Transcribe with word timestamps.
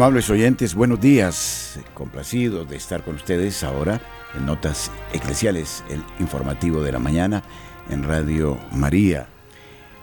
Amables 0.00 0.30
oyentes, 0.30 0.74
buenos 0.74 0.98
días. 0.98 1.78
Complacido 1.92 2.64
de 2.64 2.74
estar 2.74 3.04
con 3.04 3.16
ustedes 3.16 3.62
ahora 3.62 4.00
en 4.34 4.46
Notas 4.46 4.90
Eclesiales, 5.12 5.84
el 5.90 6.02
informativo 6.18 6.82
de 6.82 6.90
la 6.90 6.98
mañana 6.98 7.42
en 7.90 8.04
Radio 8.04 8.58
María. 8.72 9.28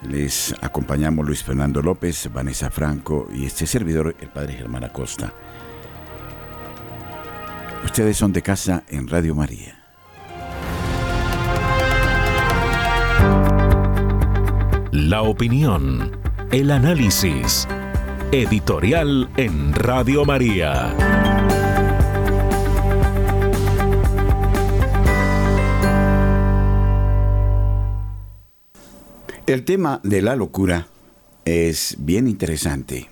Les 0.07 0.53
acompañamos 0.61 1.25
Luis 1.25 1.41
Fernando 1.41 1.81
López, 1.81 2.29
Vanessa 2.31 2.69
Franco 2.69 3.27
y 3.33 3.47
este 3.47 3.65
servidor, 3.65 4.15
el 4.21 4.29
Padre 4.29 4.53
Germán 4.53 4.83
Acosta. 4.83 5.33
Ustedes 7.83 8.17
son 8.17 8.31
de 8.31 8.43
casa 8.43 8.83
en 8.89 9.07
Radio 9.07 9.33
María. 9.33 9.83
La 14.91 15.23
opinión, 15.23 16.11
el 16.51 16.69
análisis 16.69 17.67
Editorial 18.29 19.29
en 19.37 19.73
Radio 19.73 20.25
María. 20.25 20.93
El 29.45 29.63
tema 29.63 30.01
de 30.03 30.21
la 30.21 30.35
locura 30.35 30.87
es 31.45 31.95
bien 31.99 32.27
interesante. 32.27 33.07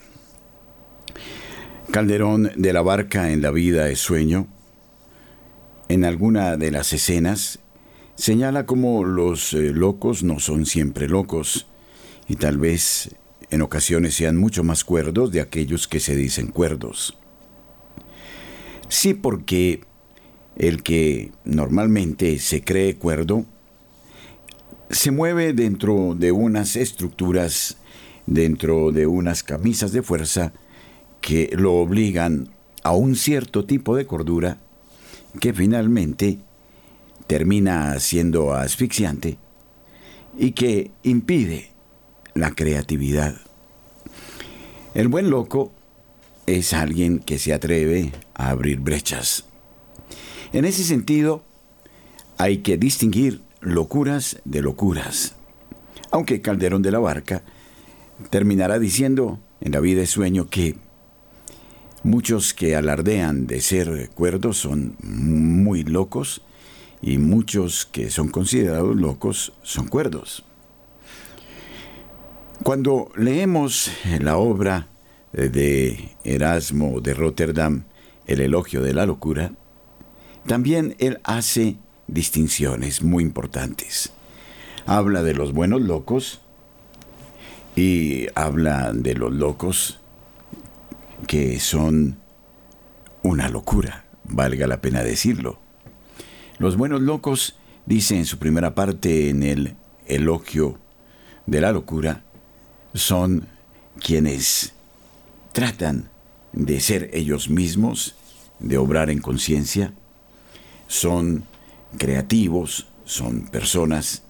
Calderón 1.92 2.52
de 2.58 2.74
la 2.74 2.82
barca 2.82 3.32
en 3.32 3.42
la 3.42 3.52
vida 3.52 3.88
es 3.90 4.00
sueño. 4.00 4.48
En 5.88 6.04
alguna 6.04 6.58
de 6.58 6.72
las 6.72 6.92
escenas 6.92 7.60
señala 8.16 8.66
cómo 8.66 9.06
los 9.06 9.54
eh, 9.54 9.72
locos 9.72 10.24
no 10.24 10.40
son 10.40 10.66
siempre 10.66 11.08
locos 11.08 11.68
y 12.28 12.36
tal 12.36 12.58
vez 12.58 13.16
en 13.56 13.62
ocasiones 13.62 14.16
sean 14.16 14.36
mucho 14.36 14.66
más 14.66 14.84
cuerdos 14.84 15.32
de 15.32 15.40
aquellos 15.40 15.88
que 15.88 16.02
se 16.02 16.14
dicen 16.14 16.48
cuerdos. 16.48 17.18
Sí, 18.90 19.14
porque 19.14 19.80
el 20.58 20.84
que 20.84 21.32
normalmente 21.46 22.38
se 22.40 22.62
cree 22.64 22.98
cuerdo 22.98 23.46
se 24.90 25.12
mueve 25.12 25.54
dentro 25.54 26.16
de 26.16 26.34
unas 26.34 26.76
estructuras, 26.76 27.78
dentro 28.26 28.92
de 28.92 29.08
unas 29.08 29.42
camisas 29.42 29.94
de 29.94 30.04
fuerza 30.04 30.52
que 31.22 31.50
lo 31.54 31.76
obligan 31.76 32.50
a 32.84 32.92
un 32.92 33.16
cierto 33.16 33.64
tipo 33.64 33.96
de 33.96 34.06
cordura 34.06 34.60
que 35.40 35.54
finalmente 35.54 36.40
termina 37.26 37.98
siendo 38.02 38.54
asfixiante 38.54 39.38
y 40.38 40.52
que 40.52 40.92
impide 41.04 41.72
la 42.34 42.52
creatividad. 42.52 43.45
El 44.96 45.10
buen 45.10 45.30
loco 45.30 45.74
es 46.46 46.72
alguien 46.72 47.20
que 47.20 47.38
se 47.38 47.52
atreve 47.54 48.14
a 48.34 48.52
abrir 48.52 48.80
brechas. 48.80 49.44
En 50.54 50.64
ese 50.64 50.86
sentido, 50.86 51.44
hay 52.38 52.60
que 52.60 52.78
distinguir 52.78 53.42
locuras 53.60 54.40
de 54.46 54.62
locuras. 54.62 55.36
Aunque 56.12 56.40
Calderón 56.40 56.82
de 56.82 56.92
la 56.92 57.00
Barca 57.00 57.44
terminará 58.30 58.80
diciendo 58.80 59.38
en 59.60 59.74
la 59.74 59.82
vida 59.82 60.00
de 60.00 60.08
sueño 60.08 60.50
que 60.50 60.78
muchos 62.04 62.54
que 62.54 62.78
alardean 62.78 63.48
de 63.48 63.60
ser 63.60 64.10
cuerdos 64.12 64.60
son 64.60 64.96
muy 65.02 65.84
locos 65.84 66.42
y 67.02 67.18
muchos 67.18 67.86
que 67.86 68.10
son 68.10 68.30
considerados 68.30 68.96
locos 68.96 69.52
son 69.62 69.90
cuerdos. 69.90 70.46
Cuando 72.64 73.12
leemos 73.16 73.92
la 74.20 74.38
obra 74.38 74.88
de 75.34 76.16
Erasmo 76.24 77.02
de 77.02 77.14
Rotterdam, 77.14 77.84
El 78.26 78.42
elogio 78.42 78.82
de 78.82 78.94
la 78.94 79.06
locura, 79.06 79.52
también 80.48 80.96
él 80.98 81.20
hace 81.24 81.78
distinciones 82.08 83.04
muy 83.04 83.24
importantes. 83.24 84.12
Habla 84.88 85.22
de 85.22 85.36
los 85.36 85.54
buenos 85.54 85.82
locos 85.82 86.42
y 87.76 88.28
habla 88.34 88.94
de 88.94 89.14
los 89.14 89.32
locos 89.32 90.00
que 91.28 91.60
son 91.60 92.18
una 93.22 93.50
locura, 93.50 94.06
valga 94.24 94.66
la 94.66 94.82
pena 94.82 95.04
decirlo. 95.04 95.60
Los 96.58 96.78
buenos 96.78 97.02
locos, 97.02 97.58
dice 97.86 98.18
en 98.18 98.26
su 98.26 98.40
primera 98.40 98.74
parte 98.74 99.30
en 99.30 99.44
el 99.44 99.76
elogio 100.08 100.80
de 101.46 101.62
la 101.62 101.72
locura, 101.72 102.25
son 102.96 103.48
quienes 104.00 104.74
tratan 105.52 106.10
de 106.54 106.80
ser 106.80 107.10
ellos 107.14 107.50
mismos, 107.50 108.16
de 108.60 108.78
obrar 108.78 109.10
en 109.10 109.20
conciencia, 109.20 109.94
son 110.88 111.44
creativos, 111.98 112.88
son 113.04 113.48
personas 113.48 114.24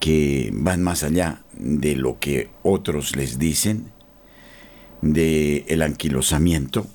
que 0.00 0.50
van 0.52 0.82
más 0.82 1.04
allá 1.04 1.42
de 1.52 1.94
lo 1.94 2.18
que 2.18 2.50
otros 2.62 3.16
les 3.16 3.38
dicen, 3.38 3.92
de 5.00 5.64
el 5.68 5.82
anquilosamiento, 5.82 6.86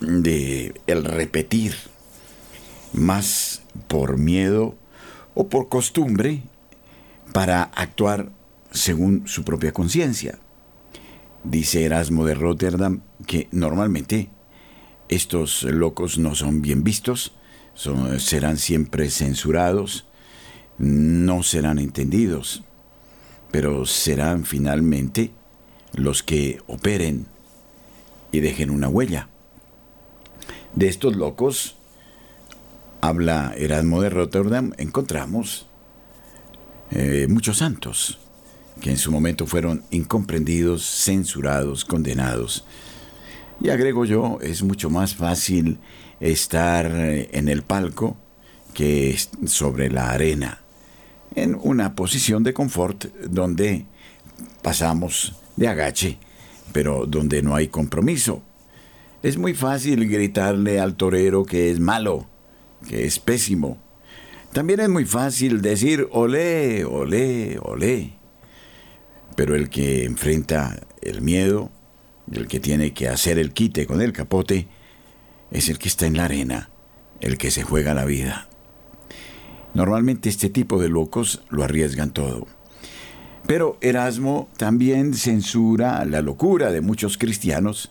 de 0.00 0.80
el 0.86 1.04
repetir, 1.04 1.74
más 2.92 3.62
por 3.88 4.18
miedo 4.18 4.76
o 5.34 5.48
por 5.48 5.68
costumbre 5.68 6.42
para 7.32 7.62
actuar 7.62 8.30
según 8.72 9.28
su 9.28 9.44
propia 9.44 9.72
conciencia. 9.72 10.38
Dice 11.44 11.84
Erasmo 11.84 12.24
de 12.24 12.34
Rotterdam 12.34 13.02
que 13.26 13.48
normalmente 13.52 14.30
estos 15.08 15.62
locos 15.64 16.18
no 16.18 16.34
son 16.34 16.62
bien 16.62 16.84
vistos, 16.84 17.34
serán 18.18 18.58
siempre 18.58 19.10
censurados, 19.10 20.06
no 20.78 21.42
serán 21.42 21.78
entendidos, 21.78 22.64
pero 23.50 23.86
serán 23.86 24.44
finalmente 24.44 25.32
los 25.94 26.22
que 26.22 26.60
operen 26.66 27.26
y 28.30 28.40
dejen 28.40 28.70
una 28.70 28.88
huella. 28.88 29.28
De 30.74 30.88
estos 30.88 31.16
locos, 31.16 31.76
habla 33.02 33.52
Erasmo 33.56 34.00
de 34.00 34.08
Rotterdam, 34.08 34.72
encontramos 34.78 35.66
eh, 36.90 37.26
muchos 37.28 37.58
santos, 37.58 38.21
que 38.82 38.90
en 38.90 38.98
su 38.98 39.12
momento 39.12 39.46
fueron 39.46 39.84
incomprendidos, 39.90 40.84
censurados, 40.84 41.84
condenados. 41.84 42.66
Y 43.60 43.70
agrego 43.70 44.04
yo, 44.04 44.38
es 44.42 44.64
mucho 44.64 44.90
más 44.90 45.14
fácil 45.14 45.78
estar 46.18 46.86
en 46.86 47.48
el 47.48 47.62
palco 47.62 48.16
que 48.74 49.16
sobre 49.46 49.88
la 49.88 50.10
arena, 50.10 50.62
en 51.36 51.56
una 51.62 51.94
posición 51.94 52.42
de 52.42 52.52
confort 52.52 53.04
donde 53.28 53.86
pasamos 54.62 55.36
de 55.56 55.68
agache, 55.68 56.18
pero 56.72 57.06
donde 57.06 57.40
no 57.40 57.54
hay 57.54 57.68
compromiso. 57.68 58.42
Es 59.22 59.38
muy 59.38 59.54
fácil 59.54 60.08
gritarle 60.08 60.80
al 60.80 60.96
torero 60.96 61.44
que 61.44 61.70
es 61.70 61.78
malo, 61.78 62.26
que 62.88 63.06
es 63.06 63.20
pésimo. 63.20 63.78
También 64.52 64.80
es 64.80 64.88
muy 64.88 65.04
fácil 65.04 65.62
decir 65.62 66.08
olé, 66.10 66.84
olé, 66.84 67.60
olé. 67.62 68.21
Pero 69.36 69.54
el 69.54 69.70
que 69.70 70.04
enfrenta 70.04 70.80
el 71.00 71.22
miedo, 71.22 71.70
el 72.30 72.46
que 72.48 72.60
tiene 72.60 72.92
que 72.92 73.08
hacer 73.08 73.38
el 73.38 73.52
quite 73.52 73.86
con 73.86 74.00
el 74.02 74.12
capote, 74.12 74.68
es 75.50 75.68
el 75.68 75.78
que 75.78 75.88
está 75.88 76.06
en 76.06 76.16
la 76.16 76.24
arena, 76.24 76.70
el 77.20 77.38
que 77.38 77.50
se 77.50 77.62
juega 77.62 77.94
la 77.94 78.04
vida. 78.04 78.48
Normalmente 79.74 80.28
este 80.28 80.50
tipo 80.50 80.80
de 80.80 80.88
locos 80.88 81.42
lo 81.48 81.64
arriesgan 81.64 82.10
todo. 82.10 82.46
Pero 83.46 83.78
Erasmo 83.80 84.48
también 84.56 85.14
censura 85.14 86.04
la 86.04 86.22
locura 86.22 86.70
de 86.70 86.80
muchos 86.80 87.18
cristianos, 87.18 87.90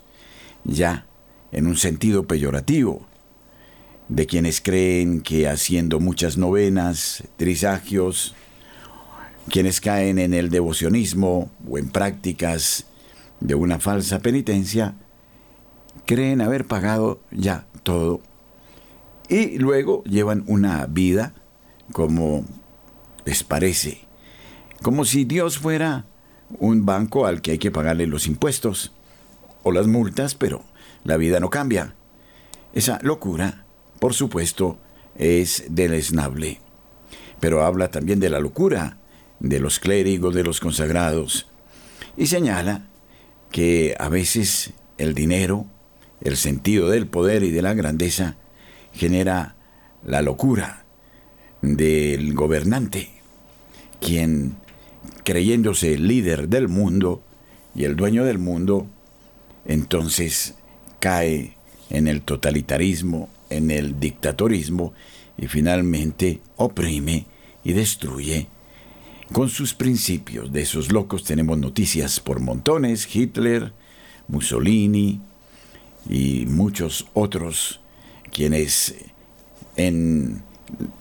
ya 0.63 1.05
en 1.51 1.67
un 1.67 1.75
sentido 1.75 2.25
peyorativo, 2.27 3.07
de 4.07 4.25
quienes 4.25 4.61
creen 4.61 5.21
que 5.21 5.47
haciendo 5.47 5.99
muchas 5.99 6.37
novenas, 6.37 7.23
trisagios, 7.37 8.35
quienes 9.49 9.81
caen 9.81 10.19
en 10.19 10.33
el 10.33 10.49
devocionismo 10.49 11.51
o 11.69 11.77
en 11.77 11.89
prácticas 11.89 12.85
de 13.39 13.55
una 13.55 13.79
falsa 13.79 14.19
penitencia, 14.19 14.95
creen 16.05 16.41
haber 16.41 16.65
pagado 16.65 17.21
ya 17.31 17.65
todo 17.83 18.21
y 19.31 19.57
luego 19.57 20.03
llevan 20.03 20.43
una 20.47 20.85
vida 20.87 21.33
como 21.93 22.43
les 23.23 23.45
parece, 23.45 24.01
como 24.81 25.05
si 25.05 25.23
Dios 25.23 25.57
fuera 25.57 26.05
un 26.59 26.85
banco 26.85 27.25
al 27.25 27.41
que 27.41 27.51
hay 27.51 27.57
que 27.57 27.71
pagarle 27.71 28.07
los 28.07 28.27
impuestos 28.27 28.91
o 29.63 29.71
las 29.71 29.87
multas, 29.87 30.35
pero 30.35 30.63
la 31.05 31.15
vida 31.15 31.39
no 31.39 31.49
cambia. 31.49 31.95
Esa 32.73 32.99
locura, 33.03 33.63
por 33.99 34.13
supuesto, 34.13 34.79
es 35.15 35.63
deleznable. 35.69 36.59
Pero 37.39 37.63
habla 37.63 37.89
también 37.89 38.19
de 38.19 38.29
la 38.29 38.39
locura 38.39 38.97
de 39.41 39.59
los 39.59 39.79
clérigos, 39.79 40.33
de 40.33 40.43
los 40.43 40.59
consagrados, 40.59 41.47
y 42.15 42.27
señala 42.27 42.87
que 43.51 43.95
a 43.99 44.07
veces 44.07 44.73
el 44.97 45.13
dinero, 45.13 45.65
el 46.21 46.37
sentido 46.37 46.89
del 46.89 47.07
poder 47.07 47.43
y 47.43 47.51
de 47.51 47.61
la 47.61 47.73
grandeza 47.73 48.37
genera 48.93 49.55
la 50.05 50.21
locura 50.21 50.85
del 51.61 52.33
gobernante, 52.33 53.09
quien, 53.99 54.55
creyéndose 55.23 55.93
el 55.93 56.07
líder 56.07 56.47
del 56.47 56.67
mundo 56.67 57.23
y 57.75 57.85
el 57.85 57.95
dueño 57.95 58.25
del 58.25 58.37
mundo, 58.37 58.87
entonces 59.65 60.55
cae 60.99 61.57
en 61.89 62.07
el 62.07 62.21
totalitarismo, 62.21 63.29
en 63.49 63.71
el 63.71 63.99
dictatorismo 63.99 64.93
y 65.37 65.47
finalmente 65.47 66.41
oprime 66.57 67.25
y 67.63 67.73
destruye. 67.73 68.47
Con 69.31 69.47
sus 69.47 69.73
principios 69.73 70.51
de 70.51 70.61
esos 70.61 70.91
locos 70.91 71.23
tenemos 71.23 71.57
noticias 71.57 72.19
por 72.19 72.41
montones, 72.41 73.07
Hitler, 73.15 73.71
Mussolini 74.27 75.21
y 76.09 76.45
muchos 76.47 77.07
otros, 77.13 77.79
quienes 78.29 78.93
en 79.77 80.43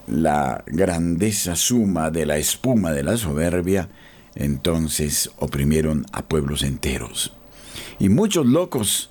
la 0.07 0.63
grandeza 0.69 1.57
suma 1.57 2.13
de 2.13 2.25
la 2.25 2.39
espuma 2.39 2.93
de 2.93 3.03
la 3.03 3.17
soberbia, 3.17 3.89
entonces 4.37 5.33
oprimieron 5.41 6.07
a 6.13 6.23
pueblos 6.23 6.63
enteros. 6.63 7.33
Y 7.99 8.11
muchos 8.11 8.47
locos 8.47 9.11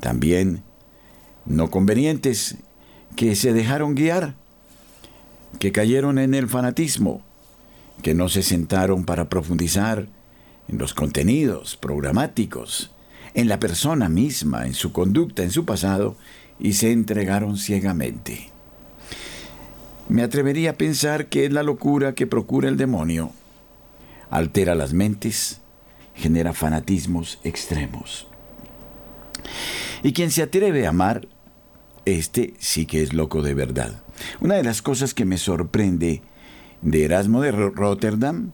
también 0.00 0.64
no 1.44 1.70
convenientes 1.70 2.56
que 3.14 3.36
se 3.36 3.52
dejaron 3.52 3.94
guiar, 3.94 4.34
que 5.60 5.70
cayeron 5.70 6.18
en 6.18 6.34
el 6.34 6.48
fanatismo, 6.48 7.22
que 8.06 8.14
no 8.14 8.28
se 8.28 8.44
sentaron 8.44 9.04
para 9.04 9.28
profundizar 9.28 10.06
en 10.68 10.78
los 10.78 10.94
contenidos 10.94 11.76
programáticos, 11.76 12.92
en 13.34 13.48
la 13.48 13.58
persona 13.58 14.08
misma, 14.08 14.64
en 14.64 14.74
su 14.74 14.92
conducta, 14.92 15.42
en 15.42 15.50
su 15.50 15.64
pasado, 15.64 16.16
y 16.60 16.74
se 16.74 16.92
entregaron 16.92 17.56
ciegamente. 17.56 18.52
Me 20.08 20.22
atrevería 20.22 20.70
a 20.70 20.74
pensar 20.74 21.26
que 21.26 21.46
es 21.46 21.52
la 21.52 21.64
locura 21.64 22.14
que 22.14 22.28
procura 22.28 22.68
el 22.68 22.76
demonio. 22.76 23.32
Altera 24.30 24.76
las 24.76 24.92
mentes, 24.92 25.60
genera 26.14 26.52
fanatismos 26.52 27.40
extremos. 27.42 28.28
Y 30.04 30.12
quien 30.12 30.30
se 30.30 30.44
atreve 30.44 30.86
a 30.86 30.90
amar, 30.90 31.26
este 32.04 32.54
sí 32.60 32.86
que 32.86 33.02
es 33.02 33.12
loco 33.12 33.42
de 33.42 33.54
verdad. 33.54 34.00
Una 34.40 34.54
de 34.54 34.62
las 34.62 34.80
cosas 34.80 35.12
que 35.12 35.24
me 35.24 35.38
sorprende 35.38 36.22
de 36.86 37.04
Erasmo 37.04 37.42
de 37.42 37.50
Rotterdam 37.50 38.52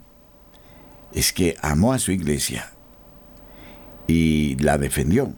es 1.13 1.35
que 1.35 1.55
amó 1.61 1.93
a 1.93 1.99
su 1.99 2.13
iglesia 2.13 2.73
y 4.07 4.57
la 4.57 4.79
defendió 4.79 5.35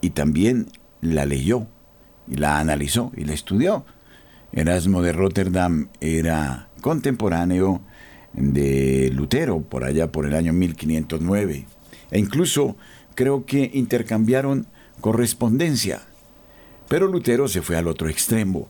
y 0.00 0.10
también 0.10 0.68
la 1.00 1.26
leyó 1.26 1.66
y 2.28 2.36
la 2.36 2.60
analizó 2.60 3.10
y 3.16 3.24
la 3.24 3.34
estudió. 3.34 3.84
Erasmo 4.52 5.02
de 5.02 5.12
Rotterdam 5.12 5.88
era 6.00 6.68
contemporáneo 6.80 7.80
de 8.34 9.10
Lutero 9.12 9.62
por 9.62 9.82
allá 9.82 10.12
por 10.12 10.26
el 10.26 10.36
año 10.36 10.52
1509 10.52 11.66
e 12.12 12.18
incluso 12.20 12.76
creo 13.16 13.44
que 13.46 13.68
intercambiaron 13.74 14.68
correspondencia. 15.00 16.02
Pero 16.88 17.08
Lutero 17.08 17.48
se 17.48 17.62
fue 17.62 17.76
al 17.76 17.88
otro 17.88 18.08
extremo. 18.08 18.68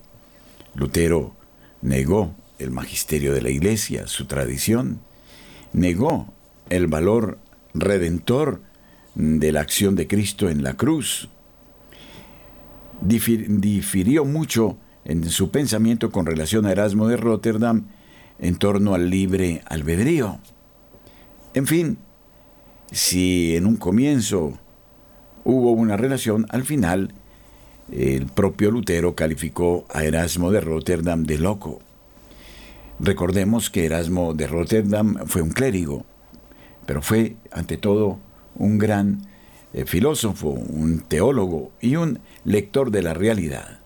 Lutero 0.75 1.37
negó 1.83 2.35
el 2.59 2.71
magisterio 2.71 3.33
de 3.33 3.43
la 3.43 3.51
Iglesia, 3.51 4.07
su 4.07 4.27
tradición, 4.27 5.01
negó 5.73 6.33
el 6.71 6.87
valor 6.87 7.39
redentor 7.75 8.63
de 9.15 9.53
la 9.53 9.61
acción 9.61 9.95
de 9.95 10.07
Cristo 10.07 10.49
en 10.49 10.63
la 10.63 10.75
cruz, 10.75 11.29
difirió 13.01 14.25
mucho 14.25 14.77
en 15.05 15.29
su 15.29 15.51
pensamiento 15.51 16.11
con 16.11 16.27
relación 16.27 16.67
a 16.67 16.73
Erasmo 16.73 17.09
de 17.09 17.17
Rotterdam 17.17 17.87
en 18.39 18.57
torno 18.57 18.95
al 18.95 19.09
libre 19.11 19.63
albedrío. 19.67 20.39
En 21.55 21.67
fin, 21.67 21.99
si 22.91 23.57
en 23.57 23.67
un 23.67 23.77
comienzo 23.77 24.59
hubo 25.45 25.73
una 25.73 25.97
relación, 25.97 26.47
al 26.51 26.65
final 26.65 27.15
el 27.93 28.27
propio 28.27 28.71
Lutero 28.71 29.15
calificó 29.15 29.87
a 29.93 30.05
Erasmo 30.05 30.51
de 30.51 30.61
Rotterdam 30.61 31.25
de 31.25 31.39
loco. 31.39 31.81
Recordemos 32.99 33.69
que 33.69 33.85
Erasmo 33.85 34.33
de 34.33 34.47
Rotterdam 34.47 35.27
fue 35.27 35.43
un 35.43 35.51
clérigo, 35.51 36.07
pero 36.87 37.03
fue 37.03 37.37
ante 37.53 37.77
todo 37.77 38.19
un 38.55 38.79
gran 38.79 39.21
eh, 39.75 39.85
filósofo, 39.85 40.49
un 40.49 41.01
teólogo 41.01 41.73
y 41.81 41.97
un 41.97 42.21
lector 42.45 42.91
de 42.91 43.03
la 43.03 43.13
realidad. 43.13 43.81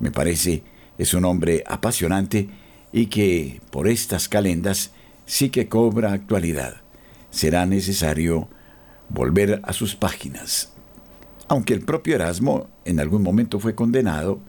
Me 0.00 0.10
parece 0.10 0.64
es 0.98 1.14
un 1.14 1.24
hombre 1.24 1.62
apasionante 1.66 2.48
y 2.92 3.06
que 3.06 3.60
por 3.70 3.86
estas 3.86 4.28
calendas 4.28 4.90
sí 5.26 5.50
que 5.50 5.68
cobra 5.68 6.12
actualidad. 6.12 6.82
Será 7.30 7.66
necesario 7.66 8.48
volver 9.08 9.60
a 9.62 9.72
sus 9.72 9.94
páginas. 9.94 10.72
Aunque 11.46 11.72
el 11.72 11.82
propio 11.82 12.16
Erasmo 12.16 12.68
en 12.84 12.98
algún 12.98 13.22
momento 13.22 13.60
fue 13.60 13.76
condenado, 13.76 14.40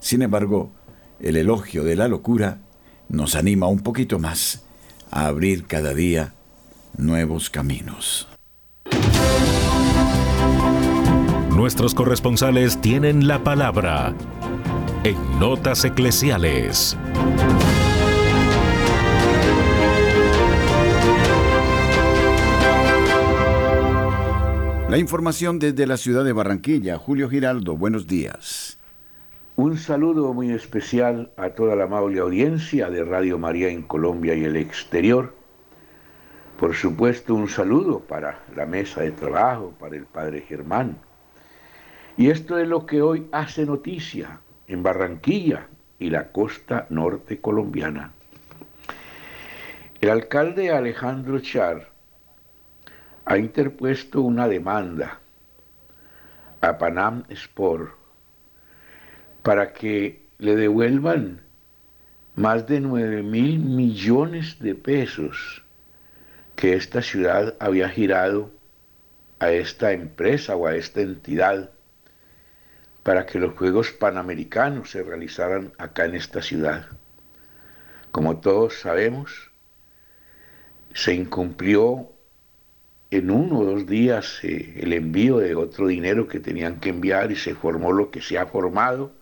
sin 0.00 0.22
embargo, 0.22 0.72
el 1.20 1.36
elogio 1.36 1.84
de 1.84 1.96
la 1.96 2.08
locura 2.08 2.58
nos 3.12 3.36
anima 3.36 3.68
un 3.68 3.80
poquito 3.80 4.18
más 4.18 4.64
a 5.10 5.26
abrir 5.26 5.66
cada 5.66 5.94
día 5.94 6.34
nuevos 6.96 7.50
caminos. 7.50 8.26
Nuestros 11.50 11.94
corresponsales 11.94 12.80
tienen 12.80 13.28
la 13.28 13.44
palabra 13.44 14.14
en 15.04 15.38
Notas 15.38 15.84
Eclesiales. 15.84 16.96
La 24.88 24.98
información 24.98 25.58
desde 25.58 25.86
la 25.86 25.96
ciudad 25.96 26.24
de 26.24 26.32
Barranquilla. 26.32 26.98
Julio 26.98 27.28
Giraldo, 27.28 27.76
buenos 27.76 28.06
días. 28.06 28.78
Un 29.54 29.76
saludo 29.76 30.32
muy 30.32 30.50
especial 30.50 31.30
a 31.36 31.50
toda 31.50 31.76
la 31.76 31.84
amable 31.84 32.20
audiencia 32.20 32.88
de 32.88 33.04
Radio 33.04 33.38
María 33.38 33.68
en 33.68 33.82
Colombia 33.82 34.34
y 34.34 34.44
el 34.44 34.56
exterior. 34.56 35.34
Por 36.58 36.74
supuesto, 36.74 37.34
un 37.34 37.50
saludo 37.50 38.00
para 38.00 38.40
la 38.56 38.64
mesa 38.64 39.02
de 39.02 39.12
trabajo, 39.12 39.74
para 39.78 39.96
el 39.96 40.06
padre 40.06 40.40
Germán. 40.40 40.96
Y 42.16 42.30
esto 42.30 42.56
es 42.56 42.66
lo 42.66 42.86
que 42.86 43.02
hoy 43.02 43.28
hace 43.30 43.66
noticia 43.66 44.40
en 44.68 44.82
Barranquilla 44.82 45.68
y 45.98 46.08
la 46.08 46.32
costa 46.32 46.86
norte 46.88 47.38
colombiana. 47.38 48.10
El 50.00 50.08
alcalde 50.08 50.70
Alejandro 50.70 51.38
Char 51.40 51.90
ha 53.26 53.36
interpuesto 53.36 54.22
una 54.22 54.48
demanda 54.48 55.20
a 56.62 56.78
Panam 56.78 57.24
Sport 57.28 58.01
para 59.42 59.72
que 59.72 60.22
le 60.38 60.56
devuelvan 60.56 61.42
más 62.34 62.66
de 62.66 62.80
9 62.80 63.22
mil 63.22 63.58
millones 63.58 64.58
de 64.58 64.74
pesos 64.74 65.64
que 66.56 66.74
esta 66.74 67.02
ciudad 67.02 67.54
había 67.58 67.88
girado 67.88 68.50
a 69.38 69.50
esta 69.50 69.92
empresa 69.92 70.56
o 70.56 70.66
a 70.66 70.76
esta 70.76 71.00
entidad 71.00 71.70
para 73.02 73.26
que 73.26 73.38
los 73.38 73.54
Juegos 73.54 73.90
Panamericanos 73.90 74.90
se 74.90 75.02
realizaran 75.02 75.72
acá 75.78 76.04
en 76.04 76.14
esta 76.14 76.40
ciudad. 76.40 76.86
Como 78.12 78.38
todos 78.38 78.80
sabemos, 78.80 79.50
se 80.94 81.14
incumplió 81.14 82.12
en 83.10 83.30
uno 83.30 83.58
o 83.58 83.64
dos 83.64 83.86
días 83.86 84.40
eh, 84.42 84.74
el 84.80 84.92
envío 84.92 85.38
de 85.38 85.54
otro 85.54 85.88
dinero 85.88 86.28
que 86.28 86.40
tenían 86.40 86.80
que 86.80 86.90
enviar 86.90 87.32
y 87.32 87.36
se 87.36 87.54
formó 87.54 87.92
lo 87.92 88.10
que 88.10 88.20
se 88.20 88.38
ha 88.38 88.46
formado, 88.46 89.12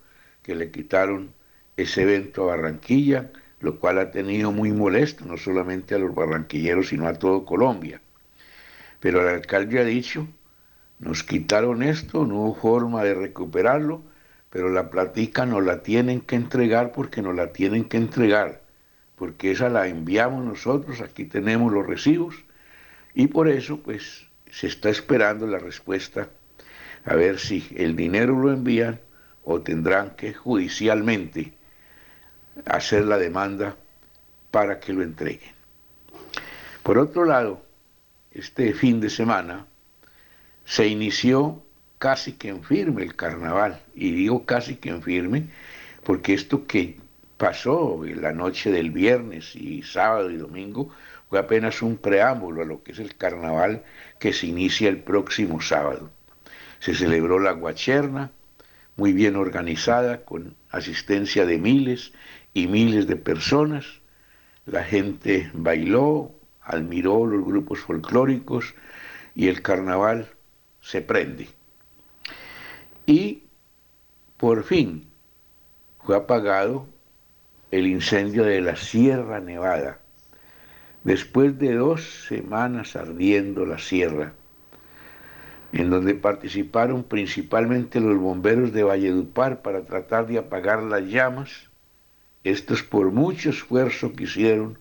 que 0.43 0.55
le 0.55 0.71
quitaron 0.71 1.33
ese 1.77 2.03
evento 2.03 2.43
a 2.43 2.55
Barranquilla, 2.55 3.31
lo 3.59 3.79
cual 3.79 3.99
ha 3.99 4.11
tenido 4.11 4.51
muy 4.51 4.71
molesto 4.71 5.25
no 5.25 5.37
solamente 5.37 5.95
a 5.95 5.99
los 5.99 6.13
barranquilleros, 6.15 6.89
sino 6.89 7.07
a 7.07 7.13
todo 7.13 7.45
Colombia. 7.45 8.01
Pero 8.99 9.21
el 9.21 9.35
alcalde 9.35 9.79
ha 9.79 9.85
dicho 9.85 10.27
nos 11.01 11.23
quitaron 11.23 11.81
esto, 11.81 12.27
no 12.27 12.35
hubo 12.35 12.55
forma 12.55 13.03
de 13.03 13.15
recuperarlo, 13.15 14.03
pero 14.51 14.69
la 14.69 14.91
platica 14.91 15.47
nos 15.47 15.65
la 15.65 15.81
tienen 15.81 16.21
que 16.21 16.35
entregar 16.35 16.91
porque 16.91 17.23
nos 17.23 17.35
la 17.35 17.51
tienen 17.51 17.85
que 17.85 17.97
entregar, 17.97 18.61
porque 19.15 19.51
esa 19.51 19.67
la 19.67 19.87
enviamos 19.87 20.45
nosotros, 20.45 21.01
aquí 21.01 21.25
tenemos 21.25 21.73
los 21.73 21.87
recibos, 21.87 22.35
y 23.15 23.27
por 23.27 23.47
eso 23.47 23.79
pues 23.79 24.27
se 24.51 24.67
está 24.67 24.89
esperando 24.89 25.47
la 25.47 25.57
respuesta 25.57 26.29
a 27.03 27.15
ver 27.15 27.39
si 27.39 27.67
el 27.75 27.95
dinero 27.95 28.39
lo 28.39 28.53
envían 28.53 28.99
o 29.43 29.61
tendrán 29.61 30.15
que 30.15 30.33
judicialmente 30.33 31.53
hacer 32.65 33.05
la 33.05 33.17
demanda 33.17 33.75
para 34.51 34.79
que 34.79 34.93
lo 34.93 35.03
entreguen. 35.03 35.53
Por 36.83 36.97
otro 36.97 37.25
lado, 37.25 37.61
este 38.31 38.73
fin 38.73 38.99
de 38.99 39.09
semana 39.09 39.65
se 40.65 40.87
inició 40.87 41.63
casi 41.97 42.33
que 42.33 42.49
en 42.49 42.63
firme 42.63 43.03
el 43.03 43.15
carnaval, 43.15 43.81
y 43.93 44.11
digo 44.11 44.45
casi 44.45 44.75
que 44.75 44.89
en 44.89 45.03
firme 45.03 45.49
porque 46.03 46.33
esto 46.33 46.65
que 46.65 46.97
pasó 47.37 48.05
en 48.05 48.21
la 48.21 48.33
noche 48.33 48.71
del 48.71 48.91
viernes 48.91 49.55
y 49.55 49.83
sábado 49.83 50.29
y 50.31 50.37
domingo 50.37 50.89
fue 51.29 51.39
apenas 51.39 51.81
un 51.81 51.97
preámbulo 51.97 52.63
a 52.63 52.65
lo 52.65 52.83
que 52.83 52.91
es 52.91 52.99
el 52.99 53.15
carnaval 53.15 53.83
que 54.19 54.33
se 54.33 54.47
inicia 54.47 54.89
el 54.89 54.97
próximo 54.97 55.61
sábado. 55.61 56.09
Se 56.79 56.93
celebró 56.95 57.39
la 57.39 57.51
guacherna, 57.51 58.31
muy 59.01 59.13
bien 59.13 59.35
organizada, 59.35 60.25
con 60.25 60.55
asistencia 60.69 61.47
de 61.47 61.57
miles 61.57 62.13
y 62.53 62.67
miles 62.67 63.07
de 63.07 63.15
personas. 63.15 63.87
La 64.67 64.83
gente 64.83 65.49
bailó, 65.55 66.35
admiró 66.61 67.25
los 67.25 67.43
grupos 67.43 67.79
folclóricos 67.79 68.75
y 69.33 69.47
el 69.47 69.63
carnaval 69.63 70.29
se 70.81 71.01
prende. 71.01 71.47
Y 73.07 73.45
por 74.37 74.63
fin 74.63 75.07
fue 76.03 76.15
apagado 76.15 76.87
el 77.71 77.87
incendio 77.87 78.43
de 78.43 78.61
la 78.61 78.75
Sierra 78.75 79.39
Nevada. 79.39 79.99
Después 81.03 81.57
de 81.57 81.73
dos 81.73 82.27
semanas 82.27 82.95
ardiendo 82.95 83.65
la 83.65 83.79
sierra, 83.79 84.35
en 85.73 85.89
donde 85.89 86.15
participaron 86.15 87.03
principalmente 87.03 87.99
los 87.99 88.17
bomberos 88.17 88.73
de 88.73 88.83
Valledupar 88.83 89.61
para 89.61 89.85
tratar 89.85 90.27
de 90.27 90.37
apagar 90.37 90.83
las 90.83 91.03
llamas, 91.03 91.69
estos 92.43 92.83
por 92.83 93.11
mucho 93.11 93.51
esfuerzo 93.51 94.13
que 94.13 94.23
hicieron, 94.23 94.77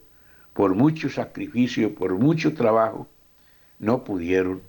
por 0.52 0.74
mucho 0.74 1.08
sacrificio, 1.08 1.94
por 1.94 2.14
mucho 2.14 2.54
trabajo, 2.54 3.08
no 3.78 4.02
pudieron 4.02 4.62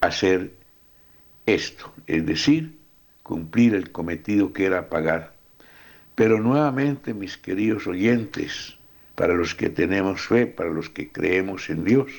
hacer 0.00 0.54
esto, 1.46 1.92
es 2.06 2.24
decir, 2.24 2.78
cumplir 3.22 3.74
el 3.74 3.90
cometido 3.90 4.52
que 4.52 4.66
era 4.66 4.80
apagar. 4.80 5.34
Pero 6.14 6.40
nuevamente, 6.40 7.12
mis 7.12 7.36
queridos 7.36 7.86
oyentes, 7.86 8.78
para 9.14 9.34
los 9.34 9.54
que 9.54 9.68
tenemos 9.68 10.22
fe, 10.22 10.46
para 10.46 10.70
los 10.70 10.88
que 10.88 11.10
creemos 11.10 11.68
en 11.70 11.84
Dios, 11.84 12.10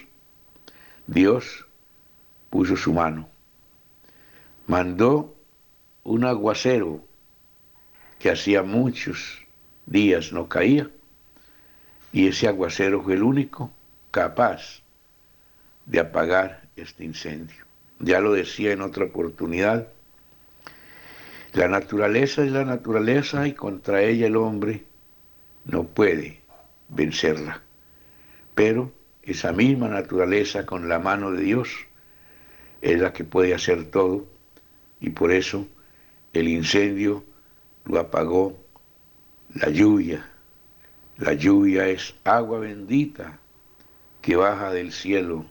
Dios 1.08 1.66
puso 2.52 2.76
su 2.76 2.94
mano, 2.94 3.28
mandó 4.68 5.36
un 6.04 6.26
aguacero 6.26 7.04
que 8.20 8.30
hacía 8.30 8.62
muchos 8.62 9.40
días 9.88 10.32
no 10.32 10.48
caía, 10.48 10.90
y 12.14 12.28
ese 12.28 12.48
aguacero 12.48 13.02
fue 13.02 13.14
el 13.14 13.24
único 13.24 13.72
capaz 14.12 14.82
de 15.86 16.00
apagar 16.00 16.68
este 16.76 17.06
incendio. 17.06 17.66
Ya 18.00 18.20
lo 18.20 18.34
decía 18.34 18.74
en 18.74 18.82
otra 18.82 19.06
oportunidad, 19.06 19.88
la 21.54 21.68
naturaleza 21.68 22.44
es 22.44 22.52
la 22.52 22.66
naturaleza 22.66 23.48
y 23.48 23.54
contra 23.54 24.02
ella 24.02 24.28
el 24.28 24.36
hombre 24.36 24.84
no 25.66 25.86
puede 25.86 26.42
vencerla. 26.90 27.62
Pero 28.56 28.92
esa 29.24 29.54
misma 29.54 29.88
naturaleza 29.88 30.66
con 30.66 30.90
la 30.90 31.00
mano 31.00 31.32
de 31.32 31.44
Dios 31.44 31.70
es 32.82 33.00
la 33.00 33.14
que 33.14 33.24
puede 33.24 33.54
hacer 33.54 33.86
todo 33.86 34.26
y 35.00 35.12
por 35.12 35.32
eso 35.32 35.68
el 36.34 36.48
incendio 36.48 37.24
lo 37.86 38.00
apagó 38.00 38.58
la 39.54 39.70
lluvia. 39.70 40.28
La 41.18 41.34
lluvia 41.34 41.88
es 41.88 42.16
agua 42.24 42.60
bendita 42.60 43.40
que 44.22 44.36
baja 44.36 44.72
del 44.72 44.92
cielo 44.92 45.46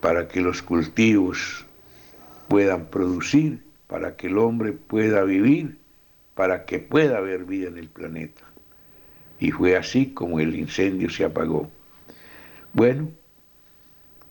para 0.00 0.28
que 0.28 0.40
los 0.40 0.62
cultivos 0.62 1.66
puedan 2.48 2.86
producir, 2.86 3.62
para 3.86 4.16
que 4.16 4.26
el 4.26 4.38
hombre 4.38 4.72
pueda 4.72 5.24
vivir, 5.24 5.78
para 6.34 6.64
que 6.64 6.78
pueda 6.78 7.18
haber 7.18 7.44
vida 7.44 7.68
en 7.68 7.78
el 7.78 7.88
planeta. 7.88 8.42
Y 9.38 9.50
fue 9.50 9.76
así 9.76 10.12
como 10.12 10.40
el 10.40 10.54
incendio 10.54 11.10
se 11.10 11.24
apagó. 11.24 11.70
Bueno, 12.72 13.10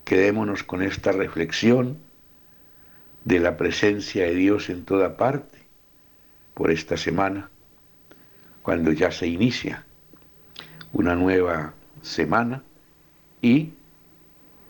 Quedémonos 0.05 0.63
con 0.63 0.83
esta 0.83 1.11
reflexión 1.11 1.97
de 3.23 3.39
la 3.39 3.57
presencia 3.57 4.25
de 4.25 4.35
Dios 4.35 4.69
en 4.69 4.85
toda 4.85 5.17
parte 5.17 5.57
por 6.53 6.69
esta 6.69 6.95
semana, 6.95 7.49
cuando 8.61 8.91
ya 8.91 9.11
se 9.11 9.27
inicia 9.27 9.83
una 10.93 11.15
nueva 11.15 11.73
semana 12.03 12.63
y 13.41 13.71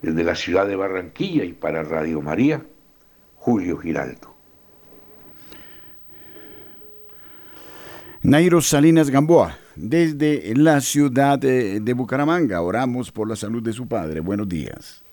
desde 0.00 0.24
la 0.24 0.34
ciudad 0.34 0.66
de 0.66 0.74
Barranquilla 0.74 1.44
y 1.44 1.52
para 1.52 1.82
Radio 1.82 2.22
María, 2.22 2.62
Julio 3.36 3.76
Giraldo. 3.76 4.34
Nairo 8.22 8.62
Salinas 8.62 9.10
Gamboa, 9.10 9.58
desde 9.76 10.54
la 10.56 10.80
ciudad 10.80 11.38
de, 11.38 11.92
Bucaramanga, 11.94 12.62
oramos 12.62 13.12
por 13.12 13.28
la 13.28 13.36
salud 13.36 13.62
de 13.62 13.74
su 13.74 13.86
padre. 13.86 14.20
Buenos 14.20 14.48
días 14.48 15.05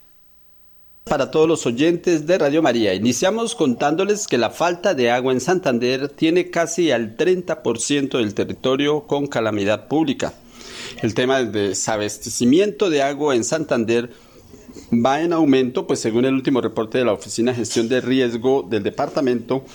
para 1.04 1.32
todos 1.32 1.48
los 1.48 1.66
oyentes 1.66 2.26
de 2.26 2.38
Radio 2.38 2.62
María. 2.62 2.94
Iniciamos 2.94 3.56
contándoles 3.56 4.28
que 4.28 4.38
la 4.38 4.50
falta 4.50 4.94
de 4.94 5.12
agua 5.12 5.34
en 5.34 5.42
Santander 5.42 6.10
tiene 6.10 6.50
casi 6.50 6.92
al 6.92 7.18
30% 7.18 8.18
del 8.18 8.34
territorio 8.34 9.06
con 9.06 9.28
calamidad 9.28 9.88
pública. 9.88 10.34
El 11.02 11.14
tema 11.14 11.38
del 11.38 11.52
desabastecimiento 11.52 12.90
de 12.90 13.04
agua 13.04 13.36
en 13.36 13.44
Santander 13.44 14.12
va 14.94 15.22
en 15.22 15.34
aumento, 15.34 15.86
pues 15.86 16.00
según 16.00 16.26
el 16.26 16.34
último 16.34 16.62
reporte 16.62 16.98
de 16.98 17.06
la 17.06 17.14
Oficina 17.14 17.52
de 17.52 17.58
Gestión 17.58 17.90
de 17.90 18.02
Riesgo 18.02 18.66
del 18.68 18.84
departamento, 18.84 19.66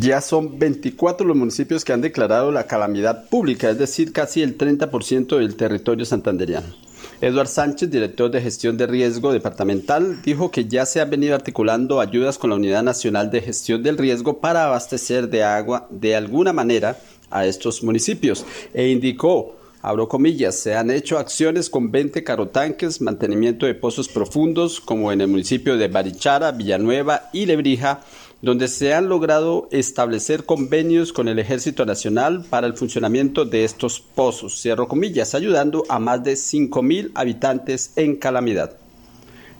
ya 0.00 0.20
son 0.20 0.58
24 0.58 1.26
los 1.26 1.36
municipios 1.36 1.84
que 1.84 1.92
han 1.92 2.00
declarado 2.00 2.50
la 2.50 2.66
calamidad 2.66 3.28
pública, 3.28 3.70
es 3.70 3.78
decir, 3.78 4.12
casi 4.12 4.42
el 4.42 4.58
30% 4.58 5.38
del 5.38 5.54
territorio 5.54 6.04
santanderiano. 6.04 6.85
Eduard 7.20 7.48
Sánchez, 7.48 7.90
director 7.90 8.30
de 8.30 8.42
gestión 8.42 8.76
de 8.76 8.86
riesgo 8.86 9.32
departamental, 9.32 10.20
dijo 10.22 10.50
que 10.50 10.66
ya 10.66 10.84
se 10.84 11.00
han 11.00 11.08
venido 11.08 11.34
articulando 11.34 12.00
ayudas 12.00 12.36
con 12.36 12.50
la 12.50 12.56
Unidad 12.56 12.82
Nacional 12.82 13.30
de 13.30 13.40
Gestión 13.40 13.82
del 13.82 13.96
Riesgo 13.96 14.38
para 14.38 14.64
abastecer 14.64 15.30
de 15.30 15.42
agua 15.42 15.86
de 15.90 16.14
alguna 16.14 16.52
manera 16.52 16.98
a 17.30 17.46
estos 17.46 17.82
municipios. 17.82 18.44
E 18.74 18.88
indicó 18.88 19.56
abro 19.80 20.08
comillas, 20.08 20.56
se 20.56 20.74
han 20.74 20.90
hecho 20.90 21.16
acciones 21.16 21.70
con 21.70 21.92
20 21.92 22.24
carotanques, 22.24 23.00
mantenimiento 23.00 23.66
de 23.66 23.74
pozos 23.74 24.08
profundos, 24.08 24.80
como 24.80 25.12
en 25.12 25.20
el 25.20 25.28
municipio 25.28 25.76
de 25.76 25.86
Barichara, 25.86 26.50
Villanueva 26.50 27.30
y 27.32 27.46
Lebrija, 27.46 28.00
donde 28.42 28.68
se 28.68 28.92
han 28.92 29.08
logrado 29.08 29.68
establecer 29.70 30.44
convenios 30.44 31.12
con 31.12 31.28
el 31.28 31.38
Ejército 31.38 31.86
Nacional 31.86 32.44
para 32.48 32.66
el 32.66 32.74
funcionamiento 32.74 33.44
de 33.44 33.64
estos 33.64 34.00
pozos, 34.00 34.60
cierro 34.60 34.88
comillas, 34.88 35.34
ayudando 35.34 35.84
a 35.88 35.98
más 35.98 36.22
de 36.22 36.34
5.000 36.34 37.12
habitantes 37.14 37.92
en 37.96 38.16
calamidad. 38.16 38.76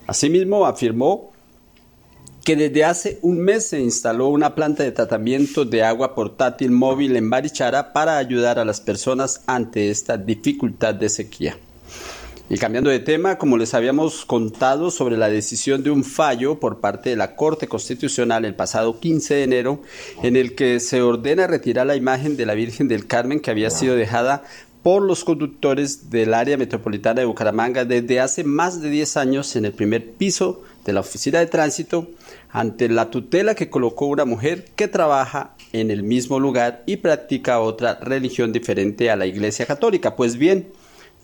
Asimismo, 0.07 0.67
afirmó 0.67 1.33
que 2.45 2.55
desde 2.55 2.85
hace 2.85 3.19
un 3.23 3.41
mes 3.41 3.67
se 3.67 3.81
instaló 3.81 4.29
una 4.29 4.55
planta 4.55 4.85
de 4.85 4.93
tratamiento 4.93 5.65
de 5.65 5.83
agua 5.83 6.15
portátil 6.15 6.71
móvil 6.71 7.17
en 7.17 7.29
Barichara 7.29 7.93
para 7.93 8.19
ayudar 8.19 8.61
a 8.61 8.65
las 8.65 8.81
personas 8.81 9.43
ante 9.47 9.91
esta 9.91 10.17
dificultad 10.17 10.95
de 10.95 11.09
sequía. 11.09 11.59
Y 12.49 12.59
cambiando 12.59 12.91
de 12.91 13.01
tema, 13.01 13.39
como 13.39 13.59
les 13.59 13.75
habíamos 13.75 14.25
contado 14.25 14.93
sobre 14.93 15.17
la 15.17 15.29
decisión 15.29 15.83
de 15.83 15.91
un 15.91 16.05
fallo 16.05 16.61
por 16.61 16.79
parte 16.79 17.11
de 17.11 17.17
la 17.17 17.35
Corte 17.35 17.67
Constitucional 17.67 18.45
el 18.45 18.55
pasado 18.55 19.01
15 19.01 19.35
de 19.35 19.43
enero, 19.43 19.83
en 20.23 20.37
el 20.37 20.55
que 20.55 20.79
se 20.79 21.03
ordena 21.03 21.49
retirar 21.49 21.89
la 21.89 21.97
imagen 21.97 22.37
de 22.37 22.47
la 22.47 22.55
Virgen 22.55 22.87
del 22.87 23.09
Carmen 23.09 23.41
que 23.41 23.51
había 23.51 23.71
sido 23.71 23.97
dejada 23.97 24.45
por 24.85 25.03
los 25.03 25.25
conductores 25.25 26.09
del 26.11 26.33
área 26.35 26.57
metropolitana 26.57 27.19
de 27.19 27.27
Bucaramanga 27.27 27.85
desde 27.85 28.21
hace 28.21 28.45
más 28.45 28.81
de 28.81 28.91
10 28.91 29.17
años 29.17 29.57
en 29.57 29.65
el 29.65 29.73
primer 29.73 30.13
piso 30.13 30.63
de 30.85 30.93
la 30.93 31.01
Oficina 31.01 31.41
de 31.41 31.47
Tránsito 31.47 32.13
ante 32.51 32.89
la 32.89 33.11
tutela 33.11 33.57
que 33.57 33.69
colocó 33.69 34.07
una 34.07 34.25
mujer 34.25 34.67
que 34.77 34.87
trabaja 34.87 35.57
en 35.73 35.91
el 35.91 36.05
mismo 36.05 36.39
lugar 36.39 36.85
y 36.87 36.99
practica 36.99 37.59
otra 37.59 37.99
religión 38.01 38.53
diferente 38.53 39.11
a 39.11 39.17
la 39.17 39.27
Iglesia 39.27 39.67
Católica. 39.67 40.15
Pues 40.15 40.37
bien, 40.37 40.69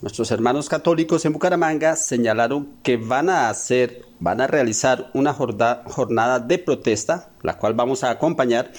nuestros 0.02 0.32
hermanos 0.32 0.68
católicos 0.68 1.24
en 1.24 1.32
Bucaramanga 1.32 1.94
señalaron 1.94 2.68
que 2.82 2.96
van 2.96 3.30
a 3.30 3.48
hacer, 3.48 4.04
van 4.18 4.40
a 4.40 4.48
realizar 4.48 5.10
una 5.14 5.32
jornada 5.32 6.40
de 6.40 6.58
protesta, 6.58 7.30
la 7.42 7.56
cual 7.56 7.74
vamos 7.74 8.02
a 8.02 8.10
acompañar 8.10 8.72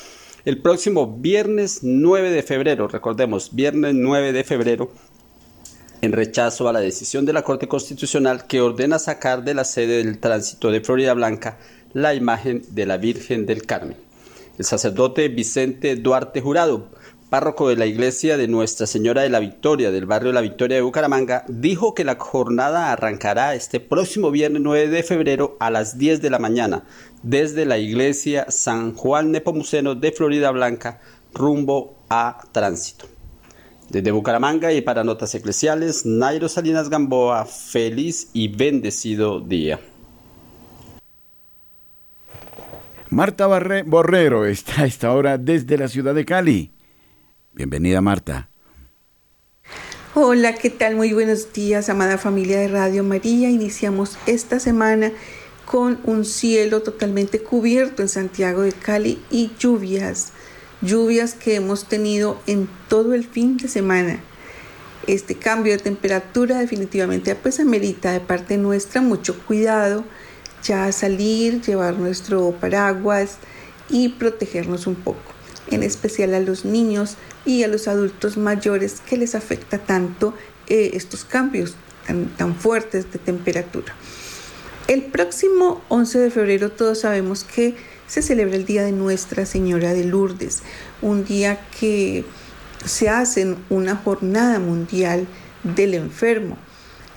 el 0.44 0.62
próximo 0.62 1.18
viernes 1.18 1.80
9 1.82 2.30
de 2.30 2.44
febrero, 2.44 2.90
recordemos, 2.90 3.56
viernes 3.56 3.96
9 3.96 4.34
de 4.34 4.44
febrero, 4.44 4.92
en 6.02 6.12
rechazo 6.12 6.68
a 6.68 6.74
la 6.74 6.82
decisión 6.82 7.26
de 7.26 7.32
la 7.32 7.44
Corte 7.44 7.70
Constitucional 7.70 8.46
que 8.46 8.60
ordena 8.60 9.00
sacar 9.00 9.46
de 9.46 9.54
la 9.54 9.64
sede 9.64 10.04
del 10.04 10.20
tránsito 10.20 10.70
de 10.70 10.82
Florida 10.82 11.14
Blanca 11.14 11.58
la 11.94 12.14
imagen 12.14 12.64
de 12.72 12.86
la 12.86 12.98
Virgen 12.98 13.46
del 13.46 13.66
Carmen. 13.66 13.96
El 14.58 14.66
sacerdote 14.66 15.30
Vicente 15.30 15.96
Duarte 15.96 16.42
Jurado, 16.42 16.90
párroco 17.34 17.68
de 17.68 17.78
la 17.78 17.88
iglesia 17.88 18.38
de 18.38 18.48
Nuestra 18.48 18.86
Señora 18.86 19.24
de 19.24 19.30
la 19.32 19.40
Victoria 19.40 19.90
del 19.90 20.06
barrio 20.06 20.28
de 20.28 20.36
la 20.36 20.42
Victoria 20.42 20.78
de 20.78 20.84
Bucaramanga, 20.84 21.46
dijo 21.48 21.96
que 21.96 22.04
la 22.04 22.16
jornada 22.20 22.92
arrancará 22.92 23.56
este 23.56 23.80
próximo 23.80 24.30
viernes 24.30 24.62
9 24.62 24.88
de 24.90 25.02
febrero 25.02 25.58
a 25.60 25.72
las 25.72 25.98
10 25.98 26.22
de 26.22 26.30
la 26.30 26.38
mañana 26.38 26.84
desde 27.24 27.66
la 27.66 27.80
iglesia 27.80 28.46
San 28.50 28.94
Juan 28.94 29.32
Nepomuceno 29.32 29.96
de 29.96 30.12
Florida 30.12 30.52
Blanca 30.52 31.02
rumbo 31.34 31.96
a 32.08 32.38
tránsito. 32.52 33.08
Desde 33.90 34.12
Bucaramanga 34.12 34.72
y 34.72 34.82
para 34.82 35.04
Notas 35.04 35.34
Eclesiales, 35.34 36.06
Nairo 36.06 36.48
Salinas 36.48 36.88
Gamboa, 36.88 37.46
feliz 37.46 38.30
y 38.34 38.50
bendecido 38.50 39.40
día. 39.40 39.80
Marta 43.10 43.48
Borrero 43.48 44.46
está 44.46 44.84
a 44.84 44.86
esta 44.86 45.12
hora 45.14 45.40
desde 45.40 45.80
la 45.80 45.88
ciudad 45.88 46.14
de 46.14 46.26
Cali. 46.26 46.73
Bienvenida 47.54 48.02
Marta. 48.02 48.50
Hola, 50.16 50.56
¿qué 50.56 50.72
tal? 50.72 50.96
Muy 50.96 51.14
buenos 51.14 51.54
días, 51.54 51.88
amada 51.90 52.18
familia 52.18 52.60
de 52.60 52.68
Radio 52.68 53.04
María. 53.04 53.50
Iniciamos 53.50 54.18
esta 54.26 54.60
semana 54.60 55.12
con 55.66 56.00
un 56.04 56.26
cielo 56.26 56.82
totalmente 56.82 57.42
cubierto 57.42 58.02
en 58.02 58.10
Santiago 58.10 58.62
de 58.62 58.72
Cali 58.72 59.22
y 59.30 59.52
lluvias, 59.60 60.32
lluvias 60.82 61.36
que 61.36 61.56
hemos 61.56 61.88
tenido 61.88 62.42
en 62.48 62.68
todo 62.90 63.14
el 63.14 63.24
fin 63.24 63.58
de 63.58 63.68
semana. 63.68 64.20
Este 65.06 65.36
cambio 65.36 65.74
de 65.74 65.80
temperatura 65.80 66.58
definitivamente 66.58 67.36
pues 67.36 67.60
amerita 67.60 68.14
de 68.14 68.20
parte 68.20 68.58
nuestra 68.58 69.02
mucho 69.02 69.38
cuidado, 69.46 70.06
ya 70.64 70.92
salir, 70.92 71.62
llevar 71.62 71.98
nuestro 72.00 72.52
paraguas 72.52 73.38
y 73.90 74.10
protegernos 74.10 74.88
un 74.88 74.96
poco, 74.96 75.33
en 75.72 75.84
especial 75.84 76.34
a 76.34 76.40
los 76.40 76.66
niños 76.66 77.16
y 77.46 77.64
a 77.64 77.68
los 77.68 77.88
adultos 77.88 78.38
mayores 78.38 79.02
que 79.08 79.18
les 79.18 79.36
afecta 79.36 79.78
tanto 79.78 80.34
eh, 80.68 80.92
estos 80.94 81.26
cambios 81.26 81.76
tan, 82.08 82.28
tan 82.36 82.56
fuertes 82.56 83.12
de 83.12 83.20
temperatura. 83.20 83.94
El 84.88 85.04
próximo 85.04 85.82
11 85.90 86.20
de 86.20 86.32
febrero 86.32 86.72
todos 86.72 87.00
sabemos 87.00 87.44
que 87.44 87.76
se 88.08 88.22
celebra 88.22 88.56
el 88.56 88.66
Día 88.66 88.84
de 88.84 88.92
Nuestra 88.92 89.46
Señora 89.46 89.94
de 89.94 90.04
Lourdes, 90.04 90.62
un 91.02 91.24
día 91.24 91.66
que 91.80 92.26
se 92.86 93.10
hace 93.10 93.56
una 93.70 93.96
jornada 93.96 94.60
mundial 94.60 95.26
del 95.64 95.94
enfermo. 95.94 96.58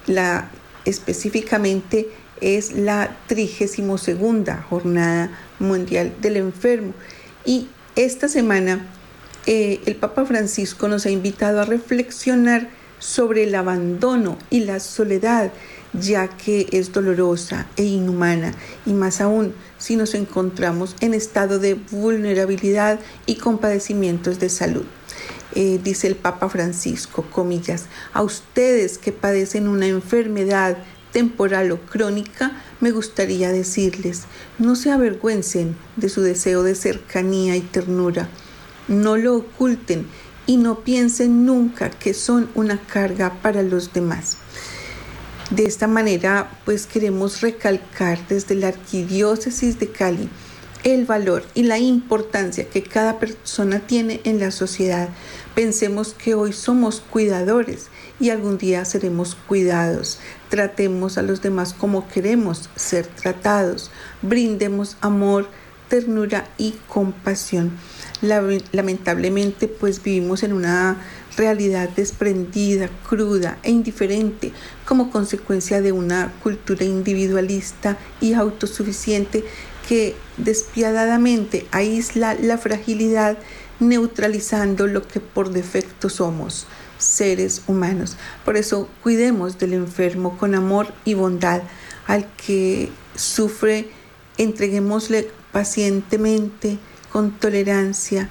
La, 0.07 0.51
específicamente 0.85 2.09
es 2.41 2.73
la 2.73 3.17
32 3.27 4.01
segunda 4.01 4.65
jornada 4.69 5.31
mundial 5.59 6.15
del 6.21 6.37
enfermo. 6.37 6.95
Y 7.45 7.69
esta 7.97 8.29
semana 8.29 8.87
eh, 9.47 9.81
el 9.87 9.97
Papa 9.97 10.27
Francisco 10.27 10.87
nos 10.87 11.07
ha 11.07 11.11
invitado 11.11 11.61
a 11.61 11.65
reflexionar 11.65 12.69
sobre 12.99 13.45
el 13.45 13.55
abandono 13.55 14.39
y 14.51 14.61
la 14.61 14.81
soledad, 14.81 15.53
ya 15.93 16.29
que 16.29 16.67
es 16.73 16.93
dolorosa 16.93 17.67
e 17.77 17.85
inhumana, 17.85 18.53
y 18.85 18.93
más 18.93 19.21
aún 19.21 19.55
si 19.79 19.97
nos 19.97 20.15
encontramos 20.15 20.97
en 21.01 21.15
estado 21.15 21.59
de 21.59 21.75
vulnerabilidad 21.75 23.01
y 23.25 23.37
compadecimientos 23.37 24.41
de 24.41 24.49
salud. 24.49 24.85
Eh, 25.55 25.81
dice 25.83 26.07
el 26.07 26.17
Papa 26.17 26.49
Francisco, 26.49 27.25
comillas, 27.31 27.87
a 28.13 28.23
ustedes 28.23 28.99
que 28.99 29.13
padecen 29.13 29.69
una 29.69 29.87
enfermedad 29.87 30.77
temporal 31.13 31.73
o 31.73 31.81
crónica, 31.81 32.63
me 32.81 32.91
gustaría 32.91 33.53
decirles, 33.53 34.25
no 34.59 34.77
se 34.77 34.91
avergüencen 34.91 35.77
de 35.97 36.09
su 36.09 36.23
deseo 36.23 36.63
de 36.63 36.75
cercanía 36.75 37.57
y 37.57 37.61
ternura 37.61 38.29
no 38.89 39.17
lo 39.17 39.37
oculten 39.37 40.07
y 40.47 40.59
no 40.59 40.81
piensen 40.81 41.45
nunca 41.45 41.91
que 41.91 42.15
son 42.15 42.49
una 42.55 42.81
carga 42.81 43.35
para 43.43 43.63
los 43.63 43.93
demás. 43.93 44.37
De 45.51 45.65
esta 45.65 45.87
manera, 45.87 46.51
pues 46.65 46.87
queremos 46.87 47.41
recalcar 47.41 48.27
desde 48.29 48.55
la 48.55 48.69
Arquidiócesis 48.69 49.79
de 49.79 49.91
Cali 49.91 50.29
el 50.85 51.05
valor 51.05 51.45
y 51.55 51.65
la 51.65 51.79
importancia 51.79 52.69
que 52.69 52.83
cada 52.83 53.19
persona 53.19 53.81
tiene 53.81 54.21
en 54.25 54.39
la 54.39 54.53
sociedad. 54.53 55.09
Pensemos 55.55 56.15
que 56.15 56.35
hoy 56.35 56.53
somos 56.53 57.01
cuidadores 57.01 57.89
y 58.19 58.31
algún 58.31 58.59
día 58.59 58.85
seremos 58.85 59.35
cuidados. 59.35 60.19
Tratemos 60.49 61.19
a 61.19 61.23
los 61.23 61.43
demás 61.43 61.75
como 61.75 62.09
queremos 62.09 62.69
ser 62.77 63.07
tratados. 63.07 63.91
Brindemos 64.23 64.97
amor, 65.01 65.49
ternura 65.89 66.49
y 66.59 66.73
compasión 66.89 67.73
lamentablemente 68.21 69.69
pues 69.69 70.03
vivimos 70.03 70.43
en 70.43 70.53
una 70.53 70.97
realidad 71.37 71.89
desprendida, 71.91 72.89
cruda 73.09 73.59
e 73.63 73.71
indiferente 73.71 74.53
como 74.87 75.11
consecuencia 75.11 75.83
de 75.83 75.93
una 75.93 76.33
cultura 76.43 76.85
individualista 76.85 77.99
y 78.21 78.33
autosuficiente 78.33 79.45
que 79.89 80.17
despiadadamente 80.39 81.67
aísla 81.71 82.35
la 82.35 82.59
fragilidad 82.59 83.37
neutralizando 83.79 84.87
lo 84.87 85.07
que 85.07 85.21
por 85.21 85.51
defecto 85.51 86.09
somos, 86.09 86.67
seres 86.99 87.63
humanos. 87.67 88.17
Por 88.45 88.57
eso 88.57 88.89
cuidemos 89.03 89.59
del 89.59 89.75
enfermo 89.75 90.39
con 90.39 90.55
amor 90.55 90.93
y 91.05 91.15
bondad. 91.15 91.63
Al 92.07 92.27
que 92.35 92.91
sufre, 93.15 93.91
entreguémosle 94.39 95.31
pacientemente 95.53 96.79
con 97.13 97.33
tolerancia 97.33 98.29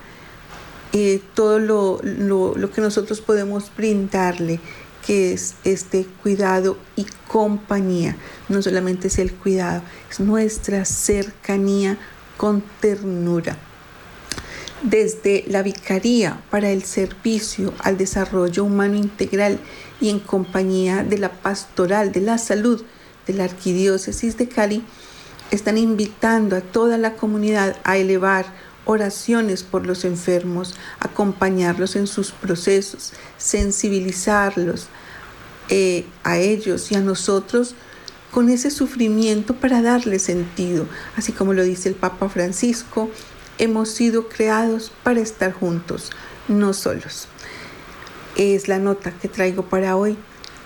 eh, 0.93 1.21
todo 1.33 1.59
lo, 1.59 2.01
lo 2.03 2.71
que 2.71 2.79
nosotros 2.79 3.19
podemos 3.19 3.71
brindarle, 3.75 4.59
que 5.05 5.33
es 5.33 5.55
este 5.63 6.05
cuidado 6.23 6.77
y 6.95 7.05
compañía. 7.27 8.15
No 8.47 8.61
solamente 8.61 9.07
es 9.07 9.19
el 9.19 9.33
cuidado, 9.33 9.81
es 10.09 10.19
nuestra 10.19 10.85
cercanía 10.85 11.97
con 12.37 12.63
ternura. 12.79 13.57
Desde 14.85 15.43
la 15.47 15.63
Vicaría 15.63 16.43
para 16.51 16.69
el 16.69 16.83
Servicio 16.83 17.73
al 17.79 17.97
Desarrollo 17.97 18.63
Humano 18.63 18.95
Integral 18.95 19.57
y 19.99 20.09
en 20.09 20.19
compañía 20.19 21.03
de 21.03 21.17
la 21.17 21.31
Pastoral 21.31 22.11
de 22.11 22.21
la 22.21 22.37
Salud 22.37 22.83
de 23.25 23.33
la 23.33 23.45
Arquidiócesis 23.45 24.37
de 24.37 24.47
Cali, 24.47 24.83
están 25.49 25.79
invitando 25.79 26.55
a 26.55 26.61
toda 26.61 26.99
la 26.99 27.13
comunidad 27.13 27.77
a 27.83 27.97
elevar 27.97 28.45
oraciones 28.85 29.63
por 29.63 29.87
los 29.87 30.05
enfermos, 30.05 30.75
acompañarlos 30.99 31.95
en 31.95 32.05
sus 32.05 32.31
procesos, 32.31 33.13
sensibilizarlos 33.39 34.89
eh, 35.69 36.05
a 36.23 36.37
ellos 36.37 36.91
y 36.91 36.95
a 36.95 36.99
nosotros 36.99 37.73
con 38.29 38.49
ese 38.49 38.69
sufrimiento 38.69 39.55
para 39.55 39.81
darle 39.81 40.19
sentido. 40.19 40.87
Así 41.15 41.31
como 41.31 41.53
lo 41.53 41.63
dice 41.63 41.89
el 41.89 41.95
Papa 41.95 42.29
Francisco, 42.29 43.09
hemos 43.57 43.89
sido 43.89 44.27
creados 44.27 44.91
para 45.03 45.19
estar 45.19 45.53
juntos, 45.53 46.11
no 46.47 46.73
solos. 46.73 47.27
Es 48.35 48.67
la 48.67 48.79
nota 48.79 49.11
que 49.11 49.27
traigo 49.27 49.63
para 49.69 49.95
hoy. 49.95 50.17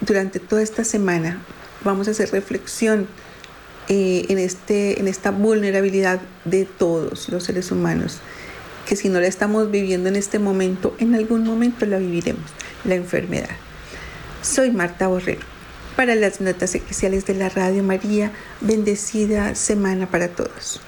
Durante 0.01 0.39
toda 0.39 0.61
esta 0.61 0.83
semana 0.83 1.41
vamos 1.83 2.07
a 2.07 2.11
hacer 2.11 2.31
reflexión 2.31 3.07
eh, 3.87 4.25
en, 4.29 4.37
este, 4.37 4.99
en 4.99 5.07
esta 5.07 5.31
vulnerabilidad 5.31 6.21
de 6.45 6.65
todos 6.65 7.29
los 7.29 7.43
seres 7.43 7.71
humanos, 7.71 8.19
que 8.87 8.95
si 8.95 9.09
no 9.09 9.19
la 9.19 9.27
estamos 9.27 9.71
viviendo 9.71 10.09
en 10.09 10.15
este 10.15 10.39
momento, 10.39 10.95
en 10.99 11.15
algún 11.15 11.43
momento 11.43 11.85
la 11.85 11.97
viviremos, 11.97 12.51
la 12.85 12.95
enfermedad. 12.95 13.49
Soy 14.41 14.71
Marta 14.71 15.07
Borrero. 15.07 15.41
Para 15.95 16.15
las 16.15 16.39
notas 16.39 16.75
especiales 16.75 17.25
de 17.25 17.33
la 17.33 17.49
Radio 17.49 17.83
María, 17.83 18.31
bendecida 18.61 19.53
semana 19.53 20.09
para 20.09 20.29
todos. 20.29 20.79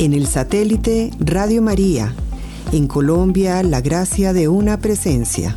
En 0.00 0.14
el 0.14 0.26
satélite 0.26 1.10
Radio 1.20 1.60
María, 1.60 2.14
en 2.72 2.88
Colombia, 2.88 3.62
la 3.62 3.82
gracia 3.82 4.32
de 4.32 4.48
una 4.48 4.78
presencia. 4.78 5.54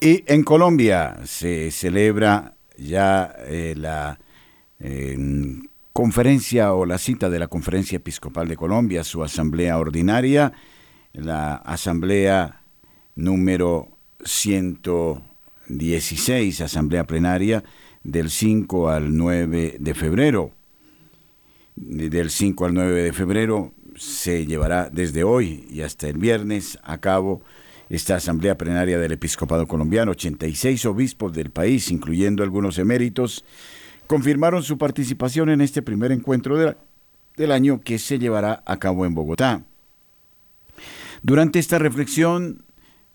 Y 0.00 0.22
en 0.28 0.44
Colombia 0.44 1.16
se 1.24 1.72
celebra 1.72 2.54
ya 2.78 3.34
eh, 3.40 3.74
la 3.76 4.20
conferencia 5.92 6.74
o 6.74 6.86
la 6.86 6.98
cita 6.98 7.28
de 7.28 7.40
la 7.40 7.48
Conferencia 7.48 7.96
Episcopal 7.96 8.46
de 8.46 8.54
Colombia, 8.54 9.02
su 9.02 9.24
asamblea 9.24 9.76
ordinaria, 9.78 10.52
la 11.12 11.56
asamblea 11.56 12.62
número 13.16 13.95
116, 14.26 16.60
asamblea 16.60 17.06
plenaria, 17.06 17.64
del 18.02 18.30
5 18.30 18.88
al 18.88 19.16
9 19.16 19.76
de 19.80 19.94
febrero. 19.94 20.52
Del 21.74 22.30
5 22.30 22.66
al 22.66 22.74
9 22.74 23.02
de 23.02 23.12
febrero 23.12 23.72
se 23.96 24.46
llevará 24.46 24.88
desde 24.90 25.24
hoy 25.24 25.66
y 25.70 25.80
hasta 25.80 26.08
el 26.08 26.18
viernes 26.18 26.78
a 26.82 26.98
cabo 26.98 27.42
esta 27.88 28.16
asamblea 28.16 28.58
plenaria 28.58 28.98
del 28.98 29.12
episcopado 29.12 29.66
colombiano. 29.66 30.12
86 30.12 30.84
obispos 30.86 31.32
del 31.32 31.50
país, 31.50 31.90
incluyendo 31.90 32.42
algunos 32.42 32.78
eméritos, 32.78 33.44
confirmaron 34.06 34.62
su 34.62 34.78
participación 34.78 35.50
en 35.50 35.60
este 35.60 35.82
primer 35.82 36.12
encuentro 36.12 36.76
del 37.36 37.52
año 37.52 37.80
que 37.80 37.98
se 37.98 38.18
llevará 38.18 38.62
a 38.66 38.78
cabo 38.78 39.06
en 39.06 39.14
Bogotá. 39.14 39.62
Durante 41.22 41.58
esta 41.58 41.78
reflexión 41.78 42.62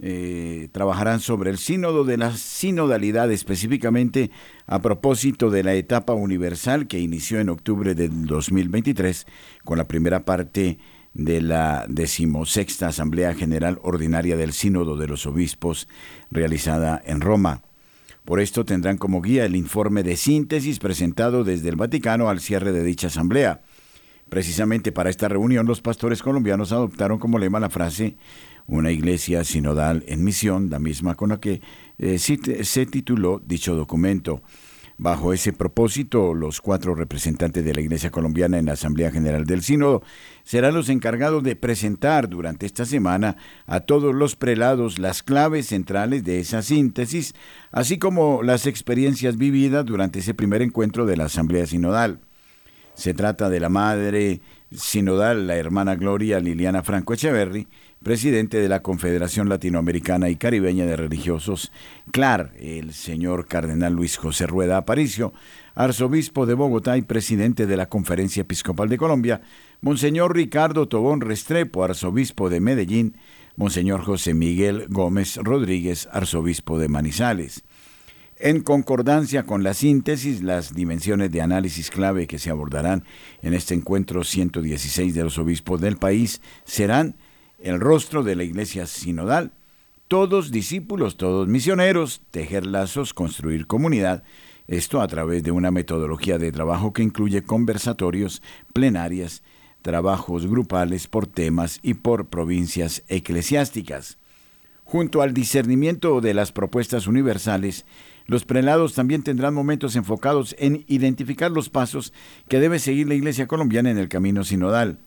eh, 0.04 0.68
trabajarán 0.72 1.20
sobre 1.20 1.52
el 1.52 1.60
sínodo 1.60 2.04
de 2.04 2.18
la 2.18 2.36
sinodalidad, 2.36 3.32
específicamente 3.32 4.32
a 4.66 4.82
propósito 4.82 5.52
de 5.52 5.64
la 5.64 5.76
etapa 5.76 6.14
universal 6.14 6.88
que 6.88 7.00
inició 7.00 7.40
en 7.40 7.50
octubre 7.50 7.94
del 7.94 8.26
2023 8.26 9.28
con 9.64 9.78
la 9.78 9.88
primera 9.88 10.26
parte 10.26 10.80
de 11.14 11.42
la 11.42 11.86
decimosexta 11.88 12.88
Asamblea 12.88 13.36
General 13.36 13.80
Ordinaria 13.84 14.38
del 14.38 14.54
Sínodo 14.54 14.98
de 14.98 15.08
los 15.08 15.28
Obispos 15.28 15.88
realizada 16.32 17.00
en 17.06 17.22
Roma. 17.22 17.62
Por 18.26 18.40
esto 18.40 18.66
tendrán 18.66 18.98
como 18.98 19.22
guía 19.22 19.46
el 19.46 19.56
informe 19.56 20.02
de 20.02 20.18
síntesis 20.18 20.80
presentado 20.80 21.44
desde 21.44 21.70
el 21.70 21.76
Vaticano 21.76 22.28
al 22.28 22.40
cierre 22.40 22.72
de 22.72 22.84
dicha 22.84 23.08
asamblea. 23.08 23.62
Precisamente 24.30 24.92
para 24.92 25.10
esta 25.10 25.28
reunión 25.28 25.68
los 25.68 25.82
pastores 25.82 26.24
colombianos 26.24 26.72
adoptaron 26.72 27.20
como 27.20 27.38
lema 27.38 27.60
la 27.60 27.70
frase 27.70 28.16
una 28.72 28.90
iglesia 28.90 29.44
sinodal 29.44 30.04
en 30.08 30.24
misión, 30.24 30.70
la 30.70 30.80
misma 30.80 31.16
con 31.16 31.30
la 31.30 31.40
que 31.40 31.62
eh, 31.98 32.18
se 32.18 32.86
tituló 32.86 33.42
dicho 33.46 33.76
documento. 33.76 34.42
Bajo 34.98 35.34
ese 35.34 35.52
propósito, 35.52 36.34
los 36.36 36.62
cuatro 36.62 36.94
representantes 36.94 37.66
de 37.66 37.74
la 37.74 37.82
Iglesia 37.82 38.12
colombiana 38.12 38.60
en 38.60 38.68
la 38.68 38.74
Asamblea 38.74 39.12
General 39.12 39.46
del 39.46 39.64
Sínodo 39.64 40.04
serán 40.44 40.76
los 40.76 40.90
encargados 40.90 41.44
de 41.44 41.56
presentar 41.56 42.30
durante 42.30 42.68
esta 42.68 42.86
semana 42.86 43.36
a 43.66 43.80
todos 43.80 44.14
los 44.14 44.36
prelados 44.36 45.00
las 45.00 45.24
claves 45.24 45.66
centrales 45.66 46.24
de 46.24 46.40
esa 46.40 46.62
síntesis, 46.62 47.34
así 47.72 47.98
como 47.98 48.44
las 48.44 48.68
experiencias 48.68 49.38
vividas 49.38 49.86
durante 49.86 50.20
ese 50.20 50.36
primer 50.36 50.62
encuentro 50.62 51.08
de 51.08 51.18
la 51.18 51.26
Asamblea 51.26 51.66
Sinodal. 51.66 52.20
Se 52.94 53.16
trata 53.16 53.50
de 53.50 53.60
la 53.60 53.70
madre 53.70 54.42
sinodal, 54.72 55.48
la 55.48 55.56
hermana 55.56 55.96
Gloria 55.96 56.40
Liliana 56.40 56.84
Franco 56.84 57.14
Echeverry, 57.14 57.68
presidente 58.04 58.60
de 58.60 58.68
la 58.68 58.82
Confederación 58.82 59.48
Latinoamericana 59.48 60.30
y 60.30 60.36
Caribeña 60.36 60.86
de 60.86 60.96
Religiosos, 60.96 61.72
CLAR, 62.12 62.52
el 62.60 62.94
señor 62.94 63.48
Cardenal 63.48 63.94
Luis 63.94 64.18
José 64.18 64.48
Rueda 64.48 64.78
Aparicio, 64.78 65.34
arzobispo 65.76 66.46
de 66.46 66.56
Bogotá 66.56 66.98
y 66.98 67.04
presidente 67.04 67.68
de 67.68 67.78
la 67.78 67.90
Conferencia 67.90 68.42
Episcopal 68.42 68.90
de 68.90 68.98
Colombia, 68.98 69.42
Monseñor 69.82 70.36
Ricardo 70.36 70.88
Tobón 70.88 71.22
Restrepo, 71.22 71.84
arzobispo 71.84 72.50
de 72.50 72.60
Medellín, 72.60 73.18
Monseñor 73.56 74.02
José 74.02 74.34
Miguel 74.34 74.88
Gómez 74.90 75.38
Rodríguez, 75.38 76.10
arzobispo 76.12 76.80
de 76.80 76.88
Manizales. 76.88 77.64
En 78.38 78.62
concordancia 78.62 79.44
con 79.44 79.62
la 79.62 79.76
síntesis, 79.76 80.42
las 80.42 80.74
dimensiones 80.74 81.32
de 81.32 81.42
análisis 81.42 81.92
clave 81.92 82.26
que 82.26 82.40
se 82.40 82.50
abordarán 82.50 83.04
en 83.44 83.54
este 83.54 83.76
encuentro 83.76 84.24
116 84.24 85.14
de 85.14 85.24
los 85.24 85.38
obispos 85.38 85.80
del 85.80 85.98
país 85.98 86.42
serán 86.64 87.16
el 87.64 87.80
rostro 87.80 88.24
de 88.24 88.36
la 88.36 88.44
iglesia 88.44 88.86
sinodal, 88.86 89.52
todos 90.08 90.52
discípulos, 90.52 91.16
todos 91.16 91.48
misioneros, 91.48 92.22
tejer 92.32 92.66
lazos, 92.66 93.14
construir 93.14 93.68
comunidad, 93.68 94.24
esto 94.68 95.02
a 95.02 95.08
través 95.08 95.44
de 95.44 95.52
una 95.52 95.72
metodología 95.72 96.38
de 96.38 96.52
trabajo 96.52 96.94
que 96.94 97.04
incluye 97.04 97.44
conversatorios, 97.44 98.42
plenarias, 98.74 99.44
trabajos 99.82 100.48
grupales 100.48 101.08
por 101.08 101.28
temas 101.28 101.80
y 101.82 101.96
por 101.96 102.28
provincias 102.28 103.04
eclesiásticas. 103.08 104.18
Junto 104.84 105.22
al 105.22 105.34
discernimiento 105.34 106.20
de 106.20 106.34
las 106.34 106.52
propuestas 106.52 107.08
universales, 107.08 107.86
los 108.26 108.44
prelados 108.44 108.94
también 108.94 109.24
tendrán 109.24 109.54
momentos 109.54 109.96
enfocados 109.96 110.56
en 110.60 110.84
identificar 110.88 111.52
los 111.52 111.70
pasos 111.70 112.14
que 112.50 112.60
debe 112.60 112.80
seguir 112.80 113.08
la 113.08 113.16
Iglesia 113.16 113.48
colombiana 113.48 113.90
en 113.92 113.98
el 113.98 114.10
camino 114.10 114.44
sinodal. 114.44 115.00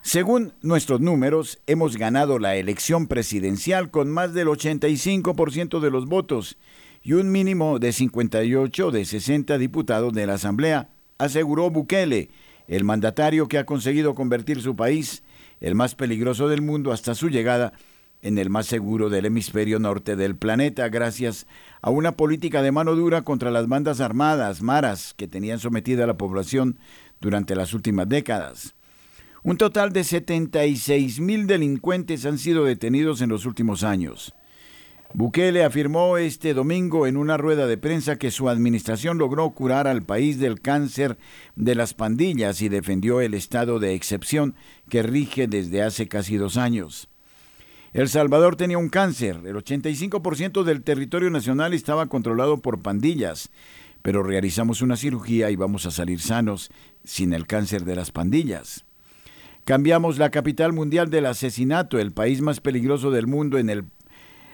Según 0.00 0.54
nuestros 0.62 1.02
números, 1.02 1.58
hemos 1.66 1.98
ganado 1.98 2.38
la 2.38 2.56
elección 2.56 3.06
presidencial 3.06 3.90
con 3.90 4.10
más 4.10 4.32
del 4.32 4.48
85% 4.48 5.78
de 5.78 5.90
los 5.90 6.06
votos 6.06 6.56
y 7.02 7.12
un 7.12 7.30
mínimo 7.30 7.78
de 7.78 7.92
58 7.92 8.90
de 8.90 9.04
60 9.04 9.58
diputados 9.58 10.14
de 10.14 10.26
la 10.26 10.32
Asamblea, 10.34 10.88
aseguró 11.18 11.68
Bukele, 11.68 12.30
el 12.68 12.84
mandatario 12.84 13.48
que 13.48 13.58
ha 13.58 13.66
conseguido 13.66 14.14
convertir 14.14 14.60
su 14.60 14.76
país, 14.76 15.22
el 15.60 15.74
más 15.74 15.94
peligroso 15.94 16.48
del 16.48 16.62
mundo 16.62 16.92
hasta 16.92 17.14
su 17.14 17.28
llegada, 17.28 17.72
en 18.22 18.38
el 18.38 18.50
más 18.50 18.66
seguro 18.66 19.10
del 19.10 19.26
hemisferio 19.26 19.80
norte 19.80 20.14
del 20.14 20.36
planeta, 20.36 20.88
gracias 20.88 21.46
a 21.82 21.90
una 21.90 22.12
política 22.12 22.62
de 22.62 22.70
mano 22.70 22.94
dura 22.94 23.22
contra 23.22 23.50
las 23.50 23.66
bandas 23.66 24.00
armadas, 24.00 24.62
maras, 24.62 25.12
que 25.16 25.26
tenían 25.26 25.58
sometida 25.58 26.04
a 26.04 26.06
la 26.06 26.16
población 26.16 26.78
durante 27.20 27.56
las 27.56 27.74
últimas 27.74 28.08
décadas. 28.08 28.74
Un 29.42 29.56
total 29.56 29.92
de 29.92 30.04
76 30.04 31.18
mil 31.18 31.48
delincuentes 31.48 32.24
han 32.24 32.38
sido 32.38 32.64
detenidos 32.64 33.20
en 33.22 33.28
los 33.28 33.44
últimos 33.44 33.82
años. 33.82 34.32
Bukele 35.14 35.62
afirmó 35.62 36.16
este 36.16 36.54
domingo 36.54 37.06
en 37.06 37.18
una 37.18 37.36
rueda 37.36 37.66
de 37.66 37.76
prensa 37.76 38.16
que 38.16 38.30
su 38.30 38.48
administración 38.48 39.18
logró 39.18 39.50
curar 39.50 39.86
al 39.86 40.02
país 40.02 40.38
del 40.38 40.62
cáncer 40.62 41.18
de 41.54 41.74
las 41.74 41.92
pandillas 41.92 42.62
y 42.62 42.70
defendió 42.70 43.20
el 43.20 43.34
estado 43.34 43.78
de 43.78 43.94
excepción 43.94 44.54
que 44.88 45.02
rige 45.02 45.48
desde 45.48 45.82
hace 45.82 46.08
casi 46.08 46.38
dos 46.38 46.56
años. 46.56 47.10
El 47.92 48.08
Salvador 48.08 48.56
tenía 48.56 48.78
un 48.78 48.88
cáncer, 48.88 49.40
el 49.44 49.54
85% 49.54 50.62
del 50.62 50.82
territorio 50.82 51.28
nacional 51.28 51.74
estaba 51.74 52.06
controlado 52.06 52.62
por 52.62 52.80
pandillas, 52.80 53.50
pero 54.00 54.22
realizamos 54.22 54.80
una 54.80 54.96
cirugía 54.96 55.50
y 55.50 55.56
vamos 55.56 55.84
a 55.84 55.90
salir 55.90 56.20
sanos 56.20 56.70
sin 57.04 57.34
el 57.34 57.46
cáncer 57.46 57.84
de 57.84 57.96
las 57.96 58.12
pandillas. 58.12 58.86
Cambiamos 59.64 60.16
la 60.16 60.30
capital 60.30 60.72
mundial 60.72 61.10
del 61.10 61.26
asesinato, 61.26 61.98
el 61.98 62.12
país 62.12 62.40
más 62.40 62.60
peligroso 62.60 63.10
del 63.10 63.26
mundo 63.26 63.58
en 63.58 63.68
el 63.68 63.84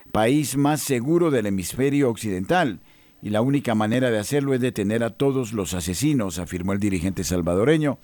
país 0.09 0.57
más 0.57 0.83
seguro 0.83 1.31
del 1.31 1.47
hemisferio 1.47 2.11
occidental, 2.11 2.81
y 3.23 3.31
la 3.31 3.41
única 3.41 3.75
manera 3.75 4.11
de 4.11 4.19
hacerlo 4.19 4.55
es 4.55 4.61
detener 4.61 5.03
a 5.03 5.11
todos 5.11 5.53
los 5.53 5.75
asesinos, 5.75 6.39
afirmó 6.39 6.73
el 6.73 6.81
dirigente 6.81 7.25
salvadoreño, 7.25 7.99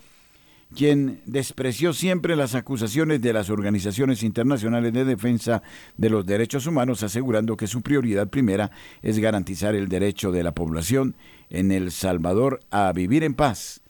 quien 0.75 1.21
despreció 1.25 1.93
siempre 1.93 2.35
las 2.35 2.55
acusaciones 2.55 3.21
de 3.21 3.33
las 3.33 3.49
organizaciones 3.49 4.23
internacionales 4.23 4.93
de 4.93 5.05
defensa 5.05 5.63
de 5.95 6.09
los 6.09 6.25
derechos 6.25 6.67
humanos, 6.67 7.03
asegurando 7.03 7.55
que 7.55 7.67
su 7.67 7.81
prioridad 7.81 8.29
primera 8.29 8.71
es 9.01 9.19
garantizar 9.19 9.75
el 9.75 9.87
derecho 9.87 10.31
de 10.31 10.43
la 10.43 10.53
población 10.53 11.15
en 11.49 11.71
El 11.71 11.91
Salvador 11.91 12.59
a 12.71 12.91
vivir 12.91 13.23
en 13.23 13.35
paz. 13.35 13.81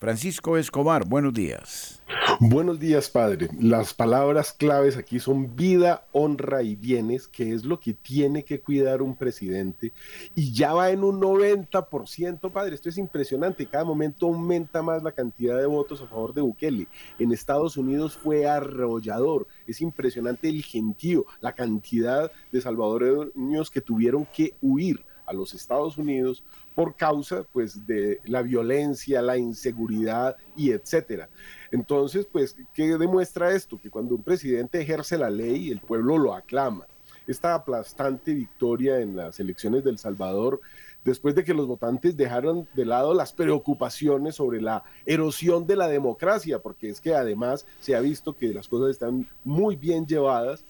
Francisco 0.00 0.56
Escobar, 0.56 1.06
buenos 1.06 1.34
días. 1.34 2.02
Buenos 2.40 2.80
días, 2.80 3.10
padre. 3.10 3.50
Las 3.60 3.92
palabras 3.92 4.54
claves 4.54 4.96
aquí 4.96 5.20
son 5.20 5.54
vida, 5.54 6.06
honra 6.12 6.62
y 6.62 6.74
bienes, 6.74 7.28
que 7.28 7.52
es 7.52 7.66
lo 7.66 7.78
que 7.78 7.92
tiene 7.92 8.42
que 8.42 8.62
cuidar 8.62 9.02
un 9.02 9.14
presidente. 9.14 9.92
Y 10.34 10.54
ya 10.54 10.72
va 10.72 10.88
en 10.88 11.04
un 11.04 11.20
90%, 11.20 12.50
padre. 12.50 12.76
Esto 12.76 12.88
es 12.88 12.96
impresionante. 12.96 13.66
Cada 13.66 13.84
momento 13.84 14.24
aumenta 14.24 14.80
más 14.80 15.02
la 15.02 15.12
cantidad 15.12 15.58
de 15.58 15.66
votos 15.66 16.00
a 16.00 16.06
favor 16.06 16.32
de 16.32 16.40
Bukele. 16.40 16.88
En 17.18 17.30
Estados 17.30 17.76
Unidos 17.76 18.16
fue 18.16 18.48
arrollador. 18.48 19.46
Es 19.66 19.82
impresionante 19.82 20.48
el 20.48 20.62
gentío, 20.62 21.26
la 21.42 21.52
cantidad 21.52 22.32
de 22.50 22.60
salvadoreños 22.62 23.70
que 23.70 23.82
tuvieron 23.82 24.24
que 24.24 24.54
huir 24.62 25.04
a 25.30 25.32
los 25.32 25.54
Estados 25.54 25.96
Unidos 25.96 26.42
por 26.74 26.96
causa 26.96 27.44
pues 27.52 27.86
de 27.86 28.20
la 28.24 28.42
violencia, 28.42 29.22
la 29.22 29.38
inseguridad 29.38 30.36
y 30.56 30.72
etcétera. 30.72 31.28
Entonces, 31.70 32.26
pues, 32.30 32.56
¿qué 32.74 32.98
demuestra 32.98 33.52
esto? 33.52 33.78
Que 33.80 33.90
cuando 33.90 34.16
un 34.16 34.22
presidente 34.22 34.80
ejerce 34.80 35.16
la 35.16 35.30
ley, 35.30 35.70
el 35.70 35.80
pueblo 35.80 36.18
lo 36.18 36.34
aclama. 36.34 36.86
Esta 37.28 37.54
aplastante 37.54 38.34
victoria 38.34 38.98
en 38.98 39.14
las 39.14 39.38
elecciones 39.38 39.84
del 39.84 39.98
Salvador, 39.98 40.60
después 41.04 41.34
de 41.36 41.44
que 41.44 41.54
los 41.54 41.68
votantes 41.68 42.16
dejaron 42.16 42.68
de 42.74 42.84
lado 42.84 43.14
las 43.14 43.32
preocupaciones 43.32 44.34
sobre 44.34 44.60
la 44.60 44.82
erosión 45.06 45.66
de 45.66 45.76
la 45.76 45.86
democracia, 45.86 46.58
porque 46.58 46.88
es 46.90 47.00
que 47.00 47.14
además 47.14 47.66
se 47.78 47.94
ha 47.94 48.00
visto 48.00 48.34
que 48.36 48.52
las 48.52 48.68
cosas 48.68 48.90
están 48.90 49.28
muy 49.44 49.76
bien 49.76 50.06
llevadas, 50.06 50.64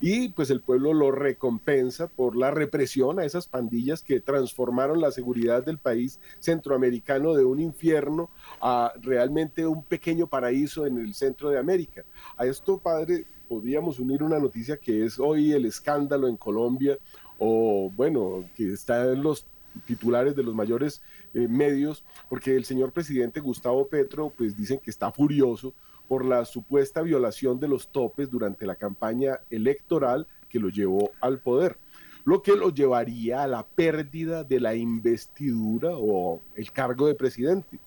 y 0.00 0.28
pues 0.30 0.50
el 0.50 0.60
pueblo 0.60 0.92
lo 0.92 1.10
recompensa 1.10 2.08
por 2.08 2.36
la 2.36 2.50
represión 2.50 3.18
a 3.18 3.24
esas 3.24 3.48
pandillas 3.48 4.02
que 4.02 4.20
transformaron 4.20 5.00
la 5.00 5.10
seguridad 5.10 5.64
del 5.64 5.78
país 5.78 6.20
centroamericano 6.40 7.34
de 7.34 7.44
un 7.44 7.60
infierno 7.60 8.30
a 8.60 8.92
realmente 9.02 9.66
un 9.66 9.82
pequeño 9.82 10.26
paraíso 10.26 10.86
en 10.86 10.98
el 10.98 11.14
centro 11.14 11.50
de 11.50 11.58
América. 11.58 12.04
A 12.36 12.46
esto, 12.46 12.78
padre, 12.78 13.26
podríamos 13.48 13.98
unir 13.98 14.22
una 14.22 14.38
noticia 14.38 14.76
que 14.76 15.04
es 15.04 15.18
hoy 15.18 15.52
el 15.52 15.66
escándalo 15.66 16.28
en 16.28 16.36
Colombia 16.36 16.98
o 17.38 17.90
bueno, 17.94 18.44
que 18.54 18.72
está 18.72 19.12
en 19.12 19.22
los 19.22 19.46
titulares 19.86 20.36
de 20.36 20.42
los 20.42 20.54
mayores 20.54 21.02
eh, 21.34 21.48
medios, 21.48 22.04
porque 22.28 22.56
el 22.56 22.64
señor 22.64 22.92
presidente 22.92 23.40
Gustavo 23.40 23.88
Petro, 23.88 24.32
pues 24.36 24.56
dicen 24.56 24.78
que 24.78 24.90
está 24.90 25.10
furioso 25.10 25.74
por 26.08 26.24
la 26.24 26.44
supuesta 26.44 27.02
violación 27.02 27.58
de 27.60 27.68
los 27.68 27.88
topes 27.88 28.30
durante 28.30 28.66
la 28.66 28.76
campaña 28.76 29.40
electoral 29.50 30.26
que 30.48 30.58
lo 30.58 30.68
llevó 30.68 31.10
al 31.20 31.40
poder, 31.40 31.78
lo 32.24 32.42
que 32.42 32.56
lo 32.56 32.70
llevaría 32.70 33.42
a 33.42 33.48
la 33.48 33.66
pérdida 33.66 34.44
de 34.44 34.60
la 34.60 34.74
investidura 34.74 35.90
o 35.92 36.40
el 36.54 36.72
cargo 36.72 37.06
de 37.06 37.14
presidente. 37.14 37.80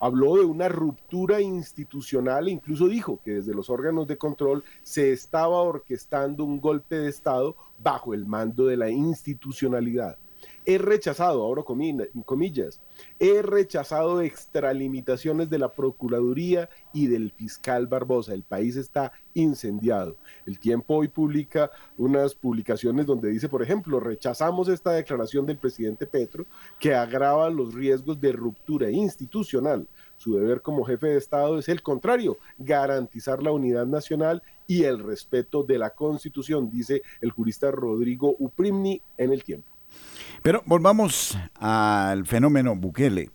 Habló 0.00 0.36
de 0.36 0.44
una 0.44 0.68
ruptura 0.68 1.40
institucional 1.40 2.48
e 2.48 2.52
incluso 2.52 2.88
dijo 2.88 3.20
que 3.24 3.34
desde 3.34 3.54
los 3.54 3.70
órganos 3.70 4.06
de 4.06 4.18
control 4.18 4.64
se 4.82 5.12
estaba 5.12 5.62
orquestando 5.62 6.44
un 6.44 6.60
golpe 6.60 6.96
de 6.96 7.08
Estado 7.08 7.56
bajo 7.78 8.12
el 8.12 8.26
mando 8.26 8.66
de 8.66 8.76
la 8.76 8.90
institucionalidad. 8.90 10.18
He 10.66 10.78
rechazado, 10.78 11.42
ahora 11.42 11.62
comillas, 11.62 12.80
he 13.18 13.42
rechazado 13.42 14.22
extralimitaciones 14.22 15.50
de 15.50 15.58
la 15.58 15.74
Procuraduría 15.74 16.70
y 16.94 17.06
del 17.06 17.32
fiscal 17.32 17.86
Barbosa. 17.86 18.32
El 18.32 18.44
país 18.44 18.76
está 18.76 19.12
incendiado. 19.34 20.16
El 20.46 20.58
tiempo 20.58 20.94
hoy 20.94 21.08
publica 21.08 21.70
unas 21.98 22.34
publicaciones 22.34 23.04
donde 23.04 23.28
dice, 23.28 23.46
por 23.46 23.62
ejemplo, 23.62 24.00
rechazamos 24.00 24.68
esta 24.68 24.92
declaración 24.92 25.44
del 25.44 25.58
presidente 25.58 26.06
Petro 26.06 26.46
que 26.80 26.94
agrava 26.94 27.50
los 27.50 27.74
riesgos 27.74 28.18
de 28.18 28.32
ruptura 28.32 28.90
institucional. 28.90 29.86
Su 30.16 30.36
deber 30.36 30.62
como 30.62 30.84
jefe 30.84 31.08
de 31.08 31.18
Estado 31.18 31.58
es 31.58 31.68
el 31.68 31.82
contrario, 31.82 32.38
garantizar 32.56 33.42
la 33.42 33.52
unidad 33.52 33.84
nacional 33.84 34.42
y 34.66 34.84
el 34.84 34.98
respeto 34.98 35.62
de 35.62 35.76
la 35.76 35.90
Constitución, 35.90 36.70
dice 36.70 37.02
el 37.20 37.32
jurista 37.32 37.70
Rodrigo 37.70 38.34
Uprimni 38.38 39.02
en 39.18 39.30
el 39.30 39.44
tiempo. 39.44 39.73
Pero 40.42 40.62
volvamos 40.66 41.38
al 41.54 42.26
fenómeno 42.26 42.76
Bukele. 42.76 43.30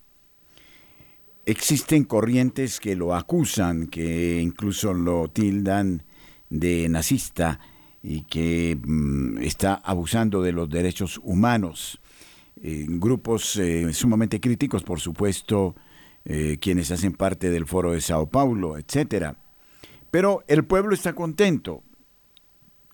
Existen 1.46 2.04
corrientes 2.04 2.80
que 2.80 2.96
lo 2.96 3.16
acusan, 3.16 3.88
que 3.88 4.40
incluso 4.40 4.94
lo 4.94 5.28
tildan 5.30 6.04
de 6.50 6.88
nazista 6.90 7.60
y 8.04 8.22
que 8.22 8.78
mm, 8.82 9.40
está 9.40 9.74
abusando 9.74 10.42
de 10.42 10.52
los 10.52 10.70
derechos 10.70 11.20
humanos. 11.24 12.00
grupos 12.62 13.56
eh, 13.56 13.92
sumamente 13.94 14.40
críticos, 14.40 14.84
por 14.84 15.00
supuesto, 15.00 15.76
eh, 16.26 16.58
quienes 16.60 16.92
hacen 16.92 17.14
parte 17.14 17.50
del 17.50 17.66
Foro 17.66 17.94
de 17.94 18.02
Sao 18.02 18.30
Paulo, 18.30 18.78
etc. 18.78 19.34
Pero 20.12 20.44
el 20.48 20.66
pueblo 20.66 20.94
está 20.94 21.14
contento. 21.14 21.84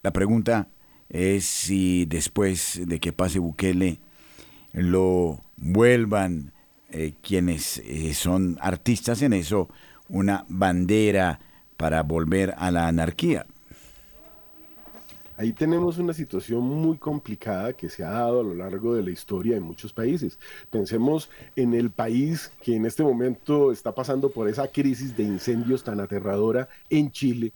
La 0.03 0.13
pregunta 0.13 0.69
es 1.09 1.45
si 1.45 2.05
después 2.05 2.81
de 2.85 2.99
que 2.99 3.13
pase 3.13 3.39
Bukele 3.39 3.99
lo 4.73 5.41
vuelvan 5.57 6.51
eh, 6.89 7.13
quienes 7.21 7.79
eh, 7.79 8.13
son 8.13 8.57
artistas 8.61 9.21
en 9.21 9.33
eso 9.33 9.69
una 10.09 10.45
bandera 10.49 11.39
para 11.77 12.03
volver 12.03 12.53
a 12.57 12.71
la 12.71 12.87
anarquía. 12.87 13.45
Ahí 15.37 15.51
tenemos 15.51 15.97
una 15.97 16.13
situación 16.13 16.61
muy 16.61 16.97
complicada 16.97 17.73
que 17.73 17.89
se 17.89 18.05
ha 18.05 18.11
dado 18.11 18.39
a 18.39 18.43
lo 18.43 18.53
largo 18.53 18.95
de 18.95 19.03
la 19.03 19.11
historia 19.11 19.57
en 19.57 19.63
muchos 19.63 19.91
países. 19.91 20.39
Pensemos 20.69 21.29
en 21.57 21.73
el 21.73 21.91
país 21.91 22.53
que 22.63 22.75
en 22.75 22.85
este 22.85 23.03
momento 23.03 23.73
está 23.73 23.93
pasando 23.93 24.29
por 24.29 24.47
esa 24.47 24.69
crisis 24.69 25.17
de 25.17 25.23
incendios 25.23 25.83
tan 25.83 25.99
aterradora 25.99 26.69
en 26.89 27.11
Chile. 27.11 27.51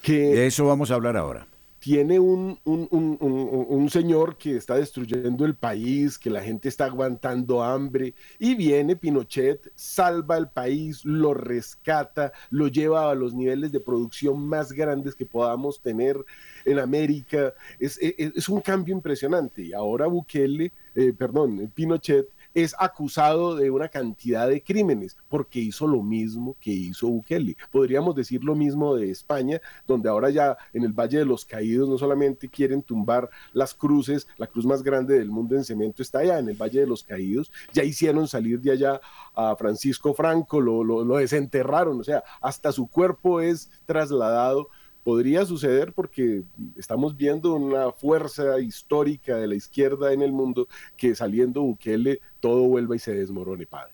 Que 0.00 0.34
de 0.34 0.46
eso 0.46 0.64
vamos 0.64 0.90
a 0.90 0.94
hablar 0.94 1.18
ahora 1.18 1.46
tiene 1.82 2.20
un, 2.20 2.60
un, 2.64 3.90
señor 3.90 4.38
que 4.38 4.56
está 4.56 4.76
destruyendo 4.76 5.44
el 5.44 5.56
país, 5.56 6.16
que 6.16 6.30
la 6.30 6.40
gente 6.40 6.68
está 6.68 6.84
aguantando 6.84 7.60
hambre, 7.60 8.14
y 8.38 8.54
viene 8.54 8.94
Pinochet, 8.94 9.72
salva 9.74 10.38
el 10.38 10.48
país, 10.48 11.04
lo 11.04 11.34
rescata, 11.34 12.30
lo 12.50 12.68
lleva 12.68 13.10
a 13.10 13.16
los 13.16 13.34
niveles 13.34 13.72
de 13.72 13.80
producción 13.80 14.46
más 14.46 14.70
grandes 14.70 15.16
que 15.16 15.26
podamos 15.26 15.82
tener 15.82 16.24
en 16.64 16.78
América. 16.78 17.52
Es, 17.80 17.98
es, 18.00 18.48
un 18.48 18.60
cambio 18.60 18.94
impresionante. 18.94 19.62
Y 19.62 19.72
ahora 19.72 20.06
Bukele, 20.06 20.70
eh, 20.94 21.12
perdón, 21.12 21.68
Pinochet 21.74 22.28
es 22.54 22.74
acusado 22.78 23.56
de 23.56 23.70
una 23.70 23.88
cantidad 23.88 24.48
de 24.48 24.62
crímenes 24.62 25.16
porque 25.28 25.60
hizo 25.60 25.86
lo 25.86 26.02
mismo 26.02 26.56
que 26.60 26.70
hizo 26.70 27.08
Bukele. 27.08 27.56
Podríamos 27.70 28.14
decir 28.14 28.44
lo 28.44 28.54
mismo 28.54 28.96
de 28.96 29.10
España, 29.10 29.60
donde 29.86 30.08
ahora 30.08 30.30
ya 30.30 30.56
en 30.72 30.84
el 30.84 30.92
Valle 30.92 31.18
de 31.18 31.24
los 31.24 31.44
Caídos 31.44 31.88
no 31.88 31.98
solamente 31.98 32.48
quieren 32.48 32.82
tumbar 32.82 33.28
las 33.52 33.74
cruces, 33.74 34.26
la 34.36 34.46
cruz 34.46 34.66
más 34.66 34.82
grande 34.82 35.18
del 35.18 35.30
mundo 35.30 35.56
en 35.56 35.64
cemento 35.64 36.02
está 36.02 36.20
allá 36.20 36.38
en 36.38 36.48
el 36.48 36.56
Valle 36.56 36.80
de 36.80 36.86
los 36.86 37.02
Caídos, 37.02 37.50
ya 37.72 37.84
hicieron 37.84 38.28
salir 38.28 38.60
de 38.60 38.72
allá 38.72 39.00
a 39.34 39.56
Francisco 39.56 40.14
Franco, 40.14 40.60
lo, 40.60 40.84
lo 40.84 41.16
desenterraron, 41.16 42.00
o 42.00 42.04
sea, 42.04 42.22
hasta 42.40 42.72
su 42.72 42.88
cuerpo 42.88 43.40
es 43.40 43.70
trasladado 43.86 44.68
podría 45.04 45.44
suceder 45.44 45.92
porque 45.92 46.42
estamos 46.76 47.16
viendo 47.16 47.54
una 47.54 47.92
fuerza 47.92 48.60
histórica 48.60 49.36
de 49.36 49.48
la 49.48 49.54
izquierda 49.54 50.12
en 50.12 50.22
el 50.22 50.32
mundo 50.32 50.68
que 50.96 51.14
saliendo 51.14 51.62
Bukele 51.62 52.20
todo 52.40 52.62
vuelva 52.62 52.96
y 52.96 52.98
se 52.98 53.14
desmorone, 53.14 53.66
padre. 53.66 53.92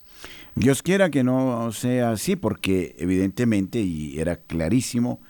Dios 0.55 0.83
quiera 0.83 1.11
que 1.11 1.25
no 1.25 1.71
sea 1.73 2.13
así, 2.13 2.37
porque 2.37 2.95
evidentemente, 2.99 3.81
y 3.81 4.19
era 4.19 4.37
clarísimo, 4.37 5.21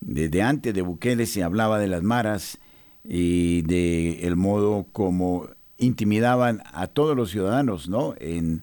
desde 0.00 0.42
antes 0.42 0.72
de 0.74 0.82
Bukele 0.82 1.26
se 1.26 1.42
hablaba 1.42 1.78
de 1.78 1.88
las 1.88 2.02
maras 2.02 2.58
y 3.04 3.62
de 3.62 4.26
el 4.26 4.36
modo 4.36 4.86
como 4.92 5.48
intimidaban 5.78 6.62
a 6.72 6.86
todos 6.86 7.16
los 7.16 7.30
ciudadanos, 7.30 7.88
¿no? 7.88 8.14
En 8.18 8.62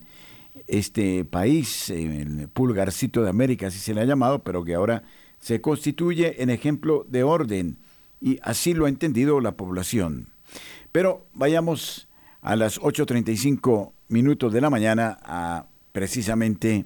este 0.67 1.25
país, 1.25 1.89
el 1.89 2.47
pulgarcito 2.49 3.21
de 3.21 3.29
América, 3.29 3.67
así 3.67 3.79
se 3.79 3.93
le 3.93 4.01
ha 4.01 4.05
llamado, 4.05 4.39
pero 4.39 4.63
que 4.63 4.75
ahora 4.75 5.03
se 5.45 5.61
constituye 5.61 6.41
en 6.41 6.49
ejemplo 6.49 7.05
de 7.07 7.21
orden 7.21 7.77
y 8.19 8.39
así 8.41 8.73
lo 8.73 8.87
ha 8.87 8.89
entendido 8.89 9.41
la 9.41 9.55
población. 9.55 10.29
Pero 10.91 11.27
vayamos 11.33 12.09
a 12.41 12.55
las 12.55 12.81
8.35 12.81 13.91
minutos 14.07 14.51
de 14.51 14.61
la 14.61 14.71
mañana 14.71 15.19
a 15.21 15.67
precisamente 15.91 16.85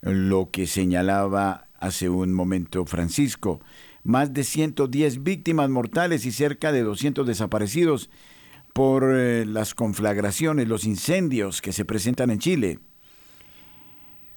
lo 0.00 0.50
que 0.50 0.66
señalaba 0.66 1.68
hace 1.78 2.08
un 2.08 2.34
momento 2.34 2.84
Francisco. 2.84 3.60
Más 4.02 4.34
de 4.34 4.42
110 4.42 5.22
víctimas 5.22 5.70
mortales 5.70 6.26
y 6.26 6.32
cerca 6.32 6.72
de 6.72 6.82
200 6.82 7.24
desaparecidos 7.24 8.10
por 8.72 9.04
eh, 9.14 9.46
las 9.46 9.72
conflagraciones, 9.72 10.66
los 10.66 10.84
incendios 10.84 11.62
que 11.62 11.72
se 11.72 11.84
presentan 11.84 12.32
en 12.32 12.40
Chile. 12.40 12.80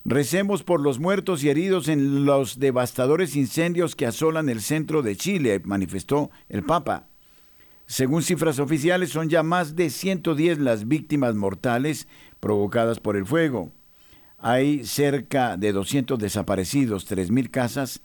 Recemos 0.09 0.63
por 0.63 0.79
los 0.79 0.99
muertos 0.99 1.43
y 1.43 1.49
heridos 1.49 1.89
en 1.89 2.23
los 2.23 2.59
devastadores 2.59 3.35
incendios 3.35 3.93
que 3.93 4.05
asolan 4.05 4.47
el 4.47 4.61
centro 4.61 5.01
de 5.01 5.17
Chile, 5.17 5.61
manifestó 5.65 6.31
el 6.47 6.63
Papa. 6.63 7.07
Según 7.87 8.23
cifras 8.23 8.59
oficiales, 8.59 9.09
son 9.09 9.27
ya 9.27 9.43
más 9.43 9.75
de 9.75 9.89
110 9.89 10.59
las 10.59 10.87
víctimas 10.87 11.35
mortales 11.35 12.07
provocadas 12.39 13.01
por 13.01 13.17
el 13.17 13.25
fuego. 13.25 13.73
Hay 14.37 14.85
cerca 14.85 15.57
de 15.57 15.73
200 15.73 16.17
desaparecidos, 16.17 17.05
3.000 17.11 17.51
casas 17.51 18.01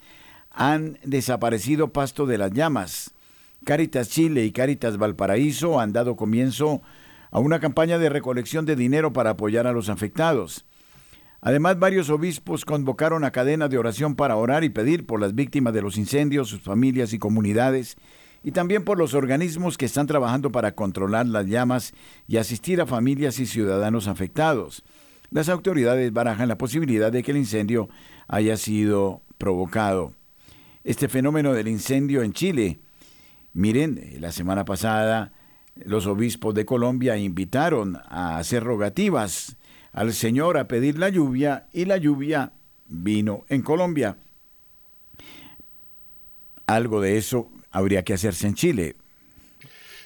han 0.51 0.99
desaparecido 1.05 1.93
pasto 1.93 2.27
de 2.27 2.37
las 2.37 2.51
llamas. 2.51 3.13
Caritas 3.63 4.09
Chile 4.09 4.45
y 4.45 4.51
Caritas 4.51 4.99
Valparaíso 4.99 5.79
han 5.79 5.93
dado 5.93 6.17
comienzo 6.17 6.83
a 7.31 7.39
una 7.39 7.61
campaña 7.61 7.99
de 7.99 8.09
recolección 8.09 8.67
de 8.67 8.75
dinero 8.75 9.13
para 9.13 9.31
apoyar 9.31 9.69
a 9.69 9.73
los 9.73 9.89
afectados. 9.89 10.67
Además, 11.45 11.77
varios 11.77 12.09
obispos 12.09 12.65
convocaron 12.65 13.25
a 13.25 13.33
cadena 13.33 13.69
de 13.69 13.77
oración 13.77 14.15
para 14.15 14.37
orar 14.37 14.63
y 14.63 14.69
pedir 14.69 15.07
por 15.07 15.21
las 15.21 15.35
víctimas 15.35 15.75
de 15.75 15.83
los 15.83 15.99
incendios, 15.99 16.49
sus 16.49 16.61
familias 16.61 17.13
y 17.13 17.19
comunidades, 17.19 17.97
y 18.45 18.53
también 18.53 18.85
por 18.85 18.97
los 18.97 19.13
organismos 19.13 19.77
que 19.77 19.87
están 19.87 20.07
trabajando 20.07 20.53
para 20.53 20.77
controlar 20.77 21.27
las 21.27 21.47
llamas 21.47 21.95
y 22.29 22.37
asistir 22.37 22.81
a 22.81 22.87
familias 22.87 23.41
y 23.41 23.47
ciudadanos 23.47 24.07
afectados. 24.07 24.85
Las 25.33 25.49
autoridades 25.49 26.13
barajan 26.13 26.49
la 26.49 26.59
posibilidad 26.59 27.11
de 27.11 27.25
que 27.25 27.33
el 27.33 27.39
incendio 27.39 27.89
haya 28.29 28.57
sido 28.57 29.21
provocado. 29.37 30.13
Este 30.85 31.09
fenómeno 31.09 31.55
del 31.55 31.67
incendio 31.67 32.23
en 32.23 32.35
Chile, 32.35 32.79
miren, 33.53 34.17
la 34.21 34.31
semana 34.31 34.65
pasada 34.65 35.33
los 35.75 36.07
obispos 36.07 36.55
de 36.55 36.65
Colombia 36.65 37.17
invitaron 37.17 37.99
a 38.05 38.39
hacer 38.39 38.63
rogativas 38.63 39.57
al 39.93 40.13
Señor 40.13 40.59
a 40.59 40.69
pedir 40.69 40.99
la 40.99 41.09
lluvia 41.09 41.69
y 41.73 41.85
la 41.85 41.97
lluvia 41.97 42.53
vino 42.87 43.45
en 43.49 43.63
Colombia. 43.63 44.17
Algo 46.67 47.01
de 47.01 47.19
eso 47.19 47.51
habría 47.71 48.03
que 48.03 48.15
hacerse 48.15 48.47
en 48.47 48.55
Chile. 48.55 48.97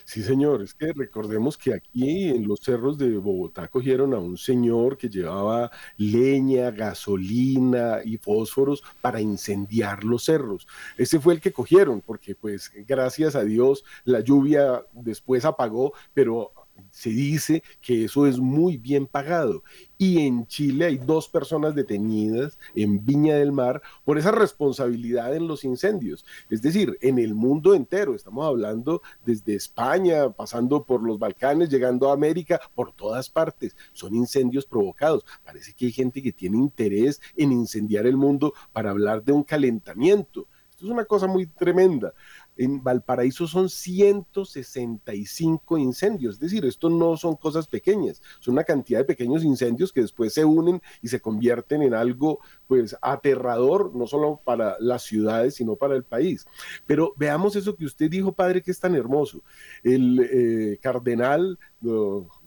Sí, 0.05 0.22
señor, 0.22 0.62
es 0.62 0.72
que 0.72 0.92
recordemos 0.92 1.59
que 1.59 1.75
aquí 1.75 2.29
en 2.29 2.46
los 2.46 2.61
cerros 2.61 2.96
de 2.96 3.18
Bogotá 3.18 3.66
cogieron 3.66 4.14
a 4.14 4.18
un 4.18 4.38
señor 4.38 4.96
que 4.96 5.09
llevaba 5.09 5.72
leña, 5.96 6.70
gasolina 6.70 7.99
y 8.05 8.16
fósforos 8.16 8.85
para 9.01 9.20
incendiar 9.20 10.05
los 10.05 10.25
cerros. 10.25 10.68
Ese 10.96 11.18
fue 11.18 11.35
el 11.35 11.40
que 11.40 11.53
cogieron, 11.53 12.03
porque 12.03 12.37
pues 12.37 12.70
gracias 12.87 13.35
a 13.35 13.42
Dios 13.42 13.85
la 14.05 14.20
lluvia 14.20 14.81
después 14.92 15.44
apagó, 15.44 15.92
pero 16.14 16.53
se 16.91 17.11
dice 17.11 17.62
que 17.81 18.05
eso 18.05 18.27
es 18.27 18.39
muy 18.39 18.77
bien 18.77 19.07
pagado. 19.07 19.62
Y 19.99 20.21
en 20.27 20.47
Chile 20.47 20.87
hay 20.87 20.99
dos 20.99 21.29
personas 21.29 21.75
detenidas 21.75 22.59
en 22.75 23.05
Viña 23.05 23.37
del 23.37 23.53
Mar 23.53 23.83
por 24.05 24.19
esa 24.19 24.31
responsabilidad 24.31 25.35
en 25.35 25.47
los 25.47 25.65
incendios. 25.65 26.25
Es 26.51 26.62
decir, 26.62 26.99
en 27.01 27.19
el 27.19 27.35
mundo 27.35 27.75
entero, 27.75 28.15
estamos 28.15 28.47
hablando 28.47 29.03
desde 29.25 29.55
España, 29.55 30.31
pasando 30.31 30.85
por 30.85 31.03
los 31.03 31.19
Balcanes, 31.19 31.69
llegando 31.69 32.11
a 32.11 32.15
América, 32.15 32.61
por 32.75 32.93
todas 32.93 33.31
partes. 33.31 33.77
Son 33.93 34.15
incendios 34.15 34.67
provocados. 34.67 35.25
Parece 35.45 35.75
que 35.75 35.87
hay 35.87 35.93
gente 35.93 36.23
que 36.23 36.33
tiene 36.33 36.59
interés 36.59 37.21
en 37.37 37.53
incendiar 37.53 38.07
el 38.07 38.17
mundo 38.17 38.53
para 38.73 38.91
hablar 38.91 39.23
de 39.23 39.33
un 39.33 39.43
calentamiento. 39.43 40.47
Esto 40.71 40.85
es 40.85 40.93
una 40.93 41.07
cosa 41.07 41.27
muy 41.27 41.47
tremenda. 41.47 42.12
En 42.57 42.83
Valparaíso 42.83 43.47
son 43.47 43.69
165 43.69 45.79
incendios, 45.79 46.35
es 46.35 46.40
decir, 46.40 46.64
esto 46.64 46.90
no 46.90 47.16
son 47.16 47.37
cosas 47.37 47.66
pequeñas, 47.66 48.23
son 48.40 48.55
una 48.55 48.64
cantidad 48.64 49.01
de 49.01 49.05
pequeños 49.05 49.45
incendios 49.45 49.92
que 49.92 50.01
después 50.01 50.33
se 50.33 50.45
unen 50.45 50.83
y 51.03 51.09
se 51.09 51.21
convierten 51.21 51.83
en 51.83 51.95
algo 51.95 52.40
pues 52.66 52.97
aterrador, 53.01 53.95
no 53.95 54.07
solo 54.07 54.40
para 54.45 54.77
las 54.81 55.03
ciudades, 55.03 55.55
sino 55.55 55.77
para 55.77 55.97
el 55.97 56.05
país. 56.05 56.47
Pero 56.87 57.14
veamos 57.16 57.57
eso 57.57 57.77
que 57.77 57.85
usted 57.85 58.11
dijo, 58.11 58.33
padre, 58.33 58.62
que 58.62 58.71
es 58.71 58.81
tan 58.81 58.95
hermoso. 58.95 59.42
El 59.83 60.21
eh, 60.21 60.79
cardenal 60.81 61.59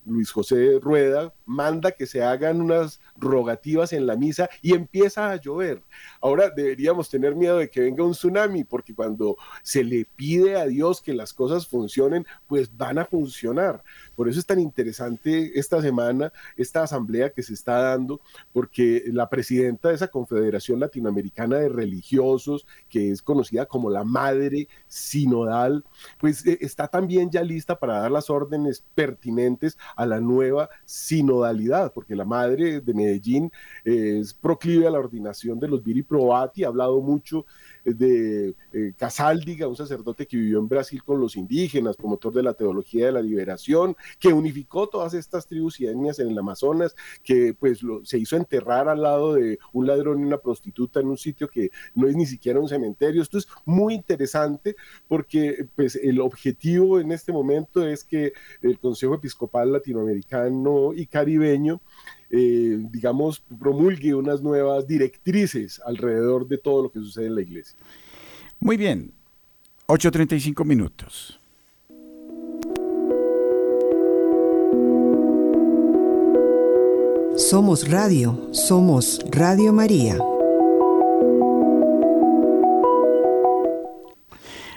Luis 0.09 0.31
José 0.31 0.79
Rueda 0.81 1.33
manda 1.45 1.91
que 1.91 2.05
se 2.05 2.23
hagan 2.23 2.61
unas 2.61 2.99
rogativas 3.15 3.93
en 3.93 4.05
la 4.05 4.15
misa 4.15 4.49
y 4.61 4.73
empieza 4.73 5.31
a 5.31 5.35
llover. 5.35 5.83
Ahora 6.21 6.49
deberíamos 6.49 7.09
tener 7.09 7.35
miedo 7.35 7.57
de 7.57 7.69
que 7.69 7.81
venga 7.81 8.03
un 8.03 8.11
tsunami, 8.11 8.63
porque 8.63 8.93
cuando 8.93 9.37
se 9.63 9.83
le 9.83 10.05
pide 10.15 10.55
a 10.55 10.65
Dios 10.65 11.01
que 11.01 11.13
las 11.13 11.33
cosas 11.33 11.67
funcionen, 11.67 12.25
pues 12.47 12.75
van 12.75 12.97
a 12.97 13.05
funcionar. 13.05 13.83
Por 14.15 14.27
eso 14.29 14.39
es 14.39 14.45
tan 14.45 14.59
interesante 14.59 15.57
esta 15.57 15.81
semana, 15.81 16.31
esta 16.55 16.83
asamblea 16.83 17.31
que 17.31 17.43
se 17.43 17.53
está 17.53 17.81
dando, 17.81 18.21
porque 18.53 19.03
la 19.07 19.29
presidenta 19.29 19.89
de 19.89 19.95
esa 19.95 20.09
Confederación 20.09 20.79
Latinoamericana 20.79 21.57
de 21.57 21.69
Religiosos, 21.69 22.65
que 22.89 23.11
es 23.11 23.21
conocida 23.21 23.65
como 23.65 23.89
la 23.89 24.03
Madre 24.03 24.67
Sinodal, 24.87 25.85
pues 26.19 26.45
eh, 26.45 26.57
está 26.61 26.87
también 26.87 27.29
ya 27.29 27.43
lista 27.43 27.79
para 27.79 27.99
dar 27.99 28.11
las 28.11 28.29
órdenes 28.29 28.83
pertinentes 28.95 29.77
a 29.99 30.05
la 30.05 30.21
nueva 30.21 30.69
sinodalidad, 30.85 31.91
porque 31.91 32.15
la 32.15 32.23
madre 32.23 32.79
de 32.79 32.93
Medellín 32.93 33.51
es 33.83 34.33
proclive 34.33 34.87
a 34.87 34.91
la 34.91 34.99
ordinación 34.99 35.59
de 35.59 35.67
los 35.67 35.83
viri 35.83 36.03
probati, 36.03 36.63
ha 36.63 36.69
hablado 36.69 37.01
mucho 37.01 37.45
de 37.93 38.55
eh, 38.73 38.93
Casáldiga, 38.97 39.67
un 39.67 39.75
sacerdote 39.75 40.27
que 40.27 40.37
vivió 40.37 40.59
en 40.59 40.67
Brasil 40.67 41.03
con 41.03 41.19
los 41.19 41.35
indígenas, 41.35 41.95
promotor 41.95 42.33
de 42.33 42.43
la 42.43 42.53
teología 42.53 43.07
de 43.07 43.11
la 43.11 43.21
liberación, 43.21 43.95
que 44.19 44.33
unificó 44.33 44.87
todas 44.87 45.13
estas 45.13 45.47
tribus 45.47 45.79
y 45.79 45.87
etnias 45.87 46.19
en 46.19 46.29
el 46.29 46.37
Amazonas, 46.37 46.95
que 47.23 47.53
pues 47.53 47.79
se 48.03 48.17
hizo 48.17 48.35
enterrar 48.35 48.89
al 48.89 49.01
lado 49.01 49.33
de 49.33 49.59
un 49.73 49.87
ladrón 49.87 50.21
y 50.21 50.23
una 50.23 50.37
prostituta 50.37 50.99
en 50.99 51.07
un 51.07 51.17
sitio 51.17 51.47
que 51.47 51.71
no 51.95 52.07
es 52.07 52.15
ni 52.15 52.25
siquiera 52.25 52.59
un 52.59 52.69
cementerio. 52.69 53.21
Esto 53.21 53.37
es 53.37 53.47
muy 53.65 53.93
interesante 53.93 54.75
porque 55.07 55.67
pues 55.75 55.95
el 55.95 56.21
objetivo 56.21 56.99
en 56.99 57.11
este 57.11 57.31
momento 57.31 57.85
es 57.85 58.03
que 58.03 58.33
el 58.61 58.79
Consejo 58.79 59.15
Episcopal 59.15 59.71
Latinoamericano 59.71 60.93
y 60.93 61.05
Caribeño 61.05 61.81
eh, 62.31 62.77
digamos, 62.91 63.41
promulgue 63.59 64.13
unas 64.13 64.41
nuevas 64.41 64.87
directrices 64.87 65.81
alrededor 65.85 66.47
de 66.47 66.57
todo 66.57 66.83
lo 66.83 66.91
que 66.91 66.99
sucede 66.99 67.27
en 67.27 67.35
la 67.35 67.41
iglesia. 67.41 67.77
Muy 68.59 68.77
bien, 68.77 69.11
8.35 69.87 70.65
minutos. 70.65 71.39
Somos 77.35 77.89
Radio, 77.89 78.49
somos 78.51 79.19
Radio 79.31 79.71
María. 79.71 80.17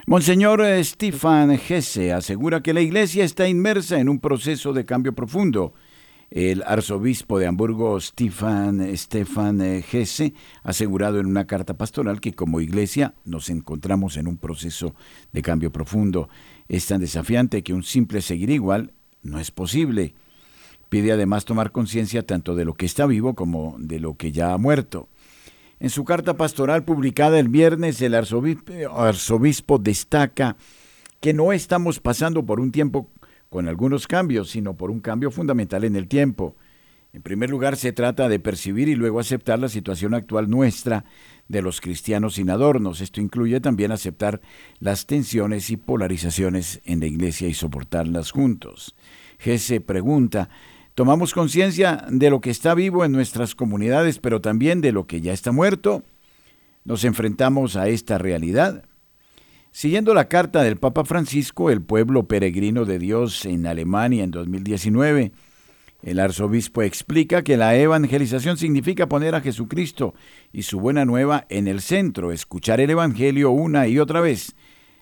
Monseñor 0.07 0.63
Stefan 0.85 1.51
Hesse 1.53 2.13
asegura 2.13 2.63
que 2.63 2.73
la 2.73 2.81
Iglesia 2.81 3.25
está 3.25 3.49
inmersa 3.49 3.99
en 3.99 4.09
un 4.09 4.21
proceso 4.21 4.73
de 4.73 4.85
cambio 4.85 5.15
profundo 5.15 5.75
el 6.35 6.63
arzobispo 6.67 7.39
de 7.39 7.47
Hamburgo, 7.47 8.01
Stefan, 8.01 8.97
Stefan 8.97 9.61
Hesse, 9.61 10.21
eh, 10.21 10.35
ha 10.63 10.71
asegurado 10.71 11.21
en 11.21 11.27
una 11.27 11.47
carta 11.47 11.75
pastoral 11.75 12.21
que 12.21 12.33
como 12.33 12.63
iglesia 12.63 13.15
nos 13.27 13.51
encontramos 13.51 14.17
en 14.17 14.27
un 14.27 14.39
proceso 14.39 14.95
de 15.33 15.43
cambio 15.43 15.71
profundo. 15.71 16.31
Es 16.69 16.87
tan 16.87 17.03
desafiante 17.03 17.63
que 17.63 17.75
un 17.75 17.83
simple 17.83 18.23
seguir 18.23 18.49
igual 18.49 18.95
no 19.23 19.39
es 19.39 19.51
posible. 19.51 20.15
Pide 20.89 21.13
además 21.13 21.45
tomar 21.45 21.71
conciencia 21.71 22.25
tanto 22.25 22.55
de 22.55 22.65
lo 22.65 22.73
que 22.73 22.87
está 22.87 23.05
vivo 23.05 23.35
como 23.35 23.77
de 23.79 24.01
lo 24.01 24.15
que 24.17 24.33
ya 24.33 24.55
ha 24.55 24.59
muerto. 24.59 25.11
En 25.81 25.91
su 25.91 26.05
carta 26.05 26.39
pastoral 26.39 26.83
publicada 26.85 27.39
el 27.39 27.49
viernes, 27.49 28.01
el 28.01 28.15
arzobispo, 28.15 28.73
arzobispo 28.97 29.77
destaca 29.79 30.57
que 31.21 31.35
no 31.35 31.53
estamos 31.53 32.01
pasando 32.01 32.47
por 32.47 32.59
un 32.59 32.73
tiempo 32.73 33.12
con 33.53 33.69
algunos 33.69 34.09
cambios, 34.09 34.49
sino 34.49 34.79
por 34.79 34.91
un 34.91 35.01
cambio 35.01 35.31
fundamental 35.31 35.85
en 35.85 35.95
el 35.95 36.09
tiempo. 36.09 36.57
En 37.13 37.21
primer 37.21 37.51
lugar, 37.51 37.77
se 37.77 37.93
trata 37.93 38.31
de 38.31 38.39
percibir 38.39 38.89
y 38.89 38.95
luego 38.95 39.21
aceptar 39.21 39.59
la 39.59 39.69
situación 39.69 40.15
actual 40.15 40.49
nuestra 40.49 41.05
de 41.49 41.61
los 41.61 41.83
cristianos 41.83 42.37
sin 42.37 42.49
adornos. 42.49 43.03
Esto 43.03 43.21
incluye 43.21 43.61
también 43.61 43.93
aceptar 43.93 44.41
las 44.81 45.05
tensiones 45.05 45.69
y 45.69 45.77
polarizaciones 45.77 46.81
en 46.87 47.01
la 47.01 47.07
iglesia 47.07 47.47
y 47.47 47.53
soportarlas 47.53 48.31
juntos. 48.31 48.97
Gese 49.39 49.83
pregunta, 49.83 50.49
¿tomamos 50.95 51.35
conciencia 51.35 52.07
de 52.09 52.31
lo 52.31 52.41
que 52.41 52.49
está 52.49 52.75
vivo 52.75 53.05
en 53.05 53.13
nuestras 53.13 53.55
comunidades, 53.55 54.19
pero 54.19 54.41
también 54.41 54.81
de 54.81 54.93
lo 54.93 55.07
que 55.07 55.21
ya 55.21 55.35
está 55.35 55.53
muerto? 55.53 56.05
¿Nos 56.87 57.05
enfrentamos 57.05 57.77
a 57.77 57.89
esta 57.89 58.17
realidad? 58.17 58.87
Siguiendo 59.75 60.13
la 60.13 60.29
carta 60.29 60.63
del 60.63 60.77
Papa 60.77 61.03
Francisco, 61.07 61.71
el 61.71 61.81
pueblo 61.81 62.29
peregrino 62.29 62.85
de 62.85 62.99
Dios 62.99 63.47
en 63.47 63.67
Alemania 63.67 64.23
en 64.23 64.31
2019, 64.31 65.33
el 66.03 66.21
arzobispo 66.21 66.83
explica 66.83 67.43
que 67.43 67.57
la 67.57 67.75
evangelización 67.75 68.59
significa 68.59 69.09
poner 69.09 69.35
a 69.35 69.41
Jesucristo 69.41 70.15
y 70.53 70.65
su 70.65 70.79
buena 70.79 71.07
nueva 71.07 71.47
en 71.49 71.69
el 71.69 71.81
centro, 71.81 72.33
escuchar 72.33 72.83
el 72.83 72.91
Evangelio 72.91 73.51
una 73.51 73.89
y 73.89 73.99
otra 73.99 74.21
vez, 74.21 74.55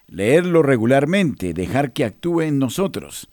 leerlo 0.06 0.62
regularmente, 0.62 1.52
dejar 1.52 1.92
que 1.92 2.04
actúe 2.04 2.42
en 2.42 2.60
nosotros, 2.60 3.28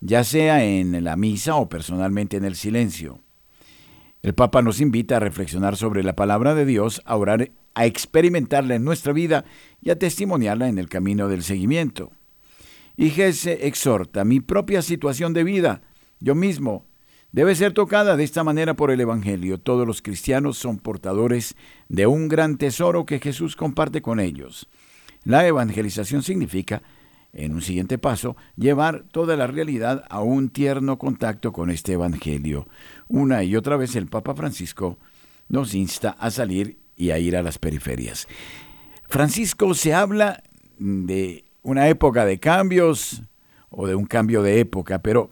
ya 0.00 0.24
sea 0.24 0.64
en 0.64 1.04
la 1.04 1.14
misa 1.16 1.56
o 1.56 1.68
personalmente 1.68 2.38
en 2.38 2.46
el 2.46 2.56
silencio. 2.56 3.20
El 4.22 4.32
Papa 4.32 4.62
nos 4.62 4.80
invita 4.80 5.18
a 5.18 5.20
reflexionar 5.20 5.76
sobre 5.76 6.02
la 6.04 6.16
palabra 6.16 6.54
de 6.54 6.64
Dios, 6.64 7.02
a 7.04 7.16
orar, 7.16 7.50
a 7.74 7.86
experimentarla 7.86 8.74
en 8.74 8.84
nuestra 8.84 9.12
vida 9.12 9.44
y 9.80 9.90
a 9.90 9.98
testimoniarla 9.98 10.68
en 10.68 10.78
el 10.78 10.88
camino 10.88 11.28
del 11.28 11.42
seguimiento. 11.42 12.12
Y 12.96 13.10
Jesús 13.10 13.46
exhorta 13.46 14.24
mi 14.24 14.40
propia 14.40 14.82
situación 14.82 15.32
de 15.32 15.44
vida, 15.44 15.82
yo 16.20 16.34
mismo, 16.34 16.84
debe 17.32 17.54
ser 17.54 17.72
tocada 17.72 18.16
de 18.16 18.24
esta 18.24 18.44
manera 18.44 18.74
por 18.74 18.90
el 18.90 19.00
Evangelio. 19.00 19.58
Todos 19.58 19.86
los 19.86 20.02
cristianos 20.02 20.58
son 20.58 20.78
portadores 20.78 21.56
de 21.88 22.06
un 22.06 22.28
gran 22.28 22.58
tesoro 22.58 23.06
que 23.06 23.20
Jesús 23.20 23.56
comparte 23.56 24.02
con 24.02 24.20
ellos. 24.20 24.68
La 25.24 25.46
evangelización 25.46 26.22
significa, 26.22 26.82
en 27.32 27.54
un 27.54 27.62
siguiente 27.62 27.98
paso, 27.98 28.36
llevar 28.56 29.04
toda 29.12 29.36
la 29.36 29.46
realidad 29.46 30.04
a 30.10 30.20
un 30.20 30.48
tierno 30.48 30.98
contacto 30.98 31.52
con 31.52 31.70
este 31.70 31.92
Evangelio. 31.92 32.68
Una 33.08 33.44
y 33.44 33.56
otra 33.56 33.76
vez 33.76 33.96
el 33.96 34.08
Papa 34.08 34.34
Francisco 34.34 34.98
nos 35.48 35.74
insta 35.74 36.10
a 36.18 36.30
salir 36.30 36.79
y 37.00 37.10
a 37.10 37.18
ir 37.18 37.36
a 37.36 37.42
las 37.42 37.58
periferias. 37.58 38.28
Francisco 39.08 39.72
se 39.74 39.94
habla 39.94 40.42
de 40.78 41.44
una 41.62 41.88
época 41.88 42.24
de 42.24 42.38
cambios 42.38 43.22
o 43.70 43.86
de 43.86 43.94
un 43.94 44.04
cambio 44.04 44.42
de 44.42 44.60
época, 44.60 45.00
pero 45.00 45.30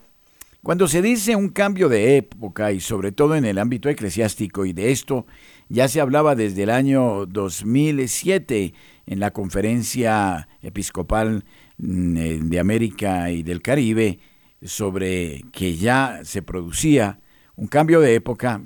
cuando 0.63 0.89
se 0.89 1.03
dice 1.03 1.37
un 1.37 1.51
cambio 1.51 1.89
de 1.89 2.17
época 2.17 2.73
y 2.73 2.81
sobre 2.81 3.13
todo 3.13 3.37
en 3.37 3.45
el 3.45 3.59
ámbito 3.59 3.89
eclesiástico 3.89 4.65
y 4.65 4.73
de 4.73 4.91
esto 4.91 5.27
ya 5.69 5.89
se 5.89 6.01
hablaba 6.01 6.35
desde 6.35 6.65
el 6.65 6.71
año 6.71 7.27
2007 7.27 8.73
en 9.07 9.21
la 9.21 9.31
conferencia 9.33 10.49
episcopal 10.63 11.45
mm, 11.77 12.17
eh, 12.17 12.39
de 12.43 12.59
América 12.59 13.31
y 13.31 13.43
del 13.43 13.63
Caribe 13.63 14.19
sobre 14.63 15.45
que 15.53 15.77
ya 15.77 16.21
se 16.25 16.43
producía 16.43 17.21
un 17.55 17.67
cambio 17.69 18.01
de 18.01 18.15
época, 18.15 18.63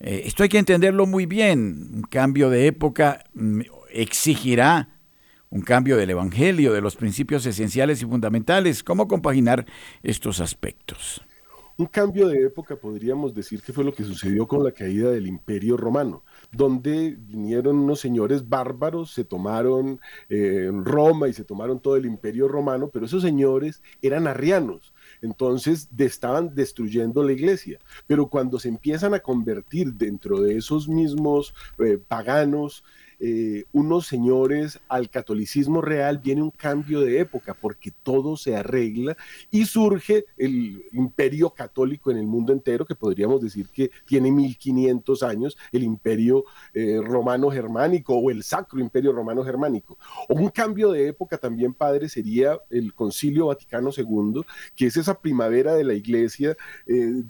eh, 0.00 0.22
esto 0.24 0.42
hay 0.42 0.48
que 0.48 0.58
entenderlo 0.58 1.06
muy 1.06 1.26
bien. 1.26 1.90
Un 1.94 2.02
cambio 2.02 2.50
de 2.50 2.66
época 2.66 3.24
mm, 3.34 3.60
exigirá 3.90 4.88
un 5.50 5.62
cambio 5.62 5.96
del 5.96 6.10
Evangelio, 6.10 6.72
de 6.72 6.80
los 6.80 6.96
principios 6.96 7.46
esenciales 7.46 8.02
y 8.02 8.06
fundamentales. 8.06 8.82
¿Cómo 8.82 9.06
compaginar 9.06 9.66
estos 10.02 10.40
aspectos? 10.40 11.22
Un 11.76 11.86
cambio 11.86 12.28
de 12.28 12.44
época 12.44 12.76
podríamos 12.76 13.34
decir 13.34 13.60
que 13.60 13.72
fue 13.72 13.82
lo 13.82 13.92
que 13.92 14.04
sucedió 14.04 14.46
con 14.46 14.62
la 14.62 14.70
caída 14.70 15.10
del 15.10 15.26
Imperio 15.26 15.76
Romano, 15.76 16.22
donde 16.52 17.16
vinieron 17.18 17.76
unos 17.78 17.98
señores 17.98 18.48
bárbaros, 18.48 19.12
se 19.12 19.24
tomaron 19.24 20.00
eh, 20.28 20.70
Roma 20.72 21.26
y 21.26 21.32
se 21.32 21.42
tomaron 21.42 21.80
todo 21.80 21.96
el 21.96 22.06
Imperio 22.06 22.46
Romano, 22.46 22.90
pero 22.92 23.06
esos 23.06 23.22
señores 23.22 23.82
eran 24.02 24.28
arrianos, 24.28 24.93
entonces 25.24 25.88
estaban 25.98 26.54
destruyendo 26.54 27.22
la 27.22 27.32
iglesia. 27.32 27.78
Pero 28.06 28.28
cuando 28.28 28.58
se 28.58 28.68
empiezan 28.68 29.14
a 29.14 29.20
convertir 29.20 29.94
dentro 29.94 30.40
de 30.40 30.56
esos 30.56 30.88
mismos 30.88 31.54
eh, 31.78 31.98
paganos, 31.98 32.84
eh, 33.26 33.64
unos 33.72 34.06
señores 34.06 34.80
al 34.86 35.08
catolicismo 35.08 35.80
real 35.80 36.18
viene 36.18 36.42
un 36.42 36.50
cambio 36.50 37.00
de 37.00 37.20
época 37.20 37.54
porque 37.54 37.90
todo 37.90 38.36
se 38.36 38.54
arregla 38.54 39.16
y 39.50 39.64
surge 39.64 40.26
el 40.36 40.84
imperio 40.92 41.48
católico 41.48 42.10
en 42.10 42.18
el 42.18 42.26
mundo 42.26 42.52
entero, 42.52 42.84
que 42.84 42.94
podríamos 42.94 43.40
decir 43.40 43.70
que 43.70 43.90
tiene 44.04 44.30
1500 44.30 45.22
años, 45.22 45.56
el 45.72 45.84
imperio 45.84 46.44
eh, 46.74 47.00
romano 47.02 47.50
germánico 47.50 48.14
o 48.14 48.30
el 48.30 48.42
sacro 48.42 48.78
imperio 48.78 49.10
romano 49.14 49.42
germánico. 49.42 49.96
Un 50.28 50.50
cambio 50.50 50.92
de 50.92 51.08
época 51.08 51.38
también, 51.38 51.72
padre, 51.72 52.10
sería 52.10 52.58
el 52.68 52.92
concilio 52.92 53.46
Vaticano 53.46 53.88
II, 53.96 54.42
que 54.76 54.84
es 54.84 54.98
esa 54.98 55.18
primavera 55.18 55.74
de 55.74 55.84
la 55.84 55.94
iglesia. 55.94 56.58
Eh, 56.86 57.22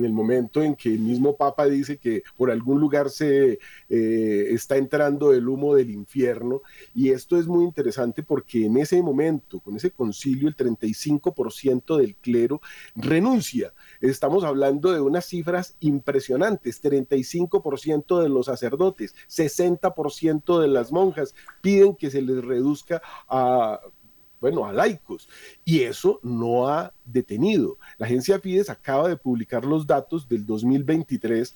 en 0.00 0.06
el 0.06 0.12
momento 0.12 0.62
en 0.62 0.74
que 0.74 0.88
el 0.88 1.00
mismo 1.00 1.36
Papa 1.36 1.66
dice 1.66 1.98
que 1.98 2.22
por 2.36 2.50
algún 2.50 2.80
lugar 2.80 3.10
se 3.10 3.58
eh, 3.88 4.46
está 4.50 4.76
entrando 4.76 5.32
el 5.32 5.48
humo 5.48 5.74
del 5.74 5.90
infierno. 5.90 6.62
Y 6.94 7.10
esto 7.10 7.38
es 7.38 7.46
muy 7.46 7.64
interesante 7.64 8.22
porque 8.22 8.66
en 8.66 8.78
ese 8.78 9.02
momento, 9.02 9.60
con 9.60 9.76
ese 9.76 9.90
concilio, 9.90 10.48
el 10.48 10.56
35% 10.56 11.98
del 11.98 12.16
clero 12.16 12.60
renuncia. 12.94 13.72
Estamos 14.00 14.44
hablando 14.44 14.92
de 14.92 15.00
unas 15.00 15.26
cifras 15.26 15.76
impresionantes, 15.80 16.82
35% 16.82 18.22
de 18.22 18.28
los 18.28 18.46
sacerdotes, 18.46 19.14
60% 19.28 20.60
de 20.60 20.68
las 20.68 20.92
monjas 20.92 21.34
piden 21.60 21.94
que 21.94 22.10
se 22.10 22.22
les 22.22 22.42
reduzca 22.42 23.02
a 23.28 23.80
bueno, 24.40 24.64
a 24.64 24.72
laicos. 24.72 25.28
Y 25.64 25.80
eso 25.80 26.18
no 26.22 26.68
ha 26.68 26.92
detenido. 27.04 27.78
La 27.98 28.06
agencia 28.06 28.38
Fides 28.38 28.70
acaba 28.70 29.08
de 29.08 29.16
publicar 29.16 29.64
los 29.64 29.86
datos 29.86 30.28
del 30.28 30.46
2023, 30.46 31.54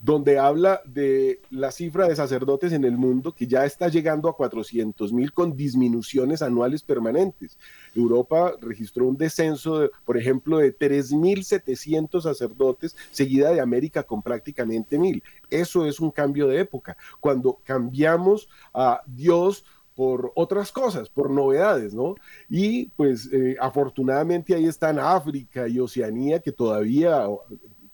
donde 0.00 0.38
habla 0.38 0.82
de 0.84 1.40
la 1.50 1.70
cifra 1.70 2.08
de 2.08 2.16
sacerdotes 2.16 2.72
en 2.72 2.84
el 2.84 2.96
mundo 2.96 3.34
que 3.34 3.46
ya 3.46 3.64
está 3.64 3.88
llegando 3.88 4.28
a 4.28 4.36
400 4.36 5.12
mil 5.12 5.32
con 5.32 5.56
disminuciones 5.56 6.42
anuales 6.42 6.82
permanentes. 6.82 7.58
Europa 7.94 8.52
registró 8.60 9.06
un 9.06 9.16
descenso, 9.16 9.90
por 10.04 10.18
ejemplo, 10.18 10.58
de 10.58 10.76
3.700 10.76 12.20
sacerdotes, 12.20 12.96
seguida 13.10 13.50
de 13.50 13.60
América 13.60 14.02
con 14.02 14.22
prácticamente 14.22 14.98
mil. 14.98 15.22
Eso 15.48 15.86
es 15.86 16.00
un 16.00 16.10
cambio 16.10 16.48
de 16.48 16.60
época. 16.60 16.96
Cuando 17.20 17.60
cambiamos 17.64 18.48
a 18.74 19.02
Dios 19.06 19.64
por 19.96 20.30
otras 20.36 20.70
cosas, 20.70 21.08
por 21.08 21.30
novedades, 21.30 21.94
¿no? 21.94 22.14
Y 22.48 22.86
pues 22.90 23.28
eh, 23.32 23.56
afortunadamente 23.58 24.54
ahí 24.54 24.66
están 24.66 24.98
África 25.00 25.66
y 25.66 25.80
Oceanía 25.80 26.38
que 26.40 26.52
todavía 26.52 27.26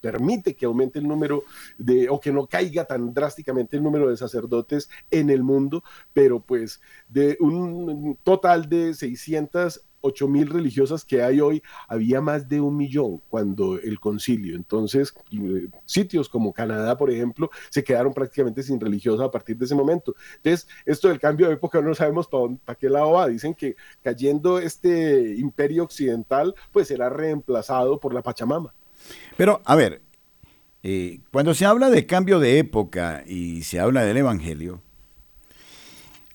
permite 0.00 0.54
que 0.54 0.66
aumente 0.66 0.98
el 0.98 1.06
número 1.08 1.44
de, 1.78 2.10
o 2.10 2.20
que 2.20 2.32
no 2.32 2.46
caiga 2.46 2.84
tan 2.84 3.14
drásticamente 3.14 3.76
el 3.76 3.84
número 3.84 4.10
de 4.10 4.16
sacerdotes 4.16 4.90
en 5.10 5.30
el 5.30 5.44
mundo, 5.44 5.84
pero 6.12 6.40
pues 6.40 6.80
de 7.08 7.38
un 7.40 8.18
total 8.24 8.68
de 8.68 8.92
600 8.92 9.80
ocho 10.02 10.28
mil 10.28 10.48
religiosas 10.48 11.04
que 11.04 11.22
hay 11.22 11.40
hoy, 11.40 11.62
había 11.88 12.20
más 12.20 12.48
de 12.48 12.60
un 12.60 12.76
millón 12.76 13.22
cuando 13.28 13.78
el 13.78 13.98
concilio. 13.98 14.56
Entonces, 14.56 15.14
eh, 15.32 15.68
sitios 15.86 16.28
como 16.28 16.52
Canadá, 16.52 16.96
por 16.96 17.10
ejemplo, 17.10 17.50
se 17.70 17.82
quedaron 17.82 18.12
prácticamente 18.12 18.62
sin 18.62 18.78
religiosas 18.78 19.26
a 19.26 19.30
partir 19.30 19.56
de 19.56 19.64
ese 19.64 19.74
momento. 19.74 20.14
Entonces, 20.36 20.68
esto 20.84 21.08
del 21.08 21.18
cambio 21.18 21.48
de 21.48 21.54
época 21.54 21.80
no 21.80 21.94
sabemos 21.94 22.28
para 22.64 22.78
qué 22.78 22.90
lado 22.90 23.12
va. 23.12 23.28
Dicen 23.28 23.54
que 23.54 23.76
cayendo 24.02 24.58
este 24.58 25.34
imperio 25.36 25.84
occidental, 25.84 26.54
pues 26.72 26.88
será 26.88 27.08
reemplazado 27.08 27.98
por 27.98 28.12
la 28.12 28.22
Pachamama. 28.22 28.74
Pero, 29.36 29.62
a 29.64 29.74
ver, 29.74 30.02
eh, 30.82 31.20
cuando 31.30 31.54
se 31.54 31.64
habla 31.64 31.90
de 31.90 32.06
cambio 32.06 32.40
de 32.40 32.58
época 32.58 33.24
y 33.26 33.62
se 33.62 33.78
habla 33.78 34.04
del 34.04 34.16
Evangelio, 34.16 34.82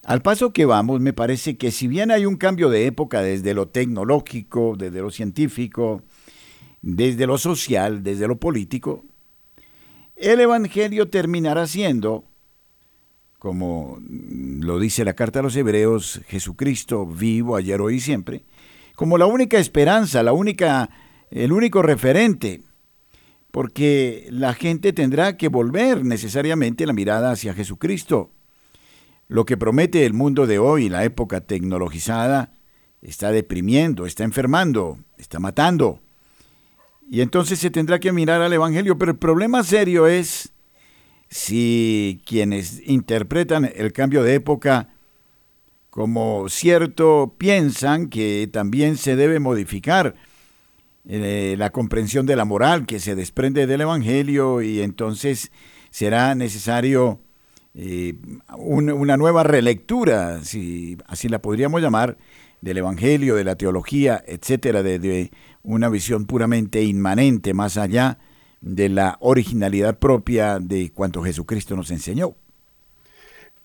al 0.08 0.22
paso 0.22 0.54
que 0.54 0.66
vamos, 0.66 1.02
me 1.02 1.12
parece 1.12 1.58
que 1.58 1.70
si 1.70 1.90
bien 1.90 2.12
hay 2.12 2.26
un 2.26 2.38
cambio 2.38 2.70
de 2.70 2.86
época 2.86 3.22
desde 3.22 3.54
lo 3.54 3.68
tecnológico, 3.68 4.76
desde 4.78 5.02
lo 5.02 5.12
científico, 5.12 6.02
desde 6.82 7.28
lo 7.28 7.38
social, 7.38 8.04
desde 8.04 8.26
lo 8.26 8.40
político, 8.40 9.04
el 10.16 10.40
Evangelio 10.40 11.10
terminará 11.10 11.68
siendo, 11.68 12.24
como 13.38 14.00
lo 14.00 14.80
dice 14.80 15.04
la 15.04 15.14
carta 15.14 15.42
a 15.42 15.44
los 15.44 15.58
hebreos, 15.58 16.22
Jesucristo 16.30 17.06
vivo 17.06 17.58
ayer, 17.58 17.82
hoy 17.82 17.96
y 17.96 18.00
siempre, 18.00 18.46
como 18.96 19.18
la 19.18 19.26
única 19.26 19.60
esperanza, 19.60 20.24
la 20.24 20.32
única, 20.32 20.90
el 21.32 21.52
único 21.52 21.82
referente, 21.82 22.62
porque 23.52 24.26
la 24.32 24.54
gente 24.54 24.94
tendrá 24.94 25.36
que 25.36 25.50
volver 25.50 26.06
necesariamente 26.06 26.86
la 26.86 26.94
mirada 26.94 27.32
hacia 27.32 27.54
Jesucristo 27.54 28.32
lo 29.28 29.46
que 29.46 29.58
promete 29.58 30.06
el 30.06 30.14
mundo 30.14 30.48
de 30.48 30.60
hoy, 30.60 30.90
la 30.90 31.04
época 31.04 31.42
tecnologizada, 31.42 32.54
está 33.02 33.32
deprimiendo, 33.32 34.06
está 34.06 34.24
enfermando, 34.24 35.00
está 35.18 35.40
matando. 35.40 36.02
Y 37.10 37.22
entonces 37.22 37.60
se 37.60 37.70
tendrá 37.70 38.00
que 38.00 38.12
mirar 38.12 38.42
al 38.42 38.54
Evangelio, 38.54 38.98
pero 38.98 39.12
el 39.12 39.18
problema 39.18 39.64
serio 39.64 40.08
es 40.08 40.52
si 41.30 42.22
quienes 42.26 42.82
interpretan 42.88 43.70
el 43.76 43.92
cambio 43.94 44.24
de 44.24 44.36
época 44.36 44.90
como 45.90 46.48
cierto 46.48 47.36
piensan 47.38 48.08
que 48.08 48.48
también 48.52 48.98
se 48.98 49.16
debe 49.16 49.40
modificar 49.40 50.16
eh, 51.08 51.56
la 51.58 51.72
comprensión 51.72 52.26
de 52.26 52.36
la 52.36 52.46
moral 52.46 52.86
que 52.86 53.00
se 53.00 53.16
desprende 53.16 53.66
del 53.66 53.82
Evangelio 53.82 54.62
y 54.62 54.82
entonces 54.82 55.52
será 55.90 56.36
necesario 56.36 57.20
eh, 57.80 58.16
una 58.58 59.18
nueva 59.18 59.44
relectura, 59.44 60.44
si 60.44 60.98
así 61.06 61.30
la 61.30 61.44
podríamos 61.44 61.80
llamar, 61.80 62.18
del 62.60 62.80
Evangelio, 62.80 63.36
de 63.36 63.44
la 63.44 63.56
teología, 63.56 64.24
etcétera, 64.26 64.82
de, 64.82 65.32
una 65.62 65.88
visión 65.88 66.26
puramente 66.26 66.82
inmanente, 66.82 67.54
más 67.54 67.78
allá 67.78 68.18
de 68.62 68.90
la 68.90 69.18
originalidad 69.20 70.00
propia 70.00 70.58
de 70.58 70.92
cuanto 70.92 71.22
Jesucristo 71.22 71.76
nos 71.76 71.92
enseñó. 71.92 72.36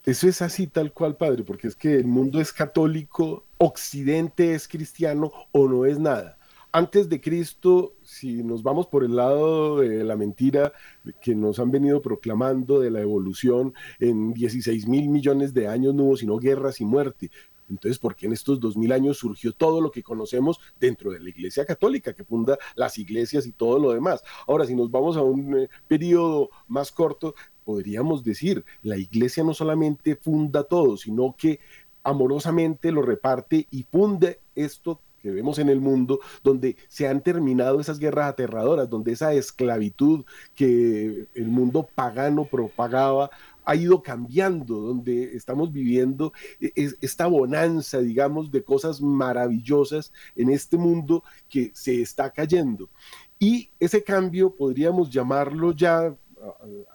Eso 0.04 0.28
es 0.28 0.42
así 0.42 0.66
tal 0.66 0.92
cual, 0.92 1.16
padre, 1.16 1.42
porque 1.42 1.68
es 1.68 1.74
que 1.74 1.94
el 1.94 2.06
mundo 2.06 2.38
es 2.38 2.52
católico, 2.52 3.46
Occidente 3.56 4.54
es 4.54 4.68
cristiano 4.68 5.32
o 5.52 5.68
no 5.68 5.86
es 5.86 5.98
nada 5.98 6.36
antes 6.72 7.08
de 7.10 7.20
Cristo, 7.20 7.94
si 8.02 8.42
nos 8.42 8.62
vamos 8.62 8.86
por 8.86 9.04
el 9.04 9.14
lado 9.14 9.78
de 9.78 10.02
la 10.04 10.16
mentira 10.16 10.72
que 11.20 11.34
nos 11.34 11.58
han 11.58 11.70
venido 11.70 12.00
proclamando 12.00 12.80
de 12.80 12.90
la 12.90 13.02
evolución, 13.02 13.74
en 14.00 14.32
16 14.32 14.88
mil 14.88 15.10
millones 15.10 15.52
de 15.52 15.68
años 15.68 15.94
no 15.94 16.04
hubo 16.04 16.16
sino 16.16 16.38
guerras 16.38 16.80
y 16.80 16.86
muerte. 16.86 17.30
Entonces, 17.68 17.98
¿por 17.98 18.16
qué 18.16 18.26
en 18.26 18.32
estos 18.32 18.58
dos 18.58 18.76
mil 18.76 18.90
años 18.92 19.18
surgió 19.18 19.52
todo 19.52 19.80
lo 19.80 19.90
que 19.90 20.02
conocemos 20.02 20.60
dentro 20.80 21.10
de 21.10 21.20
la 21.20 21.28
Iglesia 21.28 21.64
Católica, 21.64 22.14
que 22.14 22.24
funda 22.24 22.58
las 22.74 22.98
iglesias 22.98 23.46
y 23.46 23.52
todo 23.52 23.78
lo 23.78 23.92
demás? 23.92 24.22
Ahora, 24.46 24.64
si 24.64 24.74
nos 24.74 24.90
vamos 24.90 25.16
a 25.16 25.22
un 25.22 25.58
eh, 25.58 25.68
periodo 25.88 26.50
más 26.68 26.90
corto, 26.90 27.34
podríamos 27.64 28.24
decir, 28.24 28.64
la 28.82 28.96
Iglesia 28.96 29.44
no 29.44 29.54
solamente 29.54 30.16
funda 30.16 30.64
todo, 30.64 30.96
sino 30.96 31.34
que 31.36 31.60
amorosamente 32.02 32.90
lo 32.92 33.02
reparte 33.02 33.68
y 33.70 33.84
funde 33.84 34.40
esto 34.54 35.00
que 35.22 35.30
vemos 35.30 35.58
en 35.58 35.68
el 35.68 35.80
mundo, 35.80 36.20
donde 36.42 36.76
se 36.88 37.06
han 37.06 37.22
terminado 37.22 37.80
esas 37.80 37.98
guerras 37.98 38.30
aterradoras, 38.30 38.90
donde 38.90 39.12
esa 39.12 39.32
esclavitud 39.32 40.24
que 40.54 41.28
el 41.34 41.48
mundo 41.48 41.88
pagano 41.94 42.44
propagaba 42.44 43.30
ha 43.64 43.76
ido 43.76 44.02
cambiando, 44.02 44.80
donde 44.80 45.36
estamos 45.36 45.72
viviendo 45.72 46.32
e-, 46.60 46.72
esta 47.00 47.26
bonanza, 47.26 48.00
digamos, 48.00 48.50
de 48.50 48.64
cosas 48.64 49.00
maravillosas 49.00 50.12
en 50.34 50.50
este 50.50 50.76
mundo 50.76 51.22
que 51.48 51.70
se 51.74 52.02
está 52.02 52.30
cayendo. 52.30 52.90
Y 53.38 53.70
ese 53.78 54.02
cambio 54.02 54.54
podríamos 54.54 55.10
llamarlo 55.10 55.72
ya 55.72 56.14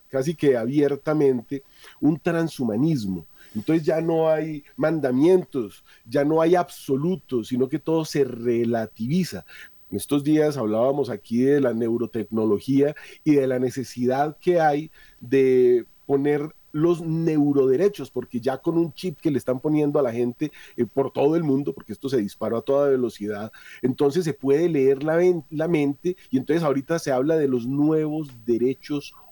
casi 0.07 0.35
que 0.35 0.57
abiertamente 0.57 1.63
un 1.99 2.19
transhumanismo 2.19 3.25
entonces 3.57 3.83
ya 3.83 4.01
no 4.01 4.29
hay 4.29 4.63
mandamientos, 4.75 5.83
ya 6.05 6.23
no 6.23 6.41
hay 6.41 6.53
absolutos, 6.55 7.47
sino 7.47 7.67
que 7.67 7.79
todo 7.79 8.05
se 8.05 8.23
relativiza. 8.23 9.45
En 9.89 9.97
estos 9.97 10.23
días 10.23 10.57
hablábamos 10.57 11.09
aquí 11.09 11.39
de 11.39 11.59
la 11.59 11.73
neurotecnología 11.73 12.95
y 13.23 13.35
de 13.35 13.47
la 13.47 13.57
necesidad 13.57 14.37
que 14.39 14.59
hay 14.59 14.91
de 15.19 15.87
poner 16.05 16.53
los 16.71 17.01
neuroderechos, 17.01 18.11
porque 18.11 18.39
ya 18.39 18.59
con 18.59 18.77
un 18.77 18.93
chip 18.93 19.19
que 19.19 19.31
le 19.31 19.39
están 19.39 19.59
poniendo 19.59 19.97
a 19.97 20.03
la 20.03 20.11
gente 20.11 20.51
eh, 20.75 20.85
por 20.85 21.11
todo 21.11 21.35
el 21.35 21.43
mundo, 21.43 21.73
porque 21.73 21.93
esto 21.93 22.09
se 22.09 22.17
disparó 22.17 22.57
a 22.57 22.61
toda 22.61 22.89
velocidad, 22.89 23.51
entonces 23.81 24.23
se 24.23 24.35
puede 24.35 24.69
leer 24.69 25.01
la, 25.01 25.19
la 25.49 25.67
mente 25.67 26.15
y 26.29 26.37
entonces 26.37 26.63
ahorita 26.63 26.99
se 26.99 27.11
habla 27.11 27.37
de 27.37 27.47
los 27.47 27.65
nuevos 27.65 28.29
derechos 28.45 29.13
humanos. 29.13 29.26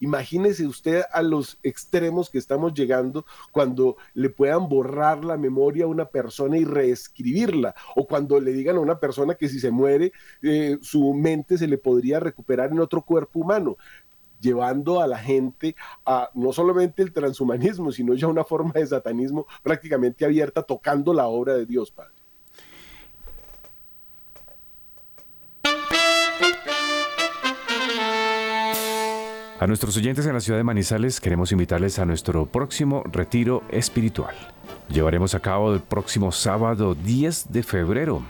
Imagínese 0.00 0.66
usted 0.66 1.02
a 1.12 1.22
los 1.22 1.58
extremos 1.62 2.30
que 2.30 2.38
estamos 2.38 2.74
llegando 2.74 3.24
cuando 3.52 3.96
le 4.14 4.30
puedan 4.30 4.68
borrar 4.68 5.24
la 5.24 5.36
memoria 5.36 5.84
a 5.84 5.88
una 5.88 6.06
persona 6.06 6.58
y 6.58 6.64
reescribirla, 6.64 7.74
o 7.96 8.06
cuando 8.06 8.40
le 8.40 8.52
digan 8.52 8.76
a 8.76 8.80
una 8.80 8.98
persona 9.00 9.34
que 9.34 9.48
si 9.48 9.60
se 9.60 9.70
muere, 9.70 10.12
eh, 10.42 10.78
su 10.82 11.14
mente 11.14 11.58
se 11.58 11.66
le 11.66 11.78
podría 11.78 12.20
recuperar 12.20 12.70
en 12.72 12.80
otro 12.80 13.02
cuerpo 13.02 13.40
humano 13.40 13.76
llevando 14.40 15.00
a 15.00 15.06
la 15.06 15.18
gente 15.18 15.74
a 16.04 16.30
no 16.34 16.52
solamente 16.52 17.02
el 17.02 17.12
transhumanismo, 17.12 17.90
sino 17.90 18.14
ya 18.14 18.26
una 18.26 18.44
forma 18.44 18.72
de 18.74 18.86
satanismo 18.86 19.46
prácticamente 19.62 20.24
abierta, 20.24 20.62
tocando 20.62 21.14
la 21.14 21.26
obra 21.26 21.54
de 21.54 21.64
Dios, 21.64 21.90
Padre. 21.90 22.13
A 29.60 29.68
nuestros 29.68 29.96
oyentes 29.96 30.26
en 30.26 30.34
la 30.34 30.40
ciudad 30.40 30.58
de 30.58 30.64
Manizales 30.64 31.20
queremos 31.20 31.52
invitarles 31.52 32.00
a 32.00 32.04
nuestro 32.04 32.44
próximo 32.46 33.04
retiro 33.04 33.62
espiritual. 33.70 34.34
Llevaremos 34.88 35.36
a 35.36 35.40
cabo 35.40 35.72
el 35.72 35.80
próximo 35.80 36.32
sábado 36.32 36.96
10 36.96 37.52
de 37.52 37.62
febrero, 37.62 38.22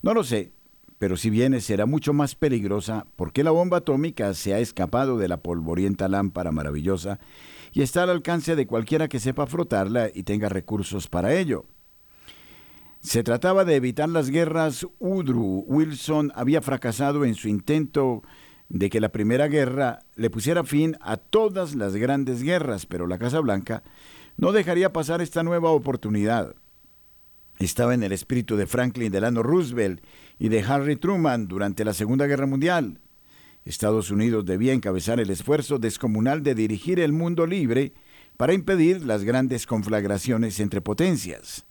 No 0.03 0.14
lo 0.14 0.24
sé, 0.24 0.53
pero 0.99 1.16
si 1.16 1.30
viene 1.30 1.61
será 1.61 1.87
mucho 1.87 2.12
más 2.12 2.35
peligrosa 2.35 3.07
porque 3.16 3.45
la 3.45 3.51
bomba 3.51 3.78
atómica 3.78 4.35
se 4.35 4.55
ha 4.55 4.59
escapado 4.59 5.18
de 5.18 5.28
la 5.28 5.39
polvorienta 5.39 6.09
lámpara 6.09 6.53
maravillosa 6.53 7.18
y 7.72 7.83
está 7.83 8.03
al 8.03 8.11
alcance 8.11 8.57
de 8.57 8.66
cualquiera 8.66 9.09
que 9.09 9.20
sepa 9.20 9.47
frotarla 9.47 10.11
y 10.14 10.22
tenga 10.24 10.49
recursos 10.49 11.09
para 11.09 11.35
ello. 11.35 11.64
Se 13.01 13.24
trataba 13.24 13.64
de 13.64 13.74
evitar 13.74 14.09
las 14.09 14.30
guerras 14.30 14.87
Udru. 15.01 15.64
Wilson 15.66 16.30
había 16.37 16.62
fracasado 16.62 17.24
en 17.24 17.35
su 17.35 17.49
intento 17.49 18.22
de 18.68 18.89
que 18.89 19.01
la 19.01 19.11
Primera 19.11 19.49
Guerra 19.49 20.05
le 20.14 20.30
pusiera 20.30 20.62
fin 20.62 20.97
a 21.01 21.16
todas 21.16 21.74
las 21.74 21.97
grandes 21.97 22.43
guerras, 22.43 22.87
pero 22.87 23.09
la 23.09 23.18
Casa 23.18 23.41
Blanca 23.41 23.83
no 24.37 24.53
dejaría 24.53 24.93
pasar 24.93 25.20
esta 25.20 25.43
nueva 25.43 25.70
oportunidad 25.70 26.55
estaba 27.65 27.95
en 27.95 28.03
el 28.03 28.13
espíritu 28.13 28.57
de 28.57 28.67
Franklin 28.67 29.13
Delano 29.13 29.43
Roosevelt 29.43 30.03
y 30.39 30.49
de 30.49 30.63
Harry 30.63 30.97
Truman 30.97 31.49
durante 31.49 31.85
la 31.85 31.95
Segunda 31.95 32.27
Guerra 32.27 32.47
Mundial. 32.47 32.99
Estados 33.65 34.11
Unidos 34.11 34.45
debía 34.45 34.73
encabezar 34.73 35.21
el 35.21 35.31
esfuerzo 35.31 35.79
descomunal 35.79 36.43
de 36.43 36.55
dirigir 36.55 36.99
el 36.99 37.13
mundo 37.13 37.47
libre 37.47 37.93
para 38.37 38.55
impedir 38.55 39.05
las 39.05 39.25
grandes 39.25 39.67
conflagraciones 39.67 40.59
entre 40.59 40.81
potencias. 40.81 41.67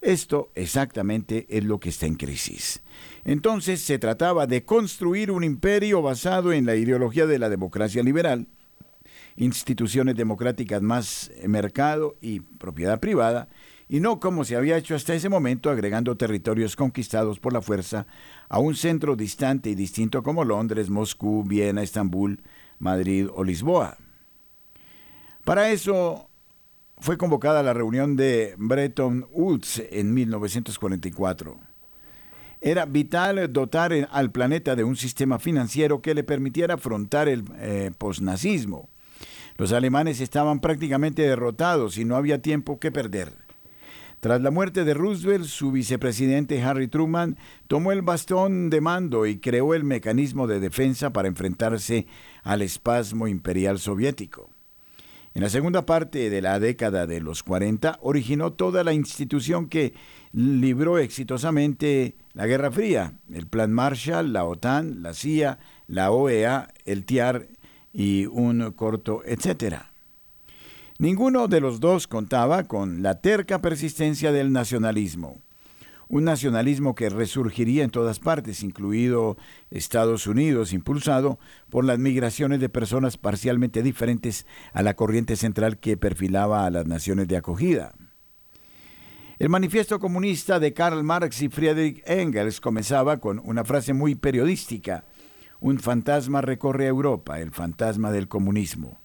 Esto 0.00 0.50
exactamente 0.54 1.46
es 1.50 1.64
lo 1.64 1.80
que 1.80 1.88
está 1.88 2.06
en 2.06 2.14
crisis. 2.14 2.82
Entonces 3.24 3.80
se 3.80 3.98
trataba 3.98 4.46
de 4.46 4.64
construir 4.64 5.30
un 5.30 5.42
imperio 5.42 6.00
basado 6.02 6.52
en 6.52 6.64
la 6.64 6.76
ideología 6.76 7.26
de 7.26 7.38
la 7.38 7.48
democracia 7.48 8.02
liberal, 8.02 8.46
instituciones 9.36 10.16
democráticas 10.16 10.80
más 10.80 11.30
mercado 11.46 12.16
y 12.20 12.40
propiedad 12.40 13.00
privada, 13.00 13.48
y 13.88 14.00
no 14.00 14.18
como 14.18 14.44
se 14.44 14.56
había 14.56 14.76
hecho 14.76 14.94
hasta 14.94 15.14
ese 15.14 15.28
momento 15.28 15.70
agregando 15.70 16.16
territorios 16.16 16.74
conquistados 16.74 17.38
por 17.38 17.52
la 17.52 17.62
fuerza 17.62 18.06
a 18.48 18.58
un 18.58 18.74
centro 18.74 19.14
distante 19.14 19.70
y 19.70 19.74
distinto 19.74 20.22
como 20.22 20.44
Londres, 20.44 20.90
Moscú, 20.90 21.44
Viena, 21.44 21.82
Estambul, 21.82 22.42
Madrid 22.78 23.28
o 23.32 23.44
Lisboa. 23.44 23.96
Para 25.44 25.70
eso 25.70 26.28
fue 26.98 27.16
convocada 27.16 27.62
la 27.62 27.72
reunión 27.72 28.16
de 28.16 28.54
Bretton 28.58 29.28
Woods 29.30 29.82
en 29.90 30.12
1944. 30.12 31.60
Era 32.60 32.86
vital 32.86 33.52
dotar 33.52 33.92
al 34.10 34.32
planeta 34.32 34.74
de 34.74 34.82
un 34.82 34.96
sistema 34.96 35.38
financiero 35.38 36.02
que 36.02 36.14
le 36.14 36.24
permitiera 36.24 36.74
afrontar 36.74 37.28
el 37.28 37.44
eh, 37.58 37.92
posnazismo. 37.96 38.88
Los 39.56 39.72
alemanes 39.72 40.20
estaban 40.20 40.60
prácticamente 40.60 41.22
derrotados 41.22 41.96
y 41.98 42.04
no 42.04 42.16
había 42.16 42.42
tiempo 42.42 42.80
que 42.80 42.90
perder. 42.90 43.45
Tras 44.20 44.40
la 44.40 44.50
muerte 44.50 44.84
de 44.84 44.94
Roosevelt, 44.94 45.44
su 45.44 45.70
vicepresidente 45.70 46.62
Harry 46.62 46.88
Truman 46.88 47.36
tomó 47.68 47.92
el 47.92 48.02
bastón 48.02 48.70
de 48.70 48.80
mando 48.80 49.26
y 49.26 49.38
creó 49.38 49.74
el 49.74 49.84
mecanismo 49.84 50.46
de 50.46 50.58
defensa 50.58 51.12
para 51.12 51.28
enfrentarse 51.28 52.06
al 52.42 52.62
espasmo 52.62 53.28
imperial 53.28 53.78
soviético. 53.78 54.50
En 55.34 55.42
la 55.42 55.50
segunda 55.50 55.84
parte 55.84 56.30
de 56.30 56.40
la 56.40 56.58
década 56.58 57.06
de 57.06 57.20
los 57.20 57.42
40 57.42 57.98
originó 58.00 58.54
toda 58.54 58.82
la 58.84 58.94
institución 58.94 59.68
que 59.68 59.92
libró 60.32 60.96
exitosamente 60.96 62.16
la 62.32 62.46
Guerra 62.46 62.72
Fría, 62.72 63.12
el 63.30 63.46
Plan 63.46 63.70
Marshall, 63.70 64.32
la 64.32 64.46
OTAN, 64.46 65.02
la 65.02 65.12
CIA, 65.12 65.58
la 65.88 66.10
OEA, 66.10 66.72
el 66.86 67.04
TIAR 67.04 67.48
y 67.92 68.24
un 68.24 68.72
corto 68.72 69.20
etcétera. 69.26 69.92
Ninguno 70.98 71.46
de 71.46 71.60
los 71.60 71.78
dos 71.78 72.06
contaba 72.06 72.64
con 72.64 73.02
la 73.02 73.20
terca 73.20 73.60
persistencia 73.60 74.32
del 74.32 74.50
nacionalismo, 74.50 75.42
un 76.08 76.24
nacionalismo 76.24 76.94
que 76.94 77.10
resurgiría 77.10 77.84
en 77.84 77.90
todas 77.90 78.18
partes, 78.18 78.62
incluido 78.62 79.36
Estados 79.70 80.26
Unidos, 80.26 80.72
impulsado 80.72 81.38
por 81.68 81.84
las 81.84 81.98
migraciones 81.98 82.60
de 82.60 82.70
personas 82.70 83.18
parcialmente 83.18 83.82
diferentes 83.82 84.46
a 84.72 84.82
la 84.82 84.94
corriente 84.94 85.36
central 85.36 85.78
que 85.78 85.98
perfilaba 85.98 86.64
a 86.64 86.70
las 86.70 86.86
naciones 86.86 87.28
de 87.28 87.36
acogida. 87.36 87.92
El 89.38 89.50
manifiesto 89.50 89.98
comunista 89.98 90.58
de 90.58 90.72
Karl 90.72 91.04
Marx 91.04 91.42
y 91.42 91.50
Friedrich 91.50 92.02
Engels 92.06 92.58
comenzaba 92.58 93.18
con 93.18 93.38
una 93.44 93.64
frase 93.64 93.92
muy 93.92 94.14
periodística. 94.14 95.04
Un 95.60 95.78
fantasma 95.78 96.40
recorre 96.40 96.86
Europa, 96.86 97.38
el 97.38 97.50
fantasma 97.50 98.10
del 98.12 98.28
comunismo. 98.28 98.98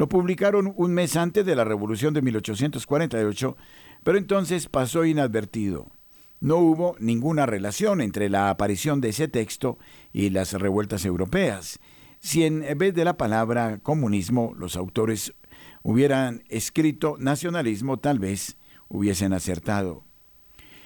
Lo 0.00 0.08
publicaron 0.08 0.72
un 0.76 0.94
mes 0.94 1.14
antes 1.14 1.44
de 1.44 1.54
la 1.54 1.62
Revolución 1.62 2.14
de 2.14 2.22
1848, 2.22 3.54
pero 4.02 4.16
entonces 4.16 4.66
pasó 4.66 5.04
inadvertido. 5.04 5.88
No 6.40 6.56
hubo 6.56 6.96
ninguna 7.00 7.44
relación 7.44 8.00
entre 8.00 8.30
la 8.30 8.48
aparición 8.48 9.02
de 9.02 9.10
ese 9.10 9.28
texto 9.28 9.76
y 10.10 10.30
las 10.30 10.54
revueltas 10.54 11.04
europeas. 11.04 11.80
Si 12.18 12.44
en 12.44 12.64
vez 12.78 12.94
de 12.94 13.04
la 13.04 13.18
palabra 13.18 13.80
comunismo 13.82 14.54
los 14.56 14.74
autores 14.74 15.34
hubieran 15.82 16.44
escrito 16.48 17.16
nacionalismo, 17.18 17.98
tal 17.98 18.18
vez 18.18 18.56
hubiesen 18.88 19.34
acertado. 19.34 20.04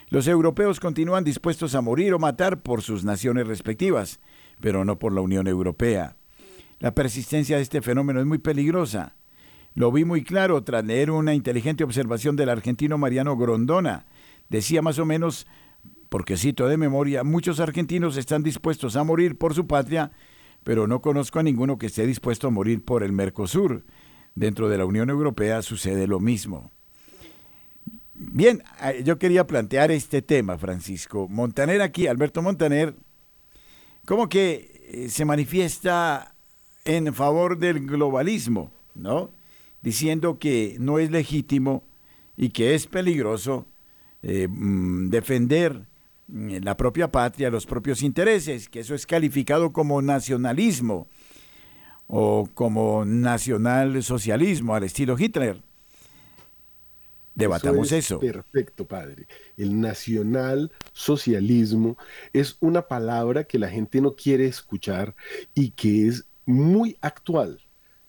Los 0.08 0.26
europeos 0.26 0.80
continúan 0.80 1.22
dispuestos 1.22 1.76
a 1.76 1.80
morir 1.82 2.14
o 2.14 2.18
matar 2.18 2.64
por 2.64 2.82
sus 2.82 3.04
naciones 3.04 3.46
respectivas, 3.46 4.18
pero 4.60 4.84
no 4.84 4.98
por 4.98 5.12
la 5.12 5.20
Unión 5.20 5.46
Europea. 5.46 6.16
La 6.78 6.94
persistencia 6.94 7.56
de 7.56 7.62
este 7.62 7.82
fenómeno 7.82 8.20
es 8.20 8.26
muy 8.26 8.38
peligrosa. 8.38 9.16
Lo 9.74 9.90
vi 9.90 10.04
muy 10.04 10.22
claro 10.22 10.62
tras 10.62 10.84
leer 10.84 11.10
una 11.10 11.34
inteligente 11.34 11.84
observación 11.84 12.36
del 12.36 12.48
argentino 12.48 12.96
Mariano 12.98 13.36
Grondona. 13.36 14.06
Decía 14.48 14.82
más 14.82 14.98
o 14.98 15.04
menos, 15.04 15.46
porque 16.08 16.36
cito 16.36 16.68
de 16.68 16.76
memoria, 16.76 17.24
muchos 17.24 17.58
argentinos 17.58 18.16
están 18.16 18.42
dispuestos 18.42 18.94
a 18.96 19.02
morir 19.02 19.36
por 19.36 19.54
su 19.54 19.66
patria, 19.66 20.12
pero 20.62 20.86
no 20.86 21.00
conozco 21.00 21.40
a 21.40 21.42
ninguno 21.42 21.76
que 21.76 21.86
esté 21.86 22.06
dispuesto 22.06 22.46
a 22.46 22.50
morir 22.50 22.84
por 22.84 23.02
el 23.02 23.12
Mercosur. 23.12 23.84
Dentro 24.36 24.68
de 24.68 24.78
la 24.78 24.84
Unión 24.84 25.10
Europea 25.10 25.62
sucede 25.62 26.06
lo 26.06 26.20
mismo. 26.20 26.72
Bien, 28.14 28.62
yo 29.02 29.18
quería 29.18 29.46
plantear 29.46 29.90
este 29.90 30.22
tema, 30.22 30.56
Francisco. 30.56 31.28
Montaner 31.28 31.82
aquí, 31.82 32.06
Alberto 32.06 32.42
Montaner, 32.42 32.94
como 34.06 34.28
que 34.28 34.82
eh, 34.88 35.08
se 35.08 35.24
manifiesta 35.24 36.33
en 36.84 37.12
favor 37.14 37.58
del 37.58 37.86
globalismo, 37.86 38.72
¿no? 38.94 39.30
Diciendo 39.82 40.38
que 40.38 40.76
no 40.80 40.98
es 40.98 41.10
legítimo 41.10 41.84
y 42.36 42.50
que 42.50 42.74
es 42.74 42.86
peligroso 42.86 43.66
eh, 44.22 44.48
mm, 44.48 45.10
defender 45.10 45.86
mm, 46.28 46.56
la 46.62 46.76
propia 46.76 47.10
patria, 47.10 47.50
los 47.50 47.66
propios 47.66 48.02
intereses, 48.02 48.68
que 48.68 48.80
eso 48.80 48.94
es 48.94 49.06
calificado 49.06 49.72
como 49.72 50.00
nacionalismo 50.02 51.08
o 52.06 52.48
como 52.54 53.04
nacional 53.04 54.02
socialismo 54.02 54.74
al 54.74 54.84
estilo 54.84 55.16
Hitler. 55.18 55.62
Debatamos 57.34 57.90
eso, 57.90 58.20
Perfecto, 58.20 58.86
padre. 58.86 59.26
El 59.56 59.80
nacional 59.80 60.70
socialismo 60.92 61.98
es 62.32 62.56
una 62.60 62.82
palabra 62.82 63.42
que 63.42 63.58
la 63.58 63.68
gente 63.68 64.00
no 64.00 64.14
quiere 64.14 64.46
escuchar 64.46 65.16
y 65.52 65.70
que 65.70 66.06
es 66.06 66.26
muy 66.46 66.96
actual. 67.00 67.60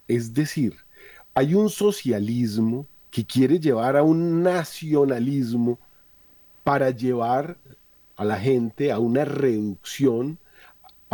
Es 0.07 0.33
decir, 0.33 0.75
hay 1.33 1.53
un 1.53 1.69
socialismo 1.69 2.87
que 3.11 3.25
quiere 3.25 3.59
llevar 3.59 3.95
a 3.97 4.03
un 4.03 4.43
nacionalismo 4.43 5.79
para 6.63 6.89
llevar 6.89 7.57
a 8.15 8.25
la 8.25 8.39
gente 8.39 8.91
a 8.91 8.99
una 8.99 9.25
reducción 9.25 10.39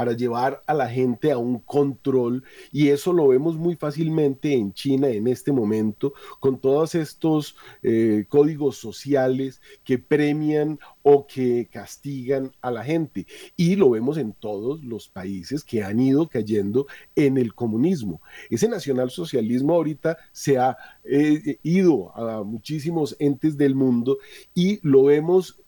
para 0.02 0.14
llevar 0.14 0.64
a 0.66 0.74
la 0.74 0.90
gente 0.90 1.32
a 1.32 1.38
un 1.38 1.60
control 1.60 2.44
y 2.72 2.88
eso 2.88 3.14
lo 3.14 3.28
vemos 3.28 3.56
muy 3.56 3.76
fácilmente 3.76 4.52
en 4.52 4.74
China 4.74 5.10
en 5.10 5.28
este 5.28 5.52
momento 5.52 6.14
con 6.40 6.58
todos 6.60 6.96
estos 6.96 7.56
eh, 7.84 8.26
códigos 8.28 8.78
sociales 8.78 9.62
que 9.84 10.00
premian 10.00 10.80
o 11.04 11.28
que 11.28 11.70
castigan 11.72 12.52
a 12.62 12.72
la 12.72 12.84
gente 12.84 13.28
y 13.56 13.76
lo 13.76 13.92
vemos 13.92 14.18
en 14.18 14.34
todos 14.34 14.84
los 14.84 15.08
países 15.08 15.64
que 15.64 15.84
han 15.84 16.00
ido 16.00 16.28
cayendo 16.28 16.88
en 17.16 17.38
el 17.38 17.54
comunismo. 17.54 18.24
Ese 18.50 18.68
nacionalsocialismo 18.68 19.76
ahorita 19.76 20.18
se 20.32 20.58
ha 20.58 20.78
eh, 21.04 21.60
ido 21.62 22.12
a 22.18 22.44
muchísimos 22.44 23.16
entes 23.20 23.56
del 23.56 23.76
mundo 23.76 24.18
y 24.56 24.80
lo 24.82 25.04
vemos 25.04 25.61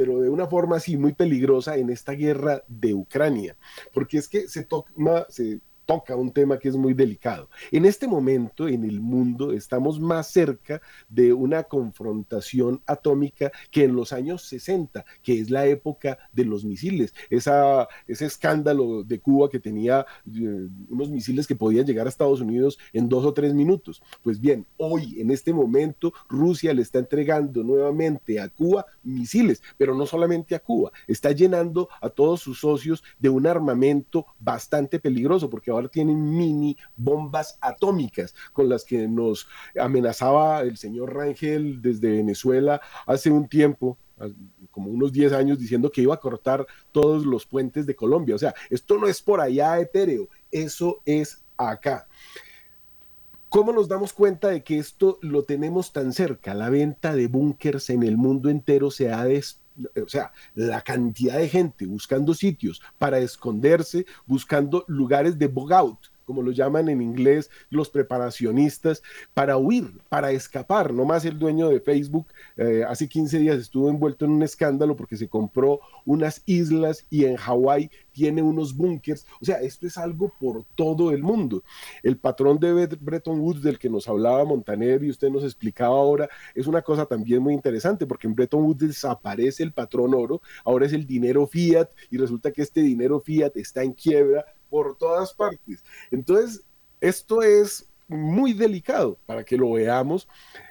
pero 0.00 0.18
de 0.18 0.30
una 0.30 0.46
forma 0.46 0.76
así 0.76 0.96
muy 0.96 1.12
peligrosa 1.12 1.76
en 1.76 1.90
esta 1.90 2.12
guerra 2.12 2.62
de 2.66 2.94
Ucrania, 2.94 3.54
porque 3.92 4.16
es 4.16 4.28
que 4.28 4.48
se, 4.48 4.64
toma, 4.64 5.26
toca 5.90 6.14
un 6.14 6.30
tema 6.30 6.56
que 6.56 6.68
es 6.68 6.76
muy 6.76 6.94
delicado. 6.94 7.50
En 7.72 7.84
este 7.84 8.06
momento 8.06 8.68
en 8.68 8.84
el 8.84 9.00
mundo 9.00 9.52
estamos 9.52 9.98
más 9.98 10.30
cerca 10.30 10.80
de 11.08 11.32
una 11.32 11.64
confrontación 11.64 12.80
atómica 12.86 13.50
que 13.72 13.82
en 13.82 13.96
los 13.96 14.12
años 14.12 14.42
60, 14.44 15.04
que 15.20 15.40
es 15.40 15.50
la 15.50 15.66
época 15.66 16.16
de 16.32 16.44
los 16.44 16.64
misiles. 16.64 17.12
Ese 17.28 17.88
escándalo 18.06 19.02
de 19.02 19.18
Cuba 19.18 19.48
que 19.50 19.58
tenía 19.58 20.06
eh, 20.28 20.68
unos 20.88 21.10
misiles 21.10 21.48
que 21.48 21.56
podían 21.56 21.84
llegar 21.84 22.06
a 22.06 22.10
Estados 22.10 22.40
Unidos 22.40 22.78
en 22.92 23.08
dos 23.08 23.24
o 23.24 23.34
tres 23.34 23.52
minutos. 23.52 24.00
Pues 24.22 24.40
bien, 24.40 24.64
hoy 24.76 25.20
en 25.20 25.32
este 25.32 25.52
momento 25.52 26.12
Rusia 26.28 26.72
le 26.72 26.82
está 26.82 27.00
entregando 27.00 27.64
nuevamente 27.64 28.38
a 28.38 28.48
Cuba 28.48 28.86
misiles, 29.02 29.60
pero 29.76 29.96
no 29.96 30.06
solamente 30.06 30.54
a 30.54 30.60
Cuba, 30.60 30.92
está 31.08 31.32
llenando 31.32 31.88
a 32.00 32.10
todos 32.10 32.42
sus 32.42 32.60
socios 32.60 33.02
de 33.18 33.28
un 33.28 33.48
armamento 33.48 34.26
bastante 34.38 35.00
peligroso, 35.00 35.50
porque 35.50 35.72
ahora 35.72 35.79
tienen 35.88 36.36
mini 36.36 36.76
bombas 36.96 37.58
atómicas 37.60 38.34
con 38.52 38.68
las 38.68 38.84
que 38.84 39.08
nos 39.08 39.48
amenazaba 39.78 40.60
el 40.62 40.76
señor 40.76 41.14
Rangel 41.14 41.80
desde 41.80 42.10
Venezuela 42.10 42.80
hace 43.06 43.30
un 43.30 43.48
tiempo 43.48 43.98
como 44.70 44.90
unos 44.90 45.12
10 45.12 45.32
años 45.32 45.58
diciendo 45.58 45.90
que 45.90 46.02
iba 46.02 46.14
a 46.14 46.20
cortar 46.20 46.66
todos 46.92 47.24
los 47.24 47.46
puentes 47.46 47.86
de 47.86 47.96
Colombia. 47.96 48.34
O 48.34 48.38
sea, 48.38 48.54
esto 48.68 48.98
no 48.98 49.06
es 49.06 49.22
por 49.22 49.40
allá 49.40 49.78
etéreo, 49.80 50.28
eso 50.50 51.00
es 51.04 51.42
acá. 51.56 52.06
¿Cómo 53.48 53.72
nos 53.72 53.88
damos 53.88 54.12
cuenta 54.12 54.48
de 54.48 54.62
que 54.62 54.78
esto 54.78 55.18
lo 55.22 55.42
tenemos 55.42 55.92
tan 55.92 56.12
cerca? 56.12 56.54
La 56.54 56.70
venta 56.70 57.14
de 57.16 57.26
búnkers 57.26 57.90
en 57.90 58.04
el 58.04 58.16
mundo 58.16 58.48
entero 58.48 58.90
se 58.92 59.12
ha 59.12 59.24
des 59.24 59.59
o 60.04 60.08
sea, 60.08 60.32
la 60.54 60.82
cantidad 60.82 61.38
de 61.38 61.48
gente 61.48 61.86
buscando 61.86 62.34
sitios 62.34 62.82
para 62.98 63.18
esconderse, 63.18 64.06
buscando 64.26 64.84
lugares 64.88 65.38
de 65.38 65.46
bogout, 65.46 66.09
como 66.30 66.42
lo 66.42 66.52
llaman 66.52 66.88
en 66.88 67.02
inglés 67.02 67.50
los 67.70 67.90
preparacionistas, 67.90 69.02
para 69.34 69.56
huir, 69.56 70.00
para 70.08 70.30
escapar. 70.30 70.94
No 70.94 71.04
más 71.04 71.24
el 71.24 71.40
dueño 71.40 71.68
de 71.68 71.80
Facebook 71.80 72.28
eh, 72.56 72.84
hace 72.86 73.08
15 73.08 73.40
días 73.40 73.58
estuvo 73.58 73.90
envuelto 73.90 74.26
en 74.26 74.30
un 74.30 74.44
escándalo 74.44 74.94
porque 74.94 75.16
se 75.16 75.28
compró 75.28 75.80
unas 76.04 76.44
islas 76.46 77.04
y 77.10 77.24
en 77.24 77.34
Hawái 77.34 77.90
tiene 78.12 78.42
unos 78.42 78.76
búnkers. 78.76 79.26
O 79.40 79.44
sea, 79.44 79.56
esto 79.60 79.88
es 79.88 79.98
algo 79.98 80.32
por 80.38 80.62
todo 80.76 81.10
el 81.10 81.24
mundo. 81.24 81.64
El 82.04 82.16
patrón 82.16 82.60
de 82.60 82.86
Bretton 83.00 83.40
Woods 83.40 83.62
del 83.62 83.80
que 83.80 83.90
nos 83.90 84.06
hablaba 84.06 84.44
Montaner 84.44 85.02
y 85.02 85.10
usted 85.10 85.30
nos 85.30 85.42
explicaba 85.42 85.96
ahora 85.96 86.28
es 86.54 86.68
una 86.68 86.80
cosa 86.80 87.06
también 87.06 87.42
muy 87.42 87.54
interesante 87.54 88.06
porque 88.06 88.28
en 88.28 88.36
Bretton 88.36 88.62
Woods 88.62 88.86
desaparece 88.86 89.64
el 89.64 89.72
patrón 89.72 90.14
oro, 90.14 90.42
ahora 90.64 90.86
es 90.86 90.92
el 90.92 91.08
dinero 91.08 91.48
fiat 91.48 91.88
y 92.08 92.18
resulta 92.18 92.52
que 92.52 92.62
este 92.62 92.82
dinero 92.82 93.18
fiat 93.18 93.56
está 93.56 93.82
en 93.82 93.94
quiebra 93.94 94.44
por 94.70 94.96
todas 94.96 95.34
partes. 95.34 95.84
Entonces, 96.10 96.62
esto 97.00 97.42
es 97.42 97.86
muy 98.08 98.52
delicado 98.52 99.18
para 99.26 99.44
que 99.44 99.56
lo 99.56 99.72
veamos. 99.72 100.28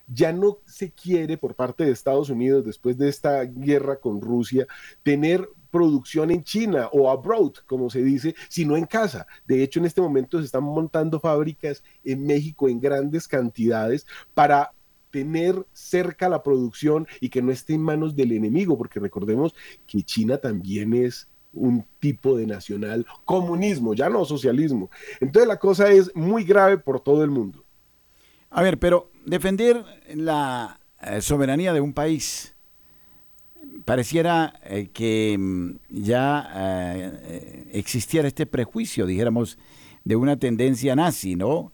Ya 0.08 0.34
no 0.34 0.60
se 0.66 0.92
quiere 0.92 1.38
por 1.38 1.56
parte 1.56 1.86
de 1.86 1.92
Estados 1.92 2.30
Unidos, 2.30 2.66
después 2.66 2.98
de 2.98 3.10
esta 3.10 3.44
guerra 3.44 3.98
con 3.98 4.22
Rusia, 4.22 4.68
tener 5.04 5.48
producción 5.72 6.32
en 6.32 6.44
China 6.44 6.90
o 6.92 7.10
abroad, 7.10 7.54
como 7.68 7.90
se 7.90 8.04
dice, 8.04 8.36
sino 8.50 8.76
en 8.76 8.86
casa. 8.86 9.28
De 9.48 9.62
hecho, 9.62 9.80
en 9.80 9.86
este 9.86 10.02
momento 10.02 10.40
se 10.40 10.46
están 10.46 10.64
montando 10.64 11.20
fábricas 11.20 11.84
en 12.04 12.26
México 12.26 12.68
en 12.68 12.80
grandes 12.80 13.28
cantidades 13.28 14.08
para 14.34 14.72
tener 15.12 15.66
cerca 15.74 16.30
la 16.30 16.44
producción 16.44 17.08
y 17.20 17.30
que 17.30 17.42
no 17.42 17.52
esté 17.52 17.74
en 17.74 17.82
manos 17.82 18.16
del 18.16 18.32
enemigo, 18.32 18.78
porque 18.78 19.00
recordemos 19.00 19.56
que 19.88 20.04
China 20.04 20.38
también 20.38 20.94
es 20.94 21.28
un 21.54 21.86
tipo 22.00 22.38
de 22.38 22.46
nacional 22.46 23.06
comunismo, 23.26 23.94
ya 23.94 24.10
no 24.10 24.26
socialismo. 24.26 24.90
Entonces 25.20 25.48
la 25.48 25.58
cosa 25.58 25.90
es 25.92 26.16
muy 26.16 26.44
grave 26.44 26.78
por 26.78 27.00
todo 27.00 27.24
el 27.24 27.32
mundo. 27.32 27.64
A 28.50 28.62
ver, 28.62 28.80
pero 28.80 29.12
defender 29.26 29.84
la 30.14 30.80
eh, 31.02 31.22
soberanía 31.22 31.74
de 31.74 31.82
un 31.82 31.94
país 31.94 32.56
pareciera 33.86 34.60
eh, 34.64 34.90
que 34.94 35.36
mm, 35.38 35.72
ya 35.90 36.52
eh, 36.56 37.70
existiera 37.74 38.28
este 38.28 38.46
prejuicio, 38.46 39.06
dijéramos, 39.06 39.58
de 40.04 40.16
una 40.16 40.38
tendencia 40.38 40.96
nazi, 40.96 41.36
¿no? 41.36 41.74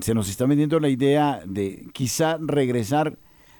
se 0.00 0.14
nos 0.14 0.30
está 0.30 0.46
vendiendo 0.46 0.80
la 0.80 0.88
idea 0.88 1.42
de 1.44 1.88
quizá 1.92 2.38
regresar 2.40 3.18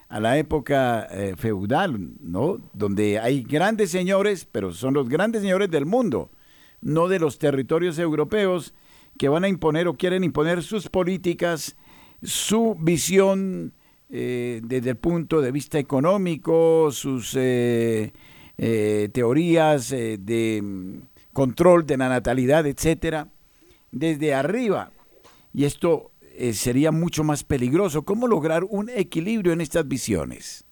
a 0.09 0.21
la 0.21 0.39
época 0.39 1.07
eh, 1.11 1.35
feudal, 1.37 2.13
¿no? 2.21 2.59
Donde 2.73 3.19
hay 3.19 3.43
grandes 3.43 3.91
señores, 3.91 4.47
pero 4.51 4.73
son 4.73 4.95
los 4.95 5.09
grandes 5.09 5.43
señores 5.43 5.71
del 5.71 5.87
mundo, 5.87 6.31
no 6.81 7.09
de 7.09 7.19
los 7.19 7.39
territorios 7.39 7.99
europeos 7.99 8.75
que 9.19 9.29
van 9.29 9.45
a 9.45 9.49
imponer 9.49 9.89
o 9.89 9.97
quieren 9.97 10.25
imponer 10.25 10.63
sus 10.63 10.89
políticas, 10.89 11.77
su 12.23 12.77
visión 12.79 13.75
eh, 14.11 14.61
desde 14.65 14.91
el 14.91 14.97
punto 14.97 15.41
de 15.41 15.53
vista 15.53 15.79
económico, 15.79 16.91
sus 16.91 17.35
eh, 17.37 18.13
teorías 19.13 19.91
de 19.91 21.03
control 21.33 21.87
de 21.87 21.97
la 21.97 22.09
natalidad, 22.09 22.67
etcétera, 22.67 23.29
desde 23.93 24.35
arriba 24.35 24.91
y 25.53 25.65
esto 25.65 26.13
eh, 26.39 26.55
sería 26.55 26.93
mucho 26.93 27.25
más 27.25 27.43
peligroso. 27.43 28.05
¿Cómo 28.05 28.29
lograr 28.29 28.63
un 28.63 28.89
equilibrio 28.91 29.53
en 29.53 29.61
estas 29.61 29.89
visiones? 29.89 30.65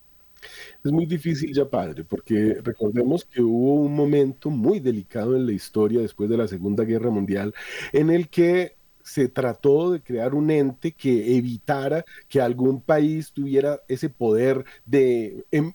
Es 0.84 0.92
muy 0.92 1.06
difícil 1.06 1.52
ya, 1.52 1.68
padre, 1.68 2.04
porque 2.04 2.58
recordemos 2.62 3.24
que 3.24 3.42
hubo 3.42 3.74
un 3.74 3.96
momento 3.96 4.48
muy 4.48 4.78
delicado 4.78 5.34
en 5.34 5.44
la 5.44 5.52
historia 5.52 6.00
después 6.00 6.30
de 6.30 6.36
la 6.36 6.46
Segunda 6.46 6.84
Guerra 6.84 7.10
Mundial 7.10 7.52
en 7.92 8.10
el 8.10 8.28
que 8.28 8.76
se 9.02 9.28
trató 9.28 9.90
de 9.90 10.00
crear 10.00 10.34
un 10.34 10.52
ente 10.52 10.92
que 10.92 11.36
evitara 11.36 12.04
que 12.28 12.40
algún 12.40 12.80
país 12.80 13.32
tuviera 13.32 13.80
ese 13.88 14.08
poder 14.08 14.64
de 14.84 15.44
em, 15.50 15.72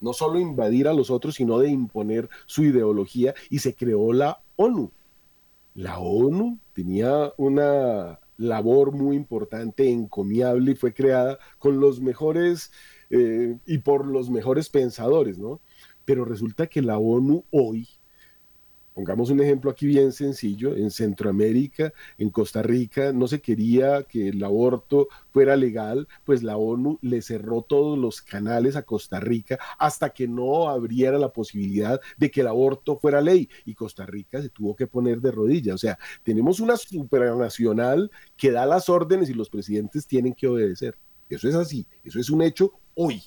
no 0.00 0.12
solo 0.12 0.40
invadir 0.40 0.88
a 0.88 0.92
los 0.92 1.10
otros, 1.10 1.36
sino 1.36 1.60
de 1.60 1.68
imponer 1.68 2.28
su 2.46 2.64
ideología 2.64 3.34
y 3.48 3.60
se 3.60 3.74
creó 3.74 4.12
la 4.12 4.40
ONU. 4.56 4.90
La 5.74 5.98
ONU 6.00 6.58
tenía 6.72 7.32
una 7.36 8.18
labor 8.36 8.92
muy 8.92 9.16
importante, 9.16 9.90
encomiable, 9.90 10.72
y 10.72 10.74
fue 10.74 10.92
creada 10.92 11.38
con 11.58 11.80
los 11.80 12.00
mejores 12.00 12.72
eh, 13.10 13.56
y 13.66 13.78
por 13.78 14.06
los 14.06 14.30
mejores 14.30 14.68
pensadores, 14.70 15.38
¿no? 15.38 15.60
Pero 16.04 16.24
resulta 16.24 16.66
que 16.66 16.82
la 16.82 16.98
ONU 16.98 17.44
hoy 17.50 17.88
Pongamos 18.94 19.30
un 19.30 19.40
ejemplo 19.40 19.72
aquí 19.72 19.86
bien 19.86 20.12
sencillo, 20.12 20.76
en 20.76 20.88
Centroamérica, 20.92 21.92
en 22.16 22.30
Costa 22.30 22.62
Rica, 22.62 23.12
no 23.12 23.26
se 23.26 23.40
quería 23.40 24.04
que 24.04 24.28
el 24.28 24.42
aborto 24.44 25.08
fuera 25.32 25.56
legal, 25.56 26.06
pues 26.22 26.44
la 26.44 26.56
ONU 26.56 27.00
le 27.02 27.20
cerró 27.20 27.62
todos 27.62 27.98
los 27.98 28.22
canales 28.22 28.76
a 28.76 28.82
Costa 28.82 29.18
Rica 29.18 29.58
hasta 29.80 30.10
que 30.10 30.28
no 30.28 30.68
abriera 30.68 31.18
la 31.18 31.32
posibilidad 31.32 32.00
de 32.16 32.30
que 32.30 32.42
el 32.42 32.46
aborto 32.46 32.96
fuera 32.96 33.20
ley 33.20 33.48
y 33.64 33.74
Costa 33.74 34.06
Rica 34.06 34.40
se 34.40 34.50
tuvo 34.50 34.76
que 34.76 34.86
poner 34.86 35.20
de 35.20 35.32
rodillas. 35.32 35.74
O 35.74 35.78
sea, 35.78 35.98
tenemos 36.22 36.60
una 36.60 36.76
supranacional 36.76 38.12
que 38.36 38.52
da 38.52 38.64
las 38.64 38.88
órdenes 38.88 39.28
y 39.28 39.34
los 39.34 39.50
presidentes 39.50 40.06
tienen 40.06 40.34
que 40.34 40.46
obedecer. 40.46 40.96
Eso 41.28 41.48
es 41.48 41.56
así, 41.56 41.84
eso 42.04 42.20
es 42.20 42.30
un 42.30 42.42
hecho 42.42 42.74
hoy. 42.94 43.20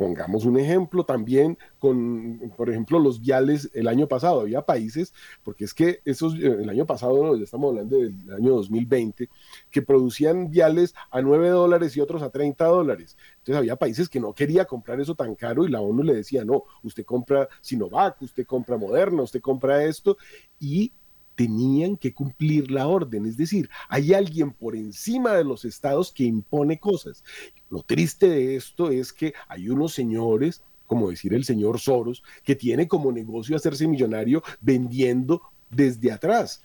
Pongamos 0.00 0.46
un 0.46 0.58
ejemplo 0.58 1.04
también 1.04 1.58
con, 1.78 2.54
por 2.56 2.70
ejemplo, 2.70 2.98
los 2.98 3.20
viales 3.20 3.70
el 3.74 3.86
año 3.86 4.08
pasado. 4.08 4.40
Había 4.40 4.62
países, 4.62 5.12
porque 5.42 5.64
es 5.66 5.74
que 5.74 6.00
esos, 6.06 6.36
eh, 6.36 6.56
el 6.62 6.70
año 6.70 6.86
pasado, 6.86 7.36
estamos 7.36 7.68
hablando 7.68 7.98
del 7.98 8.14
año 8.32 8.54
2020, 8.54 9.28
que 9.70 9.82
producían 9.82 10.50
viales 10.50 10.94
a 11.10 11.20
9 11.20 11.50
dólares 11.50 11.94
y 11.98 12.00
otros 12.00 12.22
a 12.22 12.30
30 12.30 12.64
dólares. 12.64 13.18
Entonces 13.40 13.56
había 13.56 13.76
países 13.76 14.08
que 14.08 14.20
no 14.20 14.32
quería 14.32 14.64
comprar 14.64 14.98
eso 15.02 15.14
tan 15.14 15.34
caro 15.34 15.66
y 15.66 15.70
la 15.70 15.82
ONU 15.82 16.02
le 16.02 16.14
decía, 16.14 16.46
no, 16.46 16.64
usted 16.82 17.04
compra 17.04 17.46
Sinovac, 17.60 18.22
usted 18.22 18.46
compra 18.46 18.78
Moderna, 18.78 19.20
usted 19.20 19.42
compra 19.42 19.84
esto. 19.84 20.16
Y 20.58 20.92
tenían 21.40 21.96
que 21.96 22.12
cumplir 22.12 22.70
la 22.70 22.86
orden. 22.86 23.24
Es 23.24 23.38
decir, 23.38 23.70
hay 23.88 24.12
alguien 24.12 24.50
por 24.50 24.76
encima 24.76 25.32
de 25.32 25.42
los 25.42 25.64
estados 25.64 26.12
que 26.12 26.24
impone 26.24 26.78
cosas. 26.78 27.24
Lo 27.70 27.82
triste 27.82 28.28
de 28.28 28.56
esto 28.56 28.90
es 28.90 29.10
que 29.10 29.32
hay 29.48 29.70
unos 29.70 29.94
señores, 29.94 30.62
como 30.86 31.08
decir 31.08 31.32
el 31.32 31.44
señor 31.44 31.80
Soros, 31.80 32.22
que 32.44 32.56
tiene 32.56 32.86
como 32.86 33.10
negocio 33.10 33.56
hacerse 33.56 33.88
millonario 33.88 34.42
vendiendo 34.60 35.40
desde 35.70 36.12
atrás, 36.12 36.62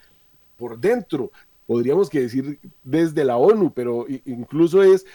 por 0.58 0.78
dentro. 0.78 1.32
Podríamos 1.68 2.10
decir 2.10 2.60
desde 2.84 3.24
la 3.24 3.38
ONU, 3.38 3.72
pero 3.74 4.06
incluso 4.26 4.84
es 4.84 5.06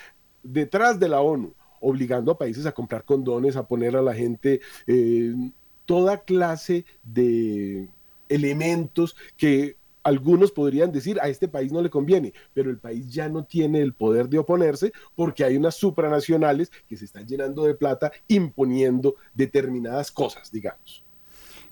detrás 0.42 0.98
de 0.98 1.10
la 1.10 1.20
ONU, 1.20 1.52
obligando 1.82 2.32
a 2.32 2.38
países 2.38 2.64
a 2.64 2.72
comprar 2.72 3.04
condones, 3.04 3.56
a 3.56 3.68
poner 3.68 3.94
a 3.94 4.00
la 4.00 4.14
gente 4.14 4.62
eh, 4.86 5.34
toda 5.84 6.24
clase 6.24 6.86
de 7.02 7.90
elementos 8.30 9.16
que 9.36 9.76
algunos 10.02 10.50
podrían 10.50 10.92
decir 10.92 11.20
a 11.20 11.28
este 11.28 11.48
país 11.48 11.72
no 11.72 11.82
le 11.82 11.90
conviene, 11.90 12.32
pero 12.54 12.70
el 12.70 12.78
país 12.78 13.12
ya 13.12 13.28
no 13.28 13.44
tiene 13.44 13.80
el 13.80 13.92
poder 13.92 14.28
de 14.28 14.38
oponerse 14.38 14.92
porque 15.14 15.44
hay 15.44 15.56
unas 15.56 15.74
supranacionales 15.74 16.70
que 16.88 16.96
se 16.96 17.04
están 17.04 17.26
llenando 17.26 17.64
de 17.64 17.74
plata 17.74 18.10
imponiendo 18.28 19.16
determinadas 19.34 20.10
cosas, 20.10 20.50
digamos. 20.50 21.04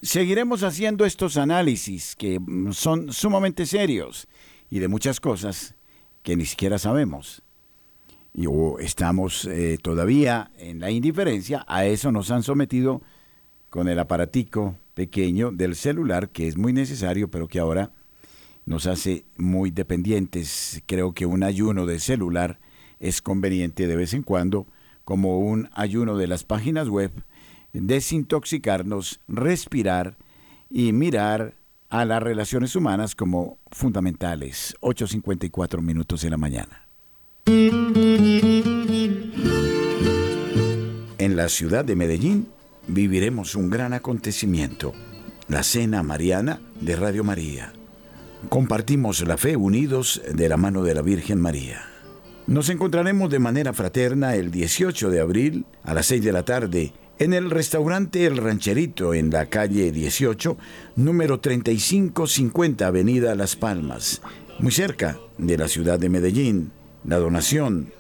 Seguiremos 0.03 0.63
haciendo 0.63 1.05
estos 1.05 1.37
análisis 1.37 2.15
que 2.15 2.39
son 2.71 3.13
sumamente 3.13 3.67
serios 3.67 4.29
y 4.71 4.79
de 4.79 4.89
muchas 4.89 5.19
cosas 5.21 5.75
que 6.23 6.37
ni 6.37 6.45
siquiera 6.45 6.79
sabemos. 6.79 7.43
Y 8.35 8.47
estamos 8.81 9.47
eh, 9.47 9.79
todavía 9.83 10.53
en 10.59 10.79
la 10.79 10.91
indiferencia, 10.91 11.65
a 11.67 11.87
eso 11.87 12.13
nos 12.13 12.31
han 12.31 12.45
sometido 12.45 13.03
con 13.71 13.89
el 13.89 13.99
aparatico 13.99 14.77
pequeño 14.99 15.53
del 15.53 15.77
celular, 15.77 16.31
que 16.31 16.49
es 16.49 16.57
muy 16.57 16.73
necesario, 16.73 17.31
pero 17.31 17.47
que 17.47 17.61
ahora 17.61 17.93
nos 18.67 18.89
hace 18.89 19.27
muy 19.37 19.71
dependientes. 19.71 20.83
Creo 20.87 21.13
que 21.13 21.25
un 21.25 21.45
ayuno 21.45 21.87
de 21.87 22.01
celular 22.01 22.59
es 22.99 23.23
conveniente 23.23 23.87
de 23.87 23.95
vez 23.95 24.13
en 24.13 24.25
cuando, 24.25 24.67
como 25.05 25.39
un 25.39 25.69
ayuno 25.73 26.17
de 26.17 26.27
las 26.27 26.43
páginas 26.43 26.89
web, 26.89 27.13
desintoxicarnos, 27.73 29.21
respirar 29.29 30.19
y 30.69 30.93
mirar 30.93 31.55
a 31.91 32.05
las 32.05 32.21
relaciones 32.21 32.75
humanas 32.75 33.15
como 33.15 33.59
fundamentales. 33.71 34.75
8.54 34.81 35.81
minutos 35.81 36.23
de 36.23 36.31
la 36.31 36.39
mañana. 36.39 36.89
En 41.19 41.37
la 41.37 41.49
ciudad 41.49 41.85
de 41.85 41.95
Medellín, 41.95 42.49
viviremos 42.89 43.55
un 43.55 43.71
gran 43.71 43.93
acontecimiento, 43.93 44.93
la 45.47 45.63
Cena 45.63 46.03
Mariana 46.03 46.61
de 46.81 46.97
Radio 46.97 47.23
María. 47.23 47.73
Compartimos 48.49 49.27
la 49.27 49.37
fe 49.37 49.57
unidos 49.57 50.23
de 50.33 50.49
la 50.49 50.57
mano 50.57 50.83
de 50.83 50.95
la 50.95 51.03
Virgen 51.03 51.41
María. 51.41 51.85
Nos 52.47 52.71
encontraremos 52.71 53.31
de 53.31 53.39
manera 53.39 53.73
fraterna 53.75 54.35
el 54.35 54.51
18 54.51 55.11
de 55.11 55.21
abril 55.21 55.67
a 55.85 55.93
las 55.93 56.07
6 56.07 56.25
de 56.25 56.33
la 56.33 56.45
tarde 56.45 56.93
en 57.19 57.35
el 57.35 57.51
restaurante 57.51 58.25
El 58.25 58.37
Rancherito 58.37 59.13
en 59.13 59.31
la 59.31 59.47
calle 59.47 59.93
18, 59.93 60.57
número 60.97 61.41
3550 61.41 62.87
Avenida 62.87 63.35
Las 63.35 63.57
Palmas, 63.57 64.23
muy 64.61 64.73
cerca 64.73 65.19
de 65.37 65.59
la 65.59 65.69
ciudad 65.69 65.99
de 65.99 66.09
Medellín. 66.09 66.71
La 67.05 67.19
donación 67.19 67.93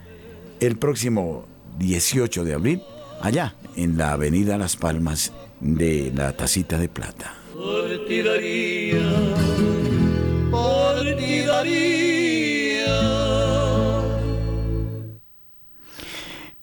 el 0.60 0.78
próximo 0.78 1.48
18 1.80 2.46
de 2.46 2.54
abril 2.54 2.84
allá 3.22 3.56
en 3.76 3.98
la 3.98 4.14
avenida 4.14 4.58
Las 4.58 4.76
Palmas 4.76 5.34
de 5.60 6.12
la 6.16 6.36
Tacita 6.36 6.78
de 6.78 6.90
Plata. 6.90 7.34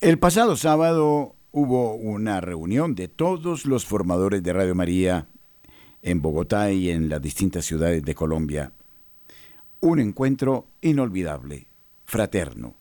El 0.01 0.19
pasado 0.19 0.57
sábado 0.57 1.35
hubo 1.53 1.95
una 1.95 2.41
reunión 2.41 2.95
de 2.95 3.09
todos 3.09 3.67
los 3.67 3.85
formadores 3.85 4.43
de 4.43 4.53
Radio 4.53 4.75
María 4.75 5.27
en 6.03 6.23
Bogotá 6.23 6.73
y 6.73 6.91
en 6.91 7.09
las 7.09 7.21
distintas 7.21 7.65
ciudades 7.65 8.03
de 8.03 8.15
Colombia. 8.15 8.73
Un 9.81 10.01
encuentro 10.01 10.67
inolvidable, 10.81 11.67
fraterno, 12.05 12.75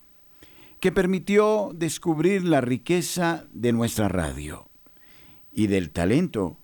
que 0.80 0.92
permitió 0.92 1.72
descubrir 1.74 2.44
la 2.44 2.62
riqueza 2.62 3.46
de 3.52 3.74
nuestra 3.74 4.08
radio 4.08 4.70
y 5.52 5.68
del 5.68 5.92
talento 5.92 6.58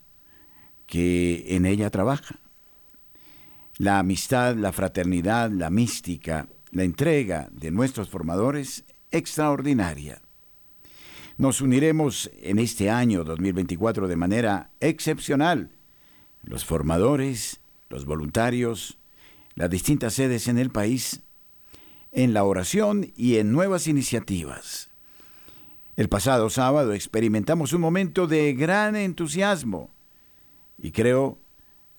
que 0.85 1.43
en 1.55 1.65
ella 1.65 1.89
trabaja. 1.89 2.39
La 3.77 3.99
amistad, 3.99 4.55
la 4.55 4.71
fraternidad, 4.71 5.51
la 5.51 5.69
mística, 5.69 6.47
la 6.71 6.83
entrega 6.83 7.49
de 7.51 7.71
nuestros 7.71 8.09
formadores, 8.09 8.85
extraordinaria. 9.11 10.21
Nos 11.37 11.59
uniremos 11.59 12.29
en 12.41 12.59
este 12.59 12.89
año 12.89 13.25
2024 13.25 14.07
de 14.07 14.15
manera 14.15 14.71
excepcional. 14.79 15.71
Los 16.43 16.63
formadores, 16.63 17.59
los 17.89 18.05
voluntarios, 18.05 18.97
las 19.55 19.69
distintas 19.69 20.13
sedes 20.13 20.47
en 20.47 20.57
el 20.57 20.69
país, 20.69 21.21
en 22.15 22.33
la 22.33 22.45
oración 22.45 23.11
y 23.15 23.37
en 23.37 23.51
nuevas 23.51 23.87
iniciativas. 23.87 24.89
El 25.97 26.07
pasado 26.07 26.49
sábado 26.49 26.93
experimentamos 26.93 27.73
un 27.73 27.81
momento 27.81 28.25
de 28.25 28.53
gran 28.53 28.95
entusiasmo 28.95 29.89
y 30.77 30.91
creo 30.91 31.37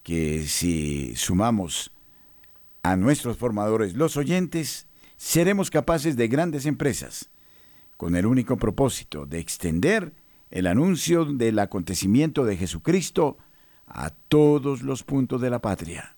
que 0.03 0.45
si 0.45 1.15
sumamos 1.17 1.93
a 2.83 2.97
nuestros 2.97 3.37
formadores 3.37 3.95
los 3.95 4.17
oyentes, 4.17 4.87
seremos 5.19 5.71
capaces 5.71 6.17
de 6.17 6.29
grandes 6.29 6.65
empresas 6.65 7.31
con 7.99 8.17
el 8.17 8.25
único 8.27 8.57
propósito 8.57 9.27
de 9.27 9.39
extender 9.39 10.15
el 10.51 10.67
anuncio 10.67 11.27
del 11.27 11.59
acontecimiento 11.59 12.45
de 12.45 12.57
Jesucristo 12.57 13.37
a 13.87 14.11
todos 14.11 14.83
los 14.83 15.05
puntos 15.05 15.41
de 15.43 15.51
la 15.51 15.61
patria. 15.61 16.17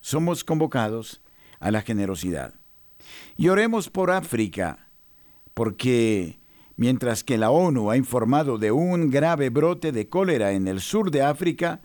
Somos 0.00 0.44
convocados 0.44 1.20
a 1.60 1.70
la 1.70 1.82
generosidad. 1.82 2.54
Y 3.36 3.48
oremos 3.48 3.90
por 3.90 4.10
África, 4.10 4.90
porque 5.54 6.38
mientras 6.76 7.24
que 7.24 7.38
la 7.38 7.50
ONU 7.50 7.90
ha 7.90 7.96
informado 7.96 8.58
de 8.58 8.72
un 8.72 9.10
grave 9.10 9.50
brote 9.50 9.92
de 9.92 10.08
cólera 10.08 10.52
en 10.52 10.68
el 10.68 10.80
sur 10.80 11.10
de 11.10 11.22
África, 11.22 11.80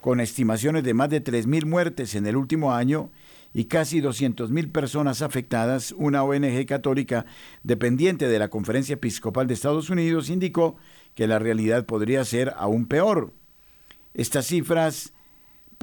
con 0.00 0.20
estimaciones 0.20 0.84
de 0.84 0.92
más 0.92 1.08
de 1.08 1.24
3.000 1.24 1.64
muertes 1.64 2.14
en 2.14 2.26
el 2.26 2.36
último 2.36 2.74
año 2.74 3.10
y 3.54 3.64
casi 3.64 4.02
200.000 4.02 4.70
personas 4.70 5.22
afectadas, 5.22 5.92
una 5.96 6.22
ONG 6.22 6.66
católica 6.66 7.24
dependiente 7.62 8.28
de 8.28 8.38
la 8.38 8.48
Conferencia 8.48 8.94
Episcopal 8.94 9.46
de 9.46 9.54
Estados 9.54 9.88
Unidos 9.88 10.28
indicó 10.28 10.76
que 11.14 11.26
la 11.26 11.38
realidad 11.38 11.86
podría 11.86 12.22
ser 12.26 12.52
aún 12.58 12.84
peor. 12.84 13.32
Estas 14.12 14.46
cifras 14.46 15.13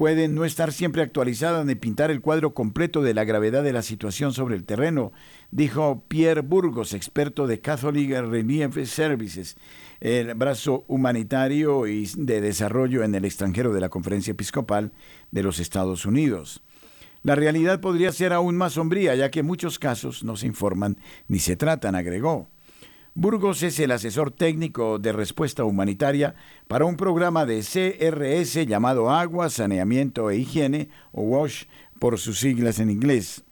pueden 0.02 0.34
no 0.34 0.44
estar 0.44 0.72
siempre 0.72 1.02
actualizadas 1.02 1.64
ni 1.64 1.76
pintar 1.76 2.10
el 2.10 2.20
cuadro 2.20 2.54
completo 2.54 3.02
de 3.02 3.14
la 3.14 3.22
gravedad 3.22 3.62
de 3.62 3.72
la 3.72 3.82
situación 3.82 4.32
sobre 4.32 4.56
el 4.56 4.64
terreno, 4.64 5.12
dijo 5.52 6.02
Pierre 6.08 6.40
Burgos, 6.40 6.92
experto 6.92 7.46
de 7.46 7.60
Catholic 7.60 8.10
Relief 8.10 8.76
Services, 8.88 9.56
el 10.00 10.34
brazo 10.34 10.84
humanitario 10.88 11.86
y 11.86 12.10
de 12.16 12.40
desarrollo 12.40 13.04
en 13.04 13.14
el 13.14 13.24
extranjero 13.24 13.72
de 13.72 13.80
la 13.80 13.90
Conferencia 13.90 14.32
Episcopal 14.32 14.90
de 15.30 15.44
los 15.44 15.60
Estados 15.60 16.04
Unidos. 16.04 16.64
La 17.22 17.36
realidad 17.36 17.80
podría 17.80 18.10
ser 18.10 18.32
aún 18.32 18.56
más 18.56 18.72
sombría, 18.72 19.14
ya 19.14 19.30
que 19.30 19.44
muchos 19.44 19.78
casos 19.78 20.24
no 20.24 20.34
se 20.34 20.48
informan 20.48 20.96
ni 21.28 21.38
se 21.38 21.54
tratan, 21.54 21.94
agregó. 21.94 22.48
Burgos 23.14 23.62
es 23.62 23.78
el 23.78 23.90
asesor 23.90 24.30
técnico 24.30 24.98
de 24.98 25.12
respuesta 25.12 25.64
humanitaria 25.64 26.34
para 26.66 26.86
un 26.86 26.96
programa 26.96 27.44
de 27.44 27.60
CRS 27.60 28.66
llamado 28.66 29.10
Agua, 29.10 29.50
Saneamiento 29.50 30.30
e 30.30 30.38
Higiene, 30.38 30.88
o 31.12 31.20
WASH 31.20 31.66
por 31.98 32.18
sus 32.18 32.40
siglas 32.40 32.78
en 32.78 32.90
inglés. 32.90 33.44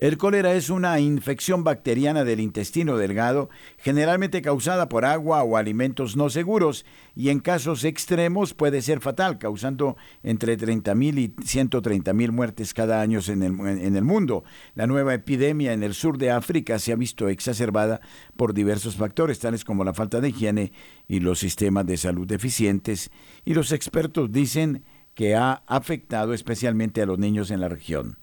El 0.00 0.16
cólera 0.16 0.54
es 0.54 0.70
una 0.70 0.98
infección 0.98 1.62
bacteriana 1.62 2.24
del 2.24 2.40
intestino 2.40 2.96
delgado, 2.96 3.50
generalmente 3.76 4.40
causada 4.40 4.88
por 4.88 5.04
agua 5.04 5.42
o 5.42 5.58
alimentos 5.58 6.16
no 6.16 6.30
seguros, 6.30 6.86
y 7.14 7.28
en 7.28 7.40
casos 7.40 7.84
extremos 7.84 8.54
puede 8.54 8.80
ser 8.80 9.00
fatal, 9.00 9.36
causando 9.36 9.98
entre 10.22 10.56
30.000 10.56 11.18
y 11.18 11.28
130.000 11.28 12.30
muertes 12.30 12.72
cada 12.72 13.02
año 13.02 13.20
en 13.28 13.42
el, 13.42 13.60
en 13.60 13.94
el 13.94 14.02
mundo. 14.02 14.42
La 14.74 14.86
nueva 14.86 15.12
epidemia 15.12 15.74
en 15.74 15.82
el 15.82 15.92
sur 15.92 16.16
de 16.16 16.30
África 16.30 16.78
se 16.78 16.92
ha 16.92 16.96
visto 16.96 17.28
exacerbada 17.28 18.00
por 18.38 18.54
diversos 18.54 18.96
factores, 18.96 19.38
tales 19.38 19.66
como 19.66 19.84
la 19.84 19.92
falta 19.92 20.22
de 20.22 20.30
higiene 20.30 20.72
y 21.08 21.20
los 21.20 21.40
sistemas 21.40 21.84
de 21.84 21.98
salud 21.98 22.26
deficientes, 22.26 23.10
y 23.44 23.52
los 23.52 23.70
expertos 23.70 24.32
dicen 24.32 24.82
que 25.14 25.34
ha 25.34 25.62
afectado 25.66 26.32
especialmente 26.32 27.02
a 27.02 27.06
los 27.06 27.18
niños 27.18 27.50
en 27.50 27.60
la 27.60 27.68
región. 27.68 28.16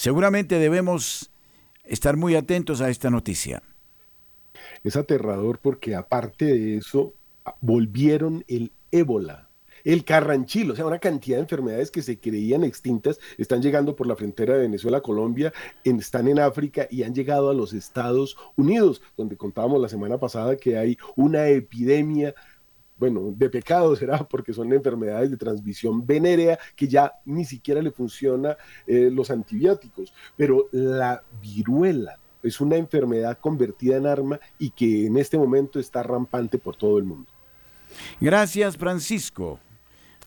Seguramente 0.00 0.58
debemos 0.58 1.30
estar 1.84 2.16
muy 2.16 2.34
atentos 2.34 2.80
a 2.80 2.88
esta 2.88 3.10
noticia. 3.10 3.62
Es 4.82 4.96
aterrador 4.96 5.58
porque 5.58 5.94
aparte 5.94 6.46
de 6.46 6.78
eso, 6.78 7.12
volvieron 7.60 8.42
el 8.48 8.72
ébola, 8.92 9.50
el 9.84 10.06
carranchilo, 10.06 10.72
o 10.72 10.76
sea, 10.76 10.86
una 10.86 11.00
cantidad 11.00 11.36
de 11.36 11.42
enfermedades 11.42 11.90
que 11.90 12.00
se 12.00 12.18
creían 12.18 12.64
extintas 12.64 13.18
están 13.36 13.60
llegando 13.60 13.94
por 13.94 14.06
la 14.06 14.16
frontera 14.16 14.54
de 14.54 14.60
Venezuela 14.60 14.98
a 14.98 15.02
Colombia, 15.02 15.52
están 15.84 16.28
en 16.28 16.38
África 16.38 16.88
y 16.90 17.02
han 17.02 17.14
llegado 17.14 17.50
a 17.50 17.54
los 17.54 17.74
Estados 17.74 18.38
Unidos, 18.56 19.02
donde 19.18 19.36
contábamos 19.36 19.82
la 19.82 19.90
semana 19.90 20.16
pasada 20.16 20.56
que 20.56 20.78
hay 20.78 20.96
una 21.14 21.48
epidemia 21.48 22.34
bueno, 23.00 23.32
de 23.34 23.48
pecado 23.48 23.96
será 23.96 24.18
porque 24.18 24.52
son 24.52 24.72
enfermedades 24.72 25.30
de 25.30 25.36
transmisión 25.36 26.06
venérea 26.06 26.58
que 26.76 26.86
ya 26.86 27.12
ni 27.24 27.44
siquiera 27.44 27.80
le 27.82 27.90
funciona 27.90 28.56
eh, 28.86 29.10
los 29.10 29.30
antibióticos, 29.30 30.12
pero 30.36 30.68
la 30.70 31.22
viruela 31.42 32.18
es 32.42 32.60
una 32.60 32.76
enfermedad 32.76 33.38
convertida 33.38 33.96
en 33.96 34.06
arma 34.06 34.38
y 34.58 34.70
que 34.70 35.06
en 35.06 35.16
este 35.16 35.36
momento 35.36 35.80
está 35.80 36.02
rampante 36.02 36.58
por 36.58 36.76
todo 36.76 36.98
el 36.98 37.04
mundo. 37.04 37.30
Gracias, 38.20 38.76
Francisco. 38.76 39.58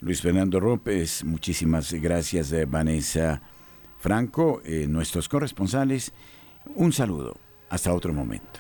Luis 0.02 0.22
Fernando 0.22 0.60
López, 0.60 1.24
muchísimas 1.24 1.94
gracias, 1.94 2.52
eh, 2.52 2.66
Vanessa 2.66 3.42
Franco, 4.00 4.62
eh, 4.66 4.86
nuestros 4.88 5.30
corresponsales. 5.30 6.12
Un 6.76 6.92
saludo. 6.92 7.38
Hasta 7.70 7.94
otro 7.94 8.14
momento. 8.14 8.60